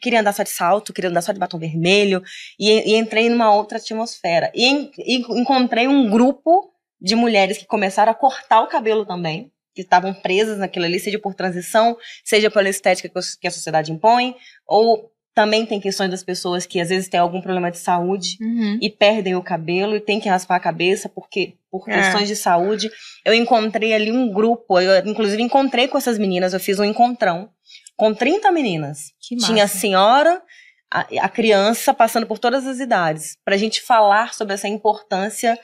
[0.01, 2.23] Queria andar só de salto, queria andar só de batom vermelho.
[2.59, 4.51] E, e entrei numa outra atmosfera.
[4.55, 9.51] E, en- e encontrei um grupo de mulheres que começaram a cortar o cabelo também.
[9.75, 13.11] Que estavam presas naquilo ali, seja por transição, seja pela estética
[13.41, 14.35] que a sociedade impõe,
[14.67, 18.79] ou Também tem questões das pessoas que às vezes têm algum problema de saúde Uhum.
[18.81, 21.95] e perdem o cabelo e tem que raspar a cabeça porque por É.
[21.95, 22.89] questões de saúde.
[23.25, 27.51] Eu encontrei ali um grupo, eu inclusive encontrei com essas meninas, eu fiz um encontrão
[27.97, 29.11] com 30 meninas.
[29.21, 29.47] Que massa.
[29.49, 30.41] Tinha a senhora,
[30.89, 35.59] a, a criança, passando por todas as idades, pra gente falar sobre essa importância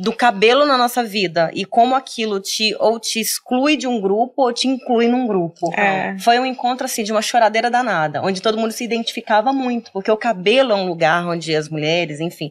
[0.00, 4.42] do cabelo na nossa vida e como aquilo te ou te exclui de um grupo
[4.42, 5.72] ou te inclui num grupo.
[5.74, 6.16] É.
[6.18, 10.10] Foi um encontro assim de uma choradeira danada, onde todo mundo se identificava muito, porque
[10.10, 12.50] o cabelo é um lugar onde as mulheres, enfim,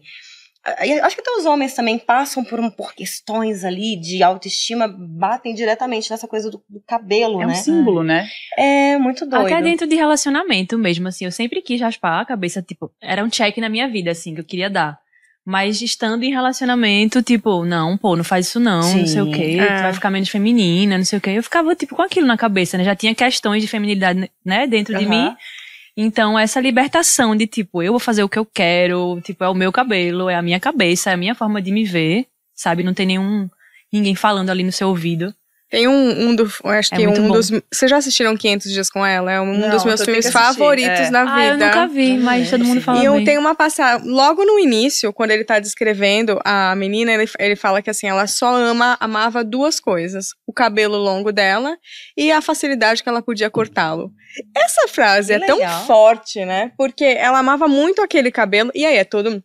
[0.83, 4.87] e acho que até os homens também passam por, um, por questões ali de autoestima,
[4.87, 7.55] batem diretamente nessa coisa do, do cabelo, É um né?
[7.55, 8.27] símbolo, né?
[8.55, 9.47] É muito doido.
[9.47, 13.29] Até dentro de relacionamento mesmo, assim, eu sempre quis raspar a cabeça, tipo, era um
[13.29, 14.99] check na minha vida, assim, que eu queria dar.
[15.45, 19.31] Mas estando em relacionamento, tipo, não, pô, não faz isso não, não sei o Sim.
[19.31, 19.75] quê, É.
[19.77, 21.31] tu vai ficar menos feminina, não sei o quê.
[21.31, 22.83] Eu ficava, tipo, com aquilo na cabeça, né?
[22.83, 25.09] Já tinha questões de feminilidade, né, dentro de Aham.
[25.29, 25.35] mim.
[25.97, 29.53] Então, essa libertação de, tipo, eu vou fazer o que eu quero, tipo, é o
[29.55, 32.83] meu cabelo, é a minha cabeça, é a minha forma de me ver, sabe?
[32.83, 33.49] Não tem nenhum,
[33.91, 35.33] ninguém falando ali no seu ouvido.
[35.71, 37.31] Tem um, um do, acho É que um bom.
[37.31, 37.49] dos.
[37.73, 39.31] Vocês já assistiram 500 Dias com ela?
[39.31, 41.09] É um Não, dos meus filmes favoritos é.
[41.09, 41.65] na Ah, eu vida.
[41.67, 43.23] nunca vi, mas todo mundo fala E eu bem.
[43.23, 44.05] tenho uma passagem.
[44.05, 48.27] Logo no início, quando ele tá descrevendo a menina, ele, ele fala que assim, ela
[48.27, 51.77] só ama, amava duas coisas: o cabelo longo dela
[52.17, 54.11] e a facilidade que ela podia cortá-lo.
[54.55, 55.85] Essa frase Que é tão legal.
[55.85, 56.71] forte, né?
[56.77, 59.41] Porque ela amava muito aquele cabelo, e aí é todo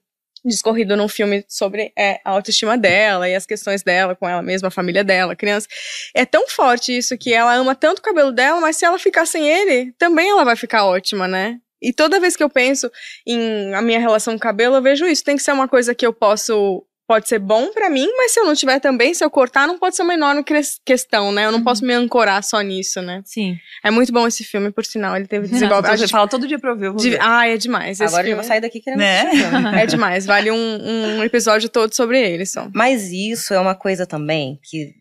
[0.46, 4.68] discorrido num filme sobre é, a autoestima dela e as questões dela com ela mesma,
[4.68, 5.66] a família dela, a criança.
[6.14, 9.26] É tão forte isso que ela ama tanto o cabelo dela, mas se ela ficar
[9.26, 11.58] sem ele, também ela vai ficar ótima, né?
[11.80, 12.90] E toda vez que eu penso
[13.26, 15.24] em a minha relação com o cabelo, eu vejo isso.
[15.24, 16.85] Tem que ser uma coisa que eu posso.
[17.06, 19.78] Pode ser bom pra mim, mas se eu não tiver também, se eu cortar, não
[19.78, 20.44] pode ser uma enorme
[20.84, 21.46] questão, né?
[21.46, 23.22] Eu não posso me ancorar só nisso, né?
[23.24, 23.56] Sim.
[23.84, 25.16] É muito bom esse filme, por sinal.
[25.16, 25.98] Ele teve Então, desenvolvimento.
[26.00, 26.86] você fala todo dia pra eu ver.
[26.86, 27.16] eu De...
[27.20, 28.00] Ah, é demais.
[28.00, 29.30] Esse Agora eu filme vou sair daqui querendo Né?
[29.82, 30.26] é demais.
[30.26, 32.68] Vale um, um episódio todo sobre ele só.
[32.74, 34.92] Mas isso é uma coisa também que,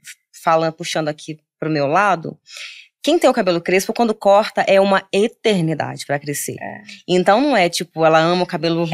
[0.43, 2.37] falando, puxando aqui pro meu lado,
[3.05, 6.55] quem tem o cabelo crespo, quando corta, é uma eternidade pra crescer.
[7.07, 8.87] Então não é tipo, ela ama o cabelo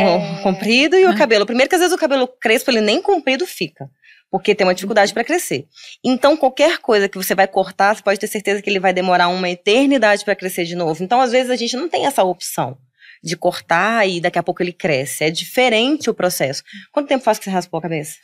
[0.43, 1.45] comprido e o cabelo.
[1.45, 3.89] Primeiro que às vezes o cabelo crespo, ele nem comprido fica.
[4.29, 5.65] Porque tem uma dificuldade pra crescer.
[6.03, 9.29] Então, qualquer coisa que você vai cortar, você pode ter certeza que ele vai demorar
[9.29, 11.01] uma eternidade pra crescer de novo.
[11.01, 12.77] Então, às vezes, a gente não tem essa opção
[13.23, 15.23] de cortar e daqui a pouco ele cresce.
[15.23, 16.63] É diferente o processo.
[16.91, 18.17] Quanto tempo faz que você raspou a cabeça?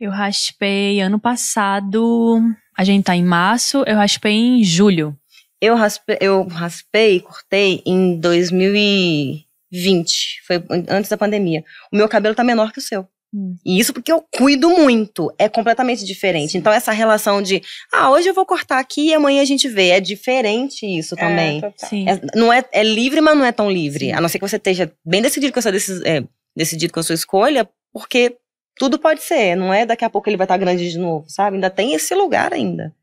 [0.00, 2.40] Eu raspei ano passado.
[2.76, 5.16] A gente tá em março, eu raspei em julho.
[5.60, 10.42] Eu raspei, eu raspei e cortei em 2020.
[10.46, 11.64] Foi antes da pandemia.
[11.92, 13.06] O meu cabelo tá menor que o seu.
[13.34, 13.56] Hum.
[13.64, 15.32] E isso porque eu cuido muito.
[15.38, 16.56] É completamente diferente.
[16.56, 19.90] Então, essa relação de, ah, hoje eu vou cortar aqui e amanhã a gente vê.
[19.90, 21.60] É diferente isso também.
[21.76, 22.08] Sim.
[22.08, 24.12] É, não é, é livre, mas não é tão livre.
[24.12, 26.22] A não ser que você esteja bem decidido com, essa decis, é,
[26.56, 28.36] decidido com a sua escolha, porque
[28.78, 29.56] tudo pode ser.
[29.56, 31.56] Não é daqui a pouco ele vai estar grande de novo, sabe?
[31.56, 32.94] Ainda tem esse lugar ainda.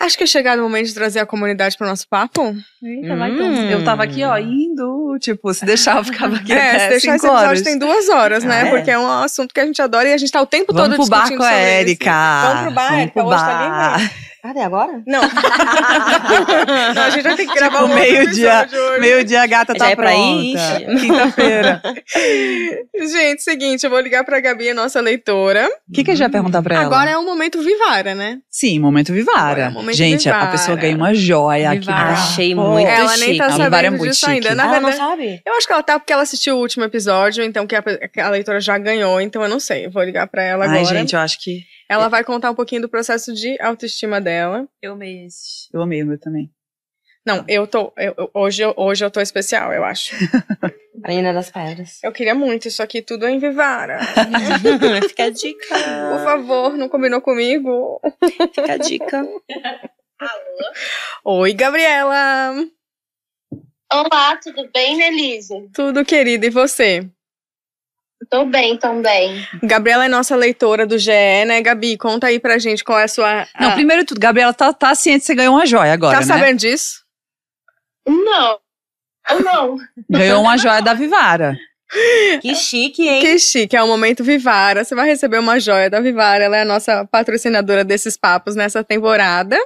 [0.00, 2.54] Acho que é chegado o momento de trazer a comunidade pro nosso papo.
[2.82, 3.34] Eita, vai Hum.
[3.34, 3.70] então.
[3.70, 7.16] Eu tava aqui, ó, indo, tipo, se deixar eu ficava aqui É, até se deixar
[7.16, 7.62] esse episódio horas.
[7.62, 8.62] tem duas horas, né?
[8.62, 8.70] Ah, é?
[8.70, 10.88] Porque é um assunto que a gente adora e a gente tá o tempo Vamos
[10.88, 11.72] todo pro bar discutindo com a sobre isso.
[11.74, 12.42] Érica.
[12.46, 13.12] Vamos pro bar, Vamos Érica.
[13.20, 13.98] pro Hoje tá bar.
[14.00, 14.29] livre?
[14.42, 15.02] Ah, é agora?
[15.06, 15.20] Não.
[16.94, 18.68] não, a gente vai ter que gravar Tipo, um meio-dia.
[18.98, 20.42] Meio-dia a gata Já tá é pra pronta.
[20.42, 21.00] ir?
[21.00, 21.82] Quinta-feira.
[23.00, 25.66] Gente, seguinte, eu vou ligar pra Gabi, a nossa leitora.
[25.88, 26.84] O que, que a gente vai perguntar pra ela?
[26.84, 28.38] Agora é o momento Vivara, né?
[28.50, 29.62] Sim, momento Vivara.
[29.64, 30.52] É momento gente, a- a Vivara.
[30.58, 31.80] pessoa ganha uma joia aqui.
[31.80, 32.04] Vivara.
[32.08, 32.12] né?
[32.12, 33.62] Achei Pô, muito ela nem tá chique.
[33.62, 34.32] Vivara é sabendo muito disso chique.
[34.32, 34.54] ainda.
[34.54, 35.42] Na Ah, não verdade, sabe?
[35.46, 38.20] eu acho que ela tá porque ela assistiu o último episódio, então que a, que
[38.20, 39.86] a leitora já ganhou, então eu não sei.
[39.86, 40.84] Eu vou ligar pra ela Ai, agora.
[40.98, 41.60] gente, eu acho que
[41.90, 44.68] Ela vai contar um pouquinho do processo de autoestima dela.
[44.80, 45.40] Eu mesmo.
[45.74, 46.48] eu amei o meu também.
[47.26, 47.92] Não, eu tô.
[47.96, 50.14] eu- hoje, eu- hoje eu tô especial, eu acho.
[51.02, 51.98] A menina das pedras.
[52.04, 53.98] Eu queria muito isso aqui tudo em Vivara.
[55.08, 55.74] Fica a dica.
[56.10, 58.00] Por favor, não combinou comigo?
[58.54, 59.26] Fica a dica.
[61.24, 62.52] Oi, Gabriela!
[63.92, 65.68] Olá, tudo bem, Nelise?
[65.74, 67.08] Tudo querida, e você?
[68.30, 69.44] Tô bem também.
[69.60, 71.10] Gabriela é nossa leitora do GE,
[71.46, 71.98] né, Gabi?
[71.98, 73.46] Conta aí pra gente qual é a sua.
[73.58, 76.26] Não, primeiro tudo, Gabriela tá, tá ciente que você ganhou uma joia agora, tá né?
[76.26, 77.02] sabendo disso?
[78.06, 78.58] Não.
[79.30, 79.76] Ou não?
[80.08, 81.58] Ganhou uma joia da Vivara.
[82.40, 83.20] Que chique, hein?
[83.20, 84.84] Que chique, é o momento Vivara.
[84.84, 86.44] Você vai receber uma joia da Vivara.
[86.44, 89.58] Ela é a nossa patrocinadora desses papos nessa temporada.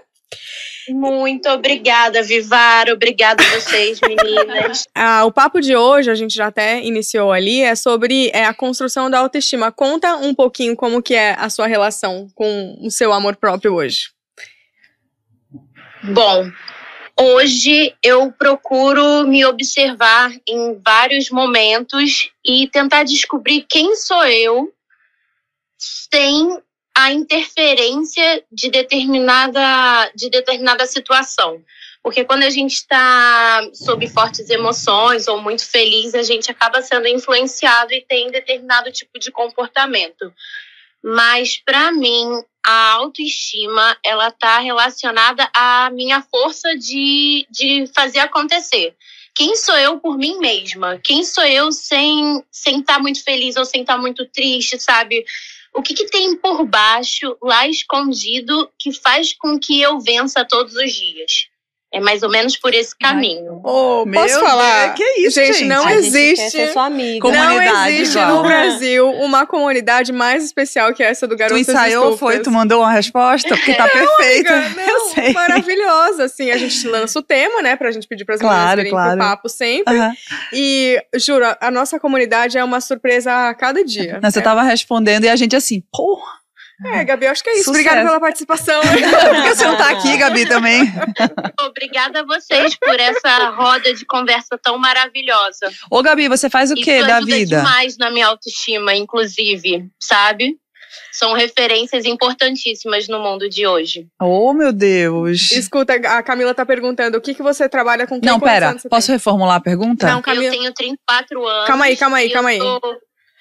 [0.88, 2.88] Muito obrigada, Vivar.
[2.90, 4.86] Obrigada a vocês, meninas.
[4.94, 8.54] Ah, o papo de hoje, a gente já até iniciou ali, é sobre é, a
[8.54, 9.72] construção da autoestima.
[9.72, 14.10] Conta um pouquinho como que é a sua relação com o seu amor próprio hoje.
[16.04, 16.50] Bom,
[17.18, 24.72] Hoje eu procuro me observar em vários momentos e tentar descobrir quem sou eu
[25.78, 26.60] sem
[26.96, 31.62] a interferência de determinada, de determinada situação.
[32.02, 37.08] Porque quando a gente está sob fortes emoções ou muito feliz, a gente acaba sendo
[37.08, 40.32] influenciado e tem determinado tipo de comportamento.
[41.02, 48.94] Mas para mim, a autoestima ela está relacionada à minha força de, de fazer acontecer.
[49.34, 50.98] Quem sou eu por mim mesma?
[51.02, 54.78] Quem sou eu sem estar sem tá muito feliz ou sem estar tá muito triste,
[54.78, 55.24] sabe?
[55.74, 60.74] O que, que, tem por baixo, lá escondido, que faz com que eu vença todos
[60.74, 61.48] os dias.
[61.94, 63.60] É mais ou menos por esse caminho.
[63.62, 64.86] Oh, posso falar?
[64.94, 65.64] Deus, que isso, gente, gente?
[65.68, 66.42] não A gente existe.
[66.42, 67.28] quer ser sua amiga.
[67.30, 68.36] Não Comunidade existe igual.
[68.36, 72.18] no Brasil uma comunidade mais especial que essa do Tu Garotas ensaiou, Estúpidas.
[72.18, 72.38] foi?
[72.42, 73.48] Tu mandou uma resposta?
[73.56, 74.52] Porque tá perfeito.
[74.52, 75.32] Amiga, Eu não, sei.
[75.32, 78.90] maravilhosa, assim, a gente lança o tema, né, pra gente pedir pras Claro, meninas virem
[78.92, 79.10] claro.
[79.18, 80.12] pro papo sempre, Aham.
[80.52, 84.18] e, juro, a nossa comunidade é uma surpresa a cada dia.
[84.20, 86.32] Não, você tava respondendo e a gente assim, porra,
[86.86, 87.64] É, Gabi, acho que é isso.
[87.64, 87.80] Sucesso.
[87.80, 88.80] Obrigada pela participação.
[88.82, 90.80] por que você não tá aqui, Gabi, também?
[91.60, 95.70] Obrigada a vocês por essa roda de conversa tão maravilhosa.
[95.90, 97.56] Ô, Gabi, você faz o Isso que da ajuda vida?
[97.58, 100.56] demais na minha autoestima, inclusive, sabe?
[101.12, 104.06] São referências importantíssimas no mundo de hoje.
[104.20, 105.52] Oh, meu Deus.
[105.52, 108.28] Escuta, a Camila tá perguntando, o que, que você trabalha com quem?
[108.28, 109.14] Não, pera, posso tem?
[109.16, 110.06] reformular a pergunta?
[110.08, 110.46] Não, Camila.
[110.46, 111.66] Eu tenho 34 anos.
[111.66, 112.58] Calma aí, calma aí, calma aí.
[112.58, 112.80] sou-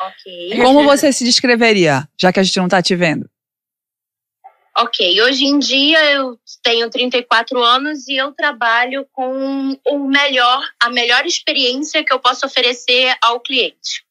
[0.07, 0.57] Ok.
[0.61, 3.29] Como você se descreveria, já que a gente não tá te vendo?
[4.75, 10.89] Ok, hoje em dia eu tenho 34 anos e eu trabalho com o melhor, a
[10.89, 14.03] melhor experiência que eu posso oferecer ao cliente.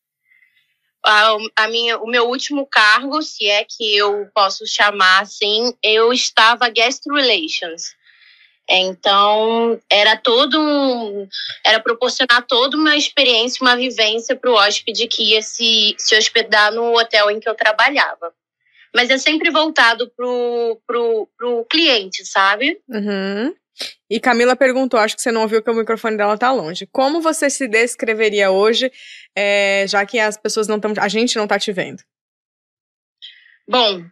[1.04, 6.12] A, a minha, o meu último cargo, se é que eu posso chamar assim, eu
[6.12, 7.96] estava guest relations.
[8.74, 11.28] Então, era todo um,
[11.64, 16.72] era proporcionar toda uma experiência, uma vivência para o hóspede que ia se, se hospedar
[16.72, 18.32] no hotel em que eu trabalhava
[18.94, 22.78] mas é sempre voltado pro, pro, pro cliente, sabe?
[22.88, 23.54] Uhum.
[24.08, 26.86] E Camila perguntou, acho que você não ouviu que o microfone dela tá longe.
[26.86, 28.92] Como você se descreveria hoje,
[29.34, 32.02] é, já que as pessoas não estão, a gente não tá te vendo?
[33.66, 34.04] Bom,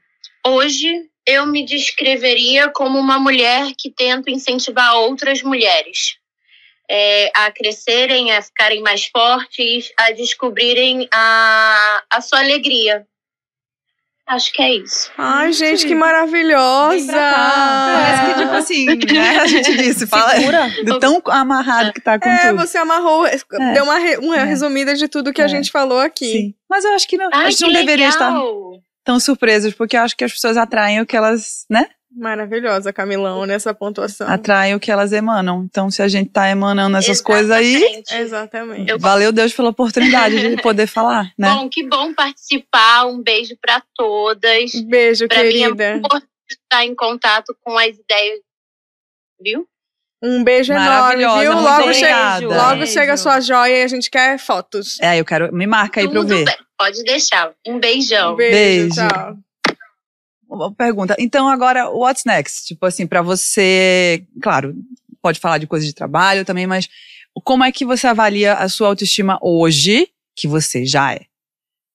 [0.46, 6.16] hoje eu me descreveria como uma mulher que tenta incentivar outras mulheres
[6.90, 13.06] é, a crescerem, a ficarem mais fortes, a descobrirem a, a sua alegria.
[14.26, 15.10] Acho que é isso.
[15.18, 17.12] Ai, gente, que maravilhosa!
[17.12, 19.38] Parece que, tipo assim, né?
[19.40, 20.68] A gente disse, fala Segura.
[20.86, 22.58] do tão amarrado que tá com É, tudo.
[22.60, 23.24] você amarrou,
[23.74, 24.44] deu uma, re- uma É.
[24.44, 25.48] resumida de tudo que a É.
[25.48, 26.30] gente falou aqui.
[26.32, 26.54] Sim.
[26.68, 28.80] Mas eu acho que não, a Ai, gente que não deveria estar legal!
[29.05, 31.86] Tão surpresas, porque eu acho que as pessoas atraem o que elas, né?
[32.12, 34.28] Maravilhosa, Camilão, nessa pontuação.
[34.28, 35.62] Atraem o que elas emanam.
[35.64, 38.14] Então, se a gente tá emanando essas coisas aí, Exatamente.
[38.14, 38.90] Exatamente.
[38.90, 41.48] Eu- valeu Deus pela oportunidade de poder falar, né?
[41.51, 43.07] Bom, que bom participar.
[43.07, 44.72] Um beijo para todas.
[44.88, 45.96] Beijo, Para mim é querida.
[45.98, 48.40] importante estar em contato com as ideias,
[49.40, 49.64] viu?
[50.22, 51.53] Um beijo enorme, viu?
[51.55, 52.92] Logo, chega, logo Beijo.
[52.92, 54.98] chega a sua joia e a gente quer fotos.
[55.01, 55.51] É, eu quero.
[55.55, 56.44] Me marca aí pra eu Tudo ver.
[56.44, 56.57] bem.
[56.81, 57.53] Pode deixar.
[57.66, 58.35] Um beijão.
[58.35, 58.95] Beijo, Beijo.
[58.95, 59.37] tchau.
[60.49, 61.14] Uma pergunta.
[61.18, 62.68] Então, agora, what's next?
[62.68, 64.24] Tipo assim, pra você.
[64.41, 64.74] Claro,
[65.20, 66.89] pode falar de coisas de trabalho também, mas
[67.45, 71.26] como é que você avalia a sua autoestima hoje, que você já é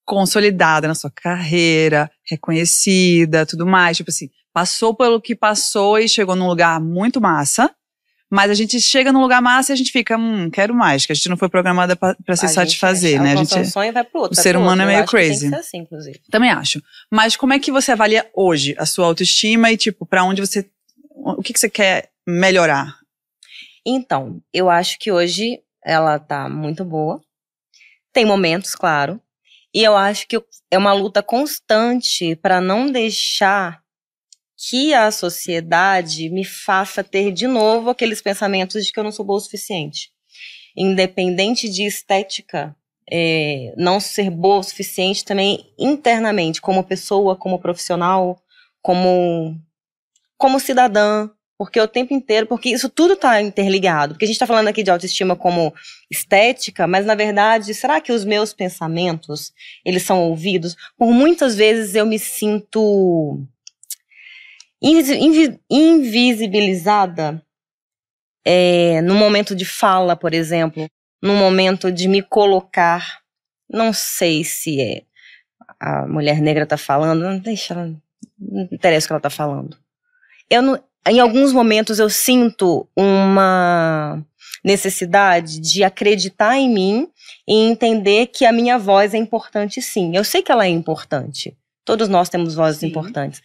[0.06, 3.98] consolidada na sua carreira, reconhecida, tudo mais?
[3.98, 7.74] Tipo assim, passou pelo que passou e chegou num lugar muito massa.
[8.30, 11.12] Mas a gente chega num lugar massa e a gente fica, hum, quero mais, que
[11.12, 13.34] a gente não foi programada pra pra se A gente satisfazer, é, né?
[13.34, 14.38] A gente um sonho vai pro outro.
[14.38, 14.84] o ser humano outro.
[14.84, 15.54] é meio crazy.
[15.54, 16.20] assim, inclusive.
[16.32, 16.82] Também acho.
[17.12, 20.70] Mas como é que você avalia hoje a sua autoestima e, tipo, pra onde você.
[21.10, 22.98] O que, que você quer melhorar?
[23.86, 27.22] Então, eu acho que hoje ela tá muito boa.
[28.12, 29.22] Tem momentos, claro.
[29.74, 33.85] E eu acho que é uma luta constante para não deixar
[34.68, 39.24] que a sociedade me faça ter de novo aqueles pensamentos de que eu não sou
[39.24, 40.10] boa o suficiente.
[40.76, 42.76] Independente de estética,
[43.08, 48.42] é, não ser boa o suficiente também internamente, como pessoa, como profissional,
[48.82, 49.56] como,
[50.36, 54.16] como cidadã, porque o tempo inteiro, porque isso tudo está interligado.
[54.16, 55.74] Porque a gente está falando aqui de autoestima como
[56.10, 59.54] estética, mas na verdade, será que os meus pensamentos,
[59.86, 60.76] eles são ouvidos?
[60.98, 63.48] Por muitas vezes eu me sinto
[64.86, 67.44] invi- invi- invisibilizada
[68.46, 70.88] é, no momento de fala, por exemplo,
[71.22, 73.22] no momento de me colocar.
[73.68, 75.04] Não sei se é
[75.80, 78.00] a mulher negra está falando, não deixa não
[78.72, 79.78] interessa o que ela está falando.
[80.50, 84.24] Eu não, em alguns momentos eu sinto uma
[84.64, 87.10] necessidade de acreditar em mim
[87.48, 90.16] e entender que a minha voz é importante sim.
[90.16, 91.56] Eu sei que ela é importante.
[91.84, 92.88] Todos nós temos vozes sim.
[92.88, 93.42] importantes.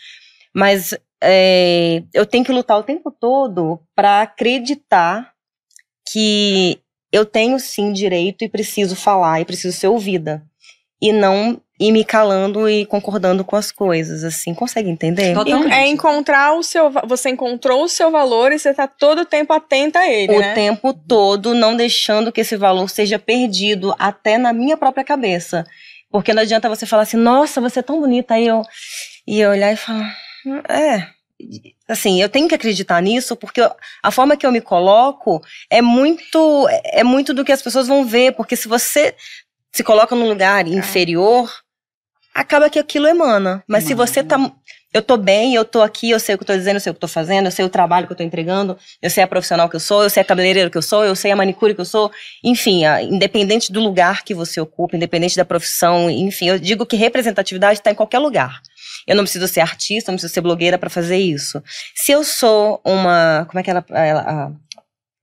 [0.55, 5.33] Mas é, eu tenho que lutar o tempo todo para acreditar
[6.11, 6.79] que
[7.13, 10.43] eu tenho sim direito e preciso falar e preciso ser ouvida.
[11.03, 14.53] E não ir me calando e concordando com as coisas, assim.
[14.53, 15.33] Consegue entender?
[15.33, 15.73] Totalmente.
[15.73, 16.91] É encontrar o seu...
[17.07, 20.41] Você encontrou o seu valor e você tá todo o tempo atenta a ele, O
[20.41, 20.55] né?
[20.55, 25.65] tempo todo, não deixando que esse valor seja perdido até na minha própria cabeça.
[26.11, 28.35] Porque não adianta você falar assim, nossa, você é tão bonita.
[28.35, 28.63] Aí eu...
[29.27, 30.13] E eu olhar e falar,
[30.69, 31.07] é...
[31.89, 33.61] Assim, eu tenho que acreditar nisso porque
[34.03, 38.05] a forma que eu me coloco é muito é muito do que as pessoas vão
[38.05, 39.15] ver, porque se você
[39.73, 41.51] se coloca num lugar inferior,
[42.35, 43.63] acaba que aquilo emana.
[43.67, 44.53] Mas emana, se você tá.
[44.93, 46.91] Eu tô bem, eu tô aqui, eu sei o que eu tô dizendo, eu sei
[46.91, 49.23] o que eu tô fazendo, eu sei o trabalho que eu tô entregando, eu sei
[49.23, 51.37] a profissional que eu sou, eu sei a cabeleireira que eu sou, eu sei a
[51.37, 52.11] manicure que eu sou.
[52.43, 56.97] Enfim, a, independente do lugar que você ocupa, independente da profissão, enfim, eu digo que
[56.97, 58.61] representatividade está em qualquer lugar.
[59.07, 61.63] Eu não preciso ser artista, não preciso ser blogueira para fazer isso.
[61.95, 63.47] Se eu sou uma.
[63.49, 63.85] Como é que ela.
[63.91, 64.53] ela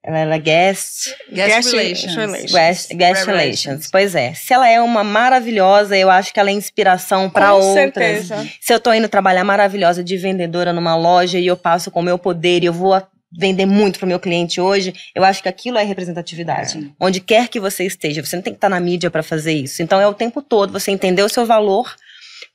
[0.08, 2.16] ela é guest, guest, guest relations.
[2.16, 2.52] relations.
[2.54, 3.90] Guest, guest relations.
[3.92, 4.34] Pois é.
[4.34, 7.74] Se ela é uma maravilhosa, eu acho que ela é inspiração para outras.
[7.74, 8.48] Certeza.
[8.62, 12.04] Se eu tô indo trabalhar maravilhosa de vendedora numa loja e eu passo com o
[12.04, 12.96] meu poder e eu vou
[13.38, 16.78] vender muito para o meu cliente hoje, eu acho que aquilo é representatividade.
[16.78, 17.06] É.
[17.06, 19.84] Onde quer que você esteja, você não tem que estar na mídia para fazer isso.
[19.84, 21.94] Então é o tempo todo você entender o seu valor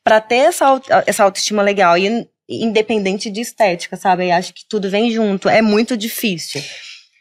[0.05, 4.29] para ter essa, essa autoestima legal e independente de estética, sabe?
[4.29, 5.49] Eu acho que tudo vem junto.
[5.49, 6.63] É muito difícil.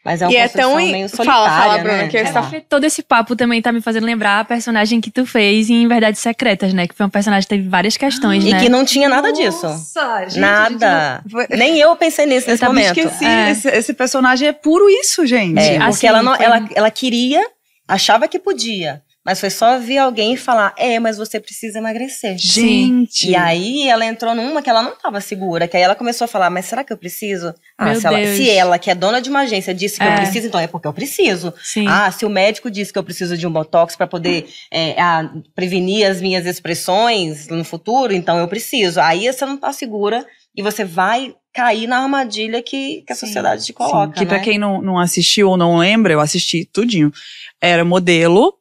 [0.04, 2.08] Mas é uma e é tão meio solitária, fala, fala, Bruna, né?
[2.08, 2.50] que está...
[2.68, 6.20] Todo esse papo também tá me fazendo lembrar a personagem que tu fez em Verdades
[6.20, 6.88] Secretas, né?
[6.88, 8.58] Que foi um personagem que teve várias questões, e né?
[8.58, 9.66] E que não tinha nada Nossa, disso.
[9.66, 10.40] Nossa, gente.
[10.40, 11.22] Nada.
[11.24, 11.56] Gente não...
[11.56, 12.98] Nem eu pensei nisso eu nesse momento.
[12.98, 13.24] esqueci.
[13.24, 13.50] É.
[13.52, 15.60] Esse, esse, personagem é puro isso, gente.
[15.60, 16.44] É, porque assim, ela, não, foi...
[16.44, 17.40] ela, ela queria,
[17.86, 19.00] achava que podia.
[19.24, 22.36] Mas foi só vir alguém e falar: é, mas você precisa emagrecer.
[22.36, 23.30] Gente!
[23.30, 26.28] E aí ela entrou numa que ela não estava segura, que aí ela começou a
[26.28, 27.54] falar: mas será que eu preciso?
[27.78, 30.12] Ah, se ela, se, ela, que é dona de uma agência, disse que é.
[30.12, 31.54] eu preciso, então é porque eu preciso.
[31.62, 31.86] Sim.
[31.86, 35.30] Ah, se o médico disse que eu preciso de um botox para poder é, a,
[35.54, 39.00] prevenir as minhas expressões no futuro, então eu preciso.
[39.00, 43.64] Aí você não tá segura e você vai cair na armadilha que, que a sociedade
[43.64, 44.14] te coloca.
[44.14, 44.26] Sim, que né?
[44.26, 47.12] para quem não, não assistiu ou não lembra, eu assisti tudinho.
[47.60, 48.54] Era modelo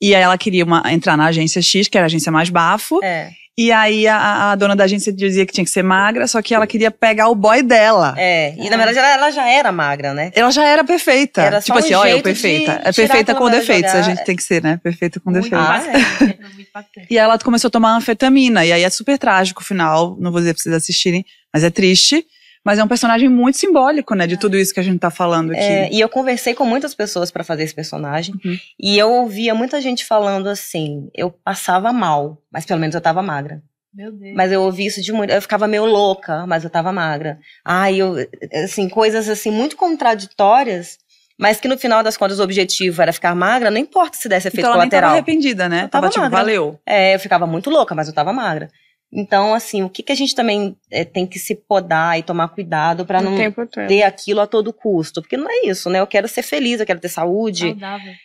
[0.00, 3.02] e aí ela queria uma, entrar na agência X, que era a agência mais bafo.
[3.02, 3.30] É.
[3.58, 6.54] E aí a, a, dona da agência dizia que tinha que ser magra, só que
[6.54, 8.14] ela queria pegar o boy dela.
[8.18, 8.70] É, e é.
[8.70, 10.30] na verdade ela, ela, já era magra, né?
[10.34, 11.40] Ela já era perfeita.
[11.40, 12.82] Era tipo assim, um olha, eu perfeita.
[12.84, 14.78] É perfeita com defeitos, a gente tem que ser, né?
[14.82, 15.86] Perfeita com muito defeitos.
[16.20, 17.06] É.
[17.10, 20.40] e ela começou a tomar anfetamina, e aí é super trágico o final, não vou
[20.40, 22.26] dizer pra vocês assistirem, mas é triste.
[22.66, 25.52] Mas é um personagem muito simbólico, né, de tudo isso que a gente tá falando
[25.52, 25.60] aqui.
[25.60, 28.58] É, e eu conversei com muitas pessoas para fazer esse personagem, uhum.
[28.76, 33.22] e eu ouvia muita gente falando assim: eu passava mal, mas pelo menos eu tava
[33.22, 33.62] magra.
[33.94, 34.34] Meu Deus.
[34.34, 35.30] Mas eu ouvi isso de muito.
[35.30, 37.38] Eu ficava meio louca, mas eu tava magra.
[37.64, 38.16] Ai, eu.
[38.64, 40.98] Assim, coisas assim muito contraditórias.
[41.38, 44.48] Mas que no final das contas o objetivo era ficar magra, não importa se desse
[44.48, 45.12] efeito então ela colateral.
[45.12, 45.84] Nem tava arrependida, né?
[45.84, 46.38] Eu tava, tava tipo, magra.
[46.38, 46.80] valeu.
[46.84, 48.68] É, eu ficava muito louca, mas eu tava magra.
[49.12, 52.48] Então, assim, o que, que a gente também é, tem que se podar e tomar
[52.48, 53.36] cuidado para não
[53.86, 55.22] ter aquilo a todo custo?
[55.22, 56.00] Porque não é isso, né?
[56.00, 57.76] Eu quero ser feliz, eu quero ter saúde.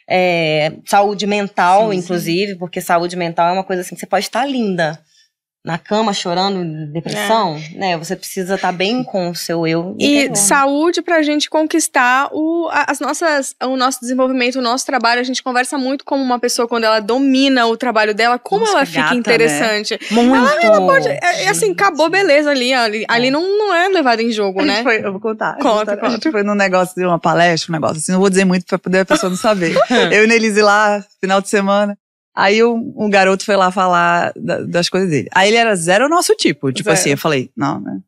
[0.09, 2.57] É, saúde mental, sim, inclusive, sim.
[2.57, 4.99] porque saúde mental é uma coisa assim que você pode estar linda
[5.63, 7.77] na cama chorando, depressão, é.
[7.77, 7.97] né?
[7.97, 9.95] Você precisa estar tá bem com o seu eu.
[9.99, 15.21] E saúde pra gente conquistar o, as nossas, o nosso desenvolvimento, o nosso trabalho.
[15.21, 18.77] A gente conversa muito como uma pessoa quando ela domina o trabalho dela, como Nossa,
[18.77, 19.19] ela fica gata, né?
[19.19, 19.93] interessante.
[19.93, 20.21] Né?
[20.23, 20.35] Muito.
[20.35, 22.73] Ela, ela pode, é, é, assim, acabou, beleza ali.
[22.73, 24.81] Ali, ali não, não é levado em jogo, né?
[24.81, 25.57] Foi, eu vou contar.
[25.57, 26.07] Conta, conta.
[26.07, 28.65] A gente foi num negócio de uma palestra, um negócio assim, não vou dizer muito
[28.65, 29.75] pra poder a pessoa não saber.
[30.11, 31.95] eu e Nelise lá, final de semana.
[32.35, 35.27] Aí um, um, garoto foi lá falar da, das coisas dele.
[35.33, 36.71] Aí ele era zero nosso tipo.
[36.71, 36.99] Tipo zero.
[36.99, 37.99] assim, eu falei, não, né?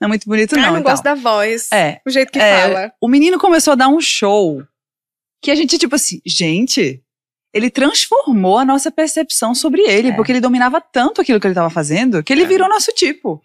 [0.00, 0.64] Não é muito bonito, não.
[0.64, 1.70] Ah, não gosto da voz.
[1.72, 2.00] É.
[2.04, 2.92] O jeito que é, fala.
[3.00, 4.62] O menino começou a dar um show
[5.40, 7.00] que a gente, tipo assim, gente,
[7.54, 10.12] ele transformou a nossa percepção sobre ele, é.
[10.12, 12.46] porque ele dominava tanto aquilo que ele estava fazendo, que ele é.
[12.46, 13.40] virou nosso tipo.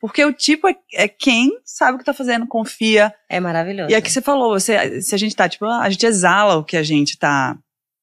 [0.00, 3.14] Porque o tipo é, é, quem sabe o que tá fazendo, confia.
[3.28, 3.90] É maravilhoso.
[3.90, 6.64] E é que você falou, você, se a gente tá, tipo, a gente exala o
[6.64, 7.56] que a gente tá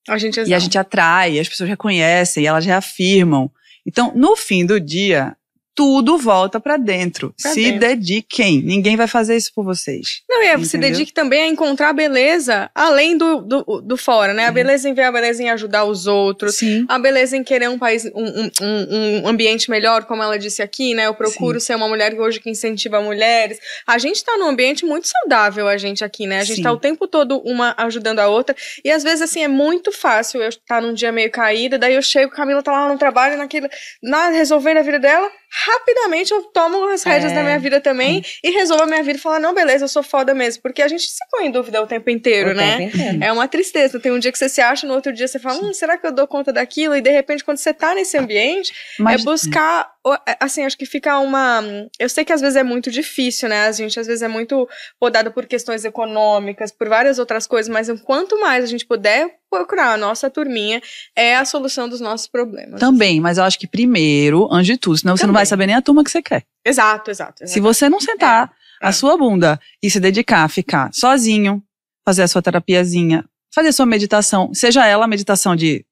[0.08, 3.52] a gente e a gente atrai, as pessoas reconhecem, elas reafirmam.
[3.86, 5.36] Então, no fim do dia,
[5.82, 7.34] tudo volta para dentro.
[7.42, 7.80] Pra se dentro.
[7.80, 8.62] dediquem.
[8.62, 10.22] Ninguém vai fazer isso por vocês.
[10.30, 14.32] Não, e é, se dedique também a encontrar a beleza além do, do, do fora,
[14.32, 14.46] né?
[14.46, 16.58] A beleza em ver a beleza em ajudar os outros.
[16.58, 16.86] Sim.
[16.88, 20.94] A beleza em querer um país, um, um, um- ambiente melhor, como ela disse aqui,
[20.94, 21.08] né?
[21.08, 23.58] Eu procuro ser uma mulher que hoje que incentiva mulheres.
[23.88, 26.42] A gente tá num ambiente muito saudável, a gente aqui, né?
[26.42, 26.64] A gente Sim.
[26.64, 28.56] tá o tempo todo uma ajudando a outra.
[28.86, 32.04] E às vezes, assim, é muito fácil eu estar num dia meio caída, daí eu
[32.04, 33.68] chego, Camila tá lá no trabalho, naquilo,
[34.04, 35.28] na, resolvendo a vida dela.
[35.72, 37.36] Rapidamente eu tomo as rédeas É.
[37.36, 40.04] da minha vida também e resolvo a minha vida e falo, não, beleza, eu sou
[40.04, 40.62] foda mesmo.
[40.62, 42.78] Porque a gente se põe em dúvida o tempo inteiro, O né?
[42.78, 43.24] tempo inteiro.
[43.24, 44.00] É uma tristeza.
[44.00, 46.06] Tem um dia que você se acha, no outro dia você fala, hum, será que
[46.06, 46.96] eu dou conta daquilo?
[46.96, 49.92] E de repente, quando você tá nesse ambiente, Mas é buscar.
[50.28, 51.62] é, Assim, acho que fica uma.
[52.00, 53.66] Eu sei que às vezes é muito difícil, né?
[53.68, 54.68] A gente às vezes é muito
[55.00, 59.94] podada por questões econômicas, por várias outras coisas, mas quanto mais a gente puder procurar
[59.94, 60.82] a nossa turminha,
[61.16, 62.80] é a solução dos nossos problemas.
[62.80, 65.40] também, mas eu acho que primeiro, antes de tudo, senão você não Também.
[65.40, 66.44] vai saber nem a turma que você quer.
[66.66, 67.46] Exato, exato.
[67.46, 68.88] Se você não sentar É, é.
[68.90, 71.62] a sua bunda e se dedicar a ficar sozinho,
[72.06, 75.86] fazer a sua terapiazinha, fazer a sua meditação, seja ela meditação de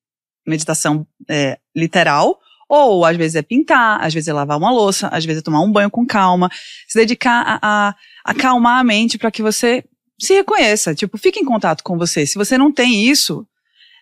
[0.48, 5.26] meditação é, literal, ou às vezes é pintar, às vezes é lavar uma louça, às
[5.26, 6.50] vezes é tomar um banho com calma,
[6.88, 9.84] se dedicar a, a acalmar a mente para que você
[10.20, 12.26] se reconheça, tipo, fique em contato com você.
[12.26, 13.46] Se você não tem isso,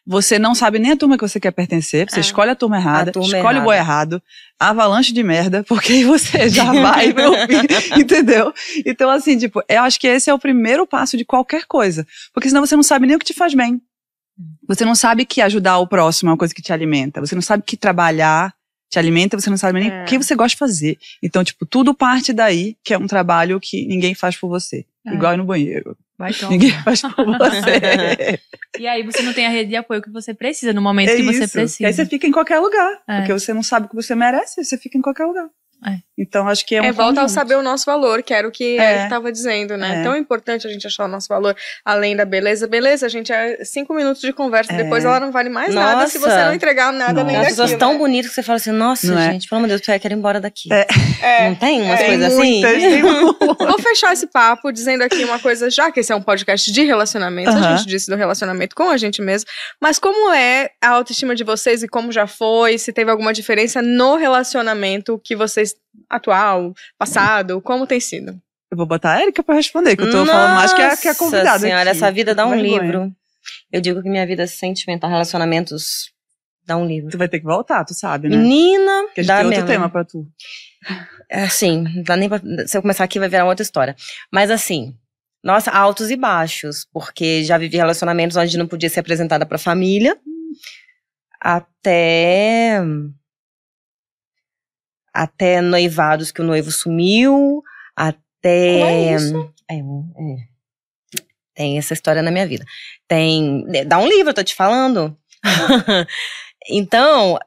[0.06, 2.22] você não sabe nem a turma que você quer pertencer, você É.
[2.22, 4.16] escolhe a turma errada, A turma escolhe o boi errada.
[4.16, 4.24] errado,
[4.60, 8.54] avalanche de merda, porque aí você já vai pro fim, entendeu?
[8.86, 12.08] Então, assim, tipo, eu acho que esse é o primeiro passo de qualquer coisa.
[12.34, 13.82] Porque senão você não sabe nem o que te faz bem.
[14.68, 17.20] Você não sabe que ajudar o próximo é uma coisa que te alimenta.
[17.20, 18.54] Você não sabe que trabalhar
[18.90, 20.04] te alimenta, você não sabe nem É.
[20.04, 20.98] o que você gosta de fazer.
[21.22, 24.86] Então, tipo, tudo parte daí, que é um trabalho que ninguém faz por você.
[25.06, 25.14] É.
[25.14, 25.98] Igual no banheiro.
[26.18, 26.52] Vai tomar.
[26.52, 28.40] Ninguém faz por você.
[28.80, 31.16] E aí você não tem a rede de apoio que você precisa no momento é
[31.16, 31.54] que você isso.
[31.54, 31.82] precisa.
[31.82, 33.02] E aí você fica em qualquer lugar.
[33.08, 33.18] É.
[33.20, 35.50] Porque você não sabe o que você merece, você fica em qualquer lugar.
[35.86, 35.98] É.
[36.20, 38.52] Então, acho que é um É, volta ao saber o nosso valor, que era o
[38.52, 38.96] que É.
[38.96, 40.00] ele estava dizendo, né?
[40.00, 40.04] É.
[40.04, 41.56] Tão importante a gente achar o nosso valor
[41.86, 42.66] além da beleza.
[42.68, 44.78] Beleza, gente, é cinco minutos de conversa, É.
[44.78, 46.32] depois ela não vale mais nada se Nossa.
[46.32, 47.26] você não entregar nada Nossa.
[47.26, 47.50] nem daquilo.
[47.56, 48.00] pessoas tão né?
[48.00, 49.32] bonitas que você fala assim, nossa, Não é?
[49.32, 50.70] gente, pelo amor de Deus, eu quero ir embora daqui.
[50.74, 51.50] É.
[51.50, 52.62] Não tem umas É, coisas assim?
[53.68, 56.82] Vou fechar esse papo dizendo aqui uma coisa, já que esse é um podcast de
[56.84, 57.78] relacionamentos, a Aham.
[57.78, 59.48] gente disse do relacionamento com a gente mesmo,
[59.80, 63.82] mas como é a autoestima de vocês e como já foi, se teve alguma diferença
[63.84, 65.67] no relacionamento que vocês,
[66.10, 68.40] atual, passado, como tem sido?
[68.70, 71.08] Eu vou botar a Erika pra responder, que eu tô falando mais que a, que
[71.08, 71.46] a convidada.
[71.52, 71.98] Nossa senhora, aqui.
[71.98, 72.82] essa vida dá um Vergonha.
[72.82, 73.12] livro.
[73.72, 76.12] Eu digo que minha vida sentimental, relacionamentos,
[76.66, 77.10] dá um livro.
[77.10, 78.36] Tu vai ter que voltar, tu sabe, né?
[78.36, 79.68] Menina, Porque a gente dá tem outro mesmo.
[79.74, 80.28] tema pra tu.
[81.30, 83.96] É Assim, dá nem pra, se eu começar aqui vai virar outra história.
[84.32, 84.94] Mas assim,
[85.42, 90.18] nossa, altos e baixos, porque já vivi relacionamentos onde não podia ser apresentada pra família,
[91.40, 92.82] até
[95.18, 97.64] até noivados que o noivo sumiu,
[97.96, 99.54] até é isso?
[99.70, 99.82] É, é.
[101.56, 102.64] Tem essa história na minha vida.
[103.08, 103.66] Tem.
[103.88, 105.18] Dá um livro, eu tô te falando.
[106.70, 107.40] então,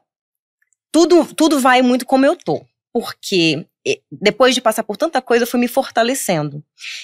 [0.91, 2.65] tudo, tudo vai muito como eu tô.
[2.91, 3.65] Porque
[4.11, 6.61] depois de passar por tanta coisa, eu fui me fortalecendo.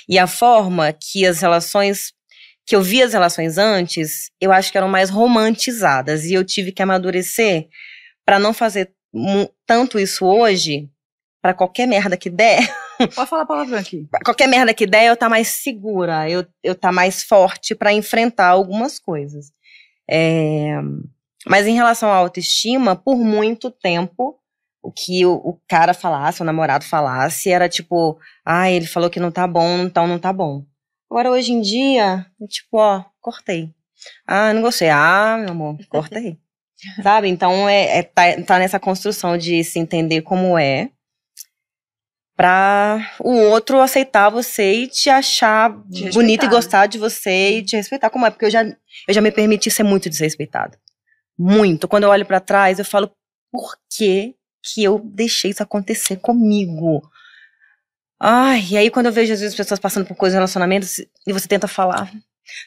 [0.07, 2.13] E a forma que as relações.
[2.65, 6.25] Que eu vi as relações antes, eu acho que eram mais romantizadas.
[6.25, 7.69] E eu tive que amadurecer
[8.25, 8.91] para não fazer
[9.65, 10.89] tanto isso hoje,
[11.41, 12.59] para qualquer merda que der.
[13.15, 14.07] Pode falar palavrão aqui.
[14.25, 18.47] qualquer merda que der, eu tá mais segura, eu, eu tá mais forte pra enfrentar
[18.47, 19.51] algumas coisas.
[20.09, 20.77] É,
[21.45, 24.39] mas em relação à autoestima, por muito tempo,
[24.81, 29.19] o que o, o cara falasse, o namorado falasse, era tipo, ah, ele falou que
[29.19, 30.65] não tá bom, então não tá bom.
[31.09, 33.73] Agora, hoje em dia, é tipo, ó, cortei.
[34.25, 34.89] Ah, não gostei.
[34.89, 36.37] Ah, meu amor, cortei.
[37.01, 37.27] Sabe?
[37.27, 40.89] Então, é, é tá, tá nessa construção de se entender como é,
[42.35, 46.53] pra o outro aceitar você e te achar Te bonita e né?
[46.53, 49.71] gostar de você e te respeitar como é, porque eu já, eu já me permiti
[49.71, 50.79] ser muito desrespeitada.
[51.37, 51.87] Muito.
[51.87, 53.11] Quando eu olho pra trás, eu falo,
[53.51, 57.01] por que que eu deixei isso acontecer comigo?
[58.19, 61.47] Ai, e aí quando eu vejo às vezes pessoas passando por coisas relacionamentos e você
[61.47, 62.11] tenta falar,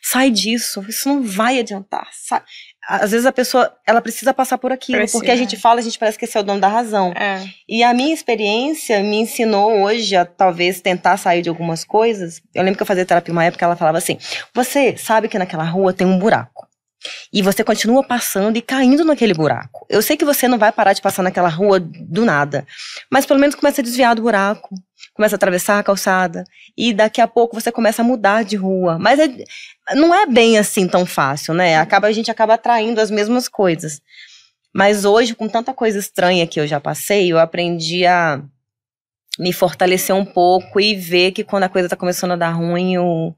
[0.03, 2.09] sai disso, isso não vai adiantar.
[2.13, 2.43] sai.
[2.91, 5.17] Às vezes a pessoa, ela precisa passar por aquilo, Precisa.
[5.17, 7.13] porque a gente fala, a gente parece que esse é o dono da razão.
[7.13, 7.45] É.
[7.69, 12.43] E a minha experiência me ensinou hoje a talvez tentar sair de algumas coisas.
[12.53, 14.19] Eu lembro que eu fazia terapia uma época, ela falava assim:
[14.53, 16.69] você sabe que naquela rua tem um buraco.
[17.33, 19.87] E você continua passando e caindo naquele buraco.
[19.89, 22.67] Eu sei que você não vai parar de passar naquela rua do nada,
[23.11, 24.75] mas pelo menos começa a desviar do buraco,
[25.21, 26.45] começa a atravessar a calçada
[26.75, 28.99] e daqui a pouco você começa a mudar de rua.
[28.99, 29.45] Mas é-
[29.95, 31.77] não é bem assim tão fácil, né?
[31.77, 34.01] Acaba a gente acaba atraindo as mesmas coisas.
[34.75, 38.43] Mas hoje, com tanta coisa estranha que eu já passei, eu aprendi a
[39.39, 42.95] me fortalecer um pouco e ver que quando a coisa tá começando a dar ruim,
[42.95, 43.37] eu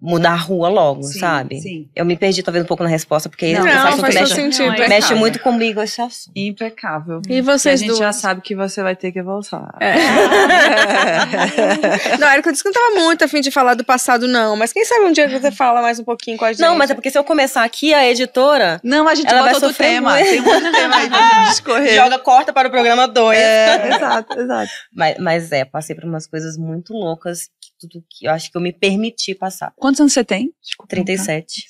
[0.00, 1.60] mudar a rua logo, Sim, sabe?
[1.60, 1.88] Sim.
[1.94, 4.66] Eu me perdi talvez um pouco na resposta, porque Não, esse Não, assunto mexe, sentido.
[4.66, 6.32] Não, é mexe muito comigo esse assunto.
[6.36, 7.20] Impecável.
[7.28, 8.16] E E vocês a gente já duas?
[8.16, 9.74] sabe que você vai ter que voltar.
[9.80, 9.92] É.
[12.18, 14.56] Não, Érica, eu disse que não tava muito afim de falar do passado, não.
[14.56, 16.60] Mas quem sabe um dia você fala mais um pouquinho com a gente.
[16.60, 19.44] Não, mas é porque se eu começar aqui, a editora Não, a gente Ela bota
[19.44, 20.14] vai outro sofrer tema.
[20.14, 20.28] muito.
[20.28, 21.94] Tem um outro tema aí pra discorrer.
[21.94, 23.38] joga, corta para o programa 2.
[23.38, 24.70] É, exato, exato.
[24.94, 27.48] Mas, mas é, passei por umas coisas muito loucas,
[27.88, 29.72] tudo que eu acho que eu me permiti passar.
[29.76, 30.52] Quantos anos você tem?
[30.62, 31.64] Desculpa, 37.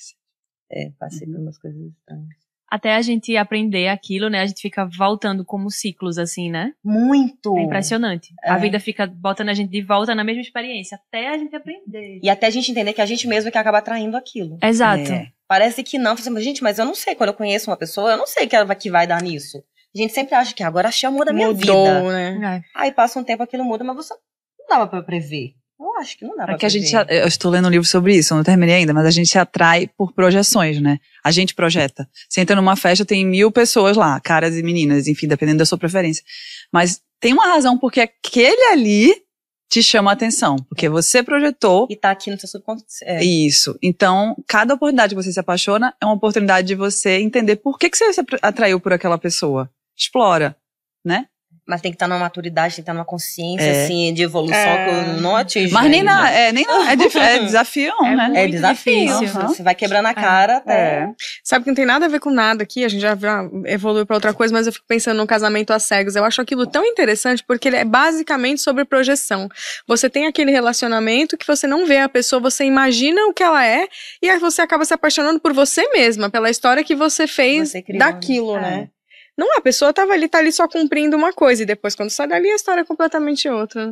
[0.71, 2.27] É, passei por umas coisas estranhas.
[2.69, 4.39] Até a gente aprender aquilo, né?
[4.41, 6.73] A gente fica voltando como ciclos, assim, né?
[6.83, 7.55] Muito!
[7.55, 8.33] É impressionante.
[8.43, 8.59] A É.
[8.59, 12.19] vida fica botando a gente de volta na mesma experiência, até a gente aprender.
[12.23, 14.57] E até a gente entender que a gente mesmo é que acaba atraindo aquilo.
[14.63, 15.11] Exato.
[15.11, 15.31] É.
[15.47, 16.17] Parece que não.
[16.17, 17.13] Fala, Gente, mas eu não sei.
[17.13, 19.63] Quando eu conheço uma pessoa, eu não sei que ela vai, que vai dar nisso.
[19.95, 22.11] A gente sempre acha que agora achei o amor da minha Mudou, vida.
[22.39, 22.57] né?
[22.57, 22.79] É.
[22.79, 24.15] Aí passa um tempo, aquilo muda, mas você
[24.57, 25.53] não dava pra prever.
[25.79, 26.87] Eu acho que não dá pra É que a prever.
[26.87, 29.29] gente, eu estou lendo um livro sobre isso, eu não terminei ainda, mas a gente
[29.29, 30.99] se atrai por projeções, né?
[31.23, 32.07] A gente projeta.
[32.29, 35.77] Você entra numa festa, tem mil pessoas lá, caras e meninas, enfim, dependendo da sua
[35.77, 36.23] preferência.
[36.71, 39.23] Mas tem uma razão porque aquele ali
[39.69, 43.03] te chama a atenção, porque você projetou E tá aqui no seu subconsciente.
[43.03, 43.23] É.
[43.23, 43.75] isso.
[43.81, 47.89] Então, cada oportunidade que você se apaixona é uma oportunidade de você entender por que,
[47.89, 49.67] que você se atraiu por aquela pessoa.
[49.97, 50.55] Explora,
[51.03, 51.27] né?
[51.65, 53.85] Mas tem que estar numa maturidade, tem que estar numa consciência, É.
[53.85, 54.85] assim, de evolução É.
[54.85, 55.71] que eu não atingi.
[55.73, 56.13] Mas nem ainda.
[56.13, 58.31] na, é, nem na, é, dif- é desafio, É né?
[58.35, 58.93] É desafio.
[59.07, 59.39] difícil.
[59.39, 59.47] Aham.
[59.47, 60.73] Você vai quebrando a cara até.
[60.73, 61.09] É.
[61.41, 63.17] Sabe que não tem nada a ver com nada aqui, a gente já,
[63.65, 66.15] evoluiu pra outra coisa, mas eu fico pensando no casamento às cegas.
[66.17, 69.47] Eu acho aquilo tão interessante porque ele é basicamente sobre projeção.
[69.87, 73.65] Você tem aquele relacionamento que você não vê a pessoa, você imagina o que ela
[73.65, 73.87] é
[74.21, 77.81] e aí você acaba se apaixonando por você mesma, pela história que você fez Você
[77.81, 78.89] criou, daquilo, né?
[79.37, 82.27] Não, a pessoa tava ali, tá ali só cumprindo uma coisa e depois quando sai
[82.27, 83.91] dali a história é completamente outra.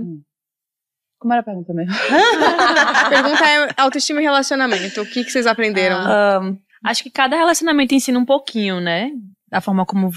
[1.20, 1.94] Como era a pergunta mesmo?
[1.94, 5.02] A pergunta é autoestima e relacionamento.
[5.02, 5.98] O que, que vocês aprenderam?
[5.98, 9.12] Ahn, Acho que cada relacionamento ensina um pouquinho, né?
[9.48, 10.12] Da forma como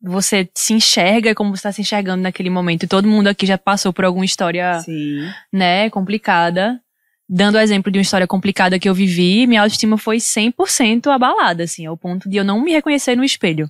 [0.00, 2.84] você se enxerga e como você está se enxergando naquele momento.
[2.84, 5.28] E todo mundo aqui já passou por alguma história, sim.
[5.52, 6.80] né, complicada.
[7.28, 11.64] Dando o exemplo de uma história complicada que eu vivi, minha autoestima foi 100% abalada,
[11.64, 13.68] assim, ao ponto de eu não me reconhecer no espelho.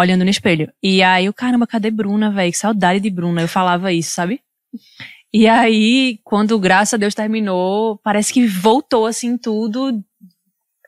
[0.00, 0.72] Olhando no espelho.
[0.82, 2.50] E aí, eu, caramba, cadê Bruna, velho?
[2.50, 3.42] Que saudade de Bruna.
[3.42, 4.40] Eu falava isso, sabe?
[5.32, 10.02] E aí, quando, graças a Deus, terminou, parece que voltou, assim, tudo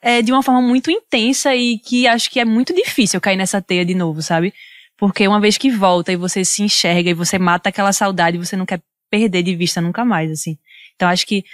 [0.03, 3.63] é, de uma forma muito intensa e que acho que é muito difícil cair nessa
[3.63, 4.53] teia de novo, sabe?
[4.99, 8.57] Porque uma vez que volta e você se enxerga e você mata aquela saudade, você
[8.57, 10.59] não quer perder de vista nunca mais, assim.
[10.97, 11.45] Então acho que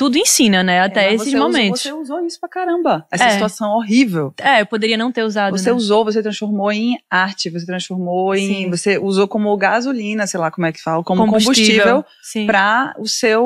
[0.00, 0.80] tudo ensina, né?
[0.80, 1.82] Até É, esses você usou- momentos.
[1.82, 3.06] você usou isso pra caramba.
[3.12, 3.30] Essa É.
[3.32, 4.32] situação horrível.
[4.40, 5.58] É, eu poderia não ter usado.
[5.58, 5.76] Você né?
[5.76, 8.46] usou, você transformou em arte, você transformou em.
[8.48, 8.70] Sim.
[8.70, 12.46] Você usou como gasolina, sei lá como é que fala, como combustível, Sim.
[12.46, 13.44] pra o seu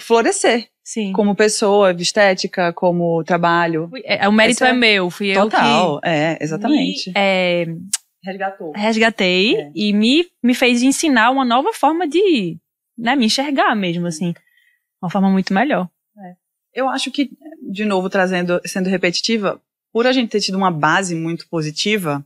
[0.00, 0.68] florescer.
[0.82, 1.12] Sim.
[1.12, 3.90] Como pessoa, estética, como trabalho.
[4.02, 7.10] É, o mérito Essa- é meu, fui eu Total, é, exatamente.
[7.10, 7.66] me, é,
[8.24, 8.72] Resgatou.
[8.74, 9.70] resgatei É.
[9.74, 12.56] e me, me fez ensinar uma nova forma de
[12.98, 14.34] né, me enxergar mesmo, assim.
[15.00, 15.88] Uma forma muito melhor.
[16.74, 17.30] Eu acho que,
[17.70, 19.60] de novo, trazendo, sendo repetitiva,
[19.92, 22.24] por a gente ter tido uma base muito positiva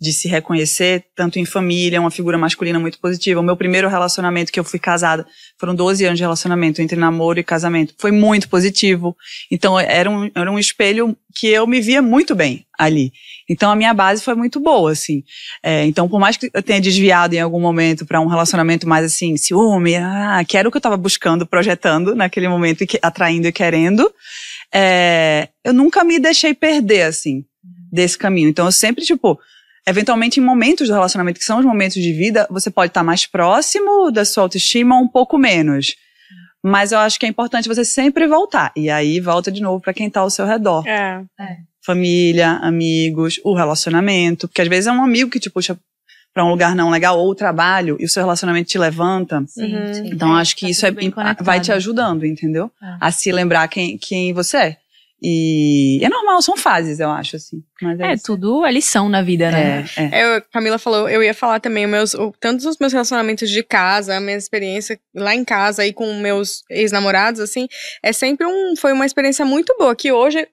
[0.00, 3.40] de se reconhecer, tanto em família, uma figura masculina muito positiva.
[3.40, 5.26] O meu primeiro relacionamento que eu fui casada,
[5.58, 9.14] foram 12 anos de relacionamento entre namoro e casamento, foi muito positivo.
[9.50, 13.12] Então, era um, era um espelho que eu me via muito bem ali.
[13.50, 15.24] Então, a minha base foi muito boa, assim.
[15.60, 19.04] É, então, por mais que eu tenha desviado em algum momento para um relacionamento mais
[19.04, 23.52] assim, ciúme, ah, que era o que eu estava buscando, projetando naquele momento, atraindo e
[23.52, 24.08] querendo,
[24.72, 27.44] é, eu nunca me deixei perder, assim,
[27.92, 28.48] desse caminho.
[28.48, 29.36] Então, eu sempre, tipo,
[29.84, 33.26] eventualmente em momentos do relacionamento, que são os momentos de vida, você pode estar mais
[33.26, 35.96] próximo da sua autoestima ou um pouco menos.
[36.62, 38.70] Mas eu acho que é importante você sempre voltar.
[38.76, 40.86] E aí volta de novo para quem tá ao seu redor.
[40.86, 41.20] É.
[41.84, 44.46] Família, amigos, o relacionamento.
[44.48, 45.76] Porque às vezes é um amigo que te puxa
[46.32, 49.42] pra um lugar não legal, ou o trabalho, e o seu relacionamento te levanta.
[49.48, 49.94] Sim, Uhum.
[49.94, 50.06] sim.
[50.12, 51.44] Então acho que Tá isso é, conectado.
[51.44, 52.70] vai te ajudando, entendeu?
[52.82, 52.96] É.
[53.00, 54.76] A se lembrar quem, quem você é.
[55.22, 57.62] E é normal, são fases, eu acho, assim.
[57.82, 59.84] Mas é, É, tudo é lição na vida, né?
[59.96, 60.36] É, é.
[60.36, 64.16] Eu, Camila falou, eu ia falar também, meus, o, tantos os meus relacionamentos de casa,
[64.16, 67.66] a minha experiência lá em casa e com meus ex-namorados, assim,
[68.02, 70.46] é sempre um, foi uma experiência muito boa, que hoje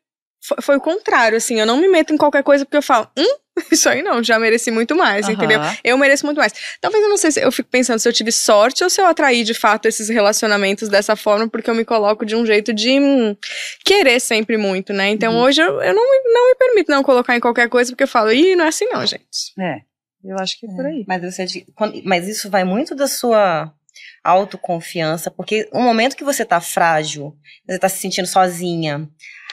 [0.61, 3.37] foi, o contrário, assim, eu não me meto em qualquer coisa porque eu falo, hum,
[3.71, 5.59] isso aí não, já mereci muito mais, entendeu?
[5.59, 5.77] Aham.
[5.83, 6.53] Eu mereço muito mais.
[6.79, 9.05] Talvez eu não sei se eu fico pensando se eu tive sorte ou se eu
[9.07, 12.99] atraí de fato esses relacionamentos dessa forma, porque eu me coloco de um jeito de
[12.99, 13.35] hum,
[13.83, 15.09] querer sempre muito, né?
[15.09, 15.41] Então Uhum.
[15.41, 18.07] hoje eu, eu não, me- não me permito não colocar em qualquer coisa, porque eu
[18.07, 19.25] falo, ih, não é assim não, gente.
[19.59, 19.77] É,
[20.23, 21.03] eu acho que é por aí.
[21.07, 23.73] Mas, você, quando- mas isso vai muito da sua
[24.23, 27.33] autoconfiança, porque o momento que você tá frágil,
[27.67, 29.07] você tá se sentindo sozinha,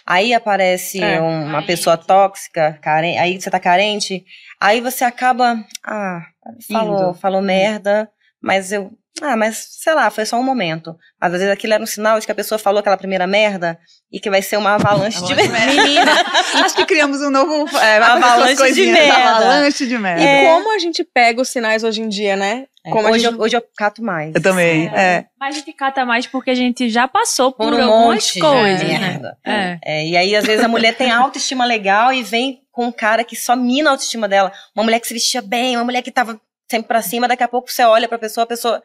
[0.07, 1.21] aí aparece É.
[1.21, 4.25] uma pessoa tóxica, carente, aí você tá carente,
[4.61, 5.57] aí você acaba,
[5.87, 6.23] ah,
[6.71, 7.15] falou, Indo.
[7.15, 8.09] falou merda,
[8.45, 8.91] mas eu,
[9.23, 10.95] ah, mas sei lá, foi só um momento.
[11.21, 13.79] Mas às vezes aquilo era um sinal de que a pessoa falou aquela primeira merda
[14.13, 15.67] e que vai ser uma avalanche de merda.
[15.73, 16.13] Menina,
[16.65, 19.31] acho que criamos um novo é, Avalanche essas coisinhas, de merda.
[19.31, 20.23] Avalanche de merda.
[20.23, 22.67] E como a gente pega os sinais hoje em dia, né?
[22.91, 24.35] Como a hoje, gente- eu, hoje eu cato mais.
[24.35, 25.25] Eu também, é.
[25.41, 28.39] Mas a gente cata mais porque a gente já passou por, Por um algumas monte
[28.41, 28.99] coisas, de né?
[28.99, 29.39] merda.
[29.47, 29.79] É.
[29.83, 33.25] É, e aí, às vezes, a mulher tem autoestima legal e vem com um cara
[33.25, 34.53] que só mina a autoestima dela.
[34.77, 36.39] Uma mulher que se vestia bem, uma mulher que tava
[36.71, 38.83] sempre pra cima, daqui a pouco você olha pra pessoa, a pessoa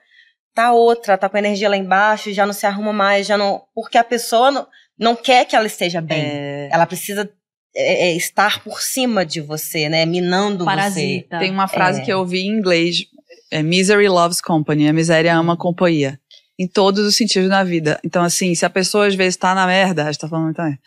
[0.53, 3.64] tá outra, tá com a energia lá embaixo, já não se arruma mais, já não.
[3.73, 6.22] Porque a pessoa não, não quer que ela esteja bem.
[6.22, 7.30] É, Ela precisa
[7.76, 10.06] é, é, estar por cima de você, né?
[10.06, 10.65] Minando você.
[10.65, 11.39] Parasita.
[11.39, 12.03] Tem uma frase É.
[12.03, 13.06] que eu ouvi em inglês:
[13.51, 14.88] é, Misery loves company.
[14.89, 16.19] A miséria ama companhia.
[16.61, 17.97] Em todos os sentidos da vida.
[18.03, 20.57] Então, assim, se a pessoa às vezes tá na merda, a gente tá falando muito
[20.57, 20.77] também.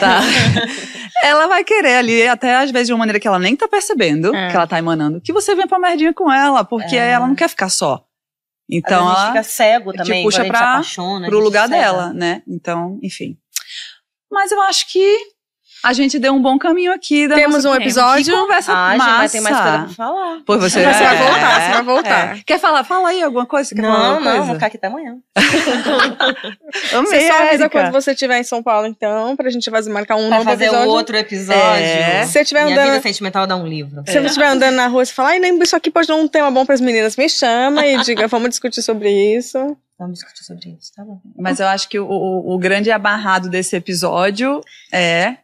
[0.00, 0.20] Tá.
[1.22, 4.34] ela vai querer ali, até às vezes de uma maneira que ela nem tá percebendo,
[4.34, 4.50] É.
[4.50, 7.10] que ela tá emanando, que você venha pra merdinha com ela, porque É.
[7.10, 8.04] ela não quer ficar só.
[8.70, 11.26] Então, a gente ela fica cego te também, puxa quando a gente pra- apaixona.
[11.26, 11.80] pro lugar cega.
[11.80, 12.42] dela, né?
[12.46, 13.36] Então, enfim.
[14.30, 15.16] Mas eu acho que
[15.84, 17.28] a gente deu um bom caminho aqui.
[17.28, 17.70] Da Temos nossa...
[17.78, 18.24] um episódio.
[18.34, 19.18] Que conversa Ah, gente, massa.
[19.18, 20.38] mas tem mais coisa pra falar.
[20.46, 22.36] Pois você, Você vai é, voltar, você vai voltar.
[22.36, 22.42] é.
[22.46, 22.84] Quer falar?
[22.84, 23.74] Fala aí alguma coisa.
[23.74, 24.54] Quer falar Não, alguma não, vou coisa?
[24.54, 25.16] ficar aqui até amanhã.
[26.94, 30.16] Amei, Você só avisa quando você estiver em São Paulo, então, pra gente fazer, marcar
[30.16, 30.90] um Pra novo fazer episódio.
[30.90, 31.58] outro episódio.
[31.84, 32.24] É.
[32.24, 32.90] Se você estiver Minha andando.
[32.94, 34.02] vida sentimental dá um livro.
[34.06, 36.28] Se você estiver andando na rua e você falar, ai, isso aqui pode dar um
[36.28, 39.58] tema bom pras meninas, me chama e diga, vamos discutir sobre isso.
[39.98, 41.20] Vamos discutir sobre isso, tá bom.
[41.36, 44.60] Mas eu acho que o, o, o grande abarrado desse episódio
[44.92, 45.38] é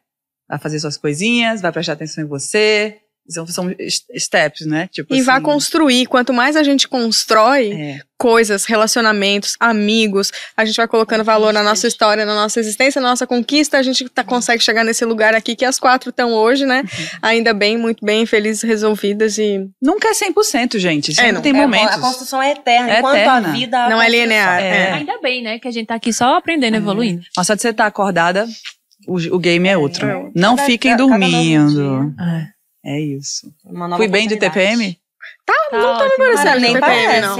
[0.48, 2.98] vai fazer suas coisinhas, vai prestar atenção em você.
[3.26, 3.74] São, são
[4.18, 4.86] steps, né?
[4.92, 6.04] Tipo E assim, construir.
[6.04, 8.00] Quanto mais a gente constrói é.
[8.18, 13.08] coisas, relacionamentos, amigos, a gente vai colocando valor na nossa história, na nossa existência, na
[13.08, 16.66] nossa conquista, a gente tá, consegue chegar nesse lugar aqui que as quatro estão hoje,
[16.66, 16.82] né?
[16.82, 17.06] Uhum.
[17.22, 21.14] Ainda bem, muito bem, felizes, resolvidas e Nunca é 100%, gente.
[21.14, 21.40] Sempre não.
[21.40, 21.94] tem É, momentos.
[21.94, 22.90] A construção é eterna.
[22.90, 23.48] É Enquanto eterna.
[23.48, 23.86] a vida.
[23.86, 24.60] a não é linear.
[24.60, 24.66] É.
[24.66, 24.92] é.
[24.92, 25.58] Ainda bem, né?
[25.58, 27.22] Que a gente tá aqui só aprendendo, evoluindo.
[27.34, 28.46] Mas só de você estar acordada,
[29.06, 30.06] o, o game é outro.
[30.06, 30.30] É.
[30.34, 32.14] Não Cada- fiquem cada dormindo.
[32.20, 32.48] É.
[32.96, 33.50] É isso.
[33.64, 34.36] Uma nova Fui bem de.
[34.36, 34.98] TPM?
[35.46, 36.16] Tá não tá me ótimo.
[36.18, 37.20] parecendo nem parece.
[37.22, 37.36] não.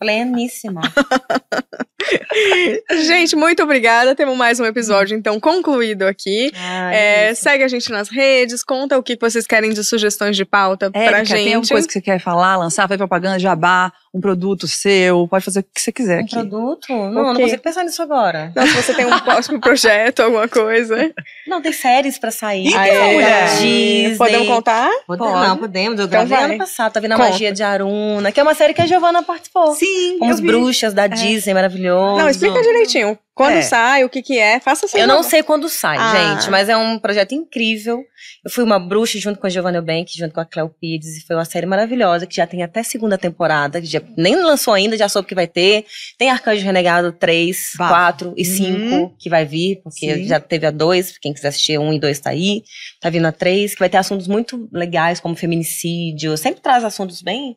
[0.00, 0.80] Pleníssima.
[3.06, 4.14] Gente, muito obrigada.
[4.14, 6.52] Temos mais um episódio, então, concluído aqui.
[6.56, 10.44] Ai, É, segue a gente nas redes, conta o que vocês querem de sugestões de
[10.44, 11.44] pauta pra Érica, gente.
[11.44, 15.44] tem alguma coisa que você quer falar, lançar, fazer propaganda, jabá, um produto seu, pode
[15.44, 16.34] fazer o que você quiser Um aqui.
[16.34, 16.86] produto?
[16.90, 18.52] Não, eu não consigo pensar nisso agora.
[18.54, 21.10] Não, se você tem um próximo projeto, alguma coisa.
[21.46, 22.70] Não, tem séries pra sair.
[22.72, 23.46] Tem mulher.
[23.46, 24.16] da Disney.
[24.18, 24.90] Podemos contar?
[25.06, 25.46] Podemos, Pode.
[25.48, 25.98] Não, podemos.
[25.98, 26.44] Eu Então gravei vai.
[26.50, 26.92] ano passado.
[26.92, 27.30] Tá vindo a Conta.
[27.30, 29.72] Magia de Aruna, que é uma série que a Giovanna participou.
[29.74, 30.42] Sim, Com vi.
[30.42, 31.91] bruxas da Disney, maravilhoso.
[32.18, 33.18] Não, explica direitinho.
[33.34, 33.62] Quando É.
[33.62, 34.98] sai, o que que é, faça assim.
[34.98, 36.34] Eu não sei quando sai, Ah.
[36.36, 38.04] gente, mas é um projeto incrível.
[38.44, 41.26] Eu fui uma bruxa junto com a Giovanna Eubank, junto com a Cleo Pires, e
[41.26, 44.98] foi uma série maravilhosa, que já tem até segunda temporada, que já nem lançou ainda,
[44.98, 45.86] já soube que vai ter.
[46.18, 47.88] Tem Arcanjo Renegado 3, Bah.
[47.88, 49.14] 4 e 5, Uhum.
[49.18, 50.24] que vai vir, porque Sim.
[50.26, 52.62] já teve a 2, quem quiser assistir 1 e 2 tá aí.
[53.00, 57.22] Tá vindo a 3, que vai ter assuntos muito legais, como feminicídio, sempre traz assuntos
[57.22, 57.56] bem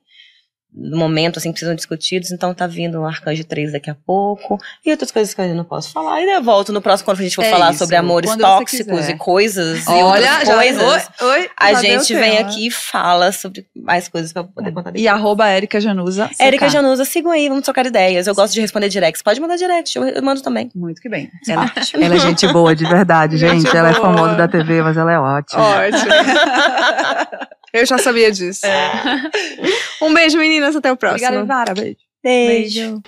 [0.78, 2.32] momento, assim, que precisam discutidos.
[2.32, 4.60] Então tá vindo o Arcanjo 3 daqui a pouco.
[4.86, 6.22] E outras coisas que eu ainda não posso falar.
[6.22, 9.08] E eu volto no próximo, quando a gente for É falar isso, sobre amores tóxicos
[9.10, 10.84] e coisas e Olha, outras já, coisas.
[11.22, 12.50] oi, oi, A gente vem tema.
[12.50, 15.04] aqui e fala sobre mais coisas pra poder contar depois.
[15.04, 16.30] E arroba Erika Januza.
[16.40, 16.72] Érica CK.
[16.74, 18.28] Januza, sigam aí, vamos trocar ideias.
[18.28, 19.22] Eu gosto de responder directs.
[19.22, 20.70] Pode mandar direct, eu, mando também.
[20.76, 21.30] Muito que bem.
[21.48, 21.72] Ela,
[22.02, 23.76] ela é gente boa, de verdade, Gente gente.
[23.78, 24.04] ela é boa.
[24.06, 25.62] famosa da TV, mas ela é ótima.
[25.64, 26.12] Ótimo.
[27.76, 28.62] Eu já sabia disso.
[30.02, 30.76] Um beijo, meninas.
[30.76, 31.28] Até o próximo.
[31.28, 31.74] Obrigada, Vara.
[31.74, 31.98] Beijo.
[32.24, 32.80] Beijo.
[32.82, 33.04] Beijo.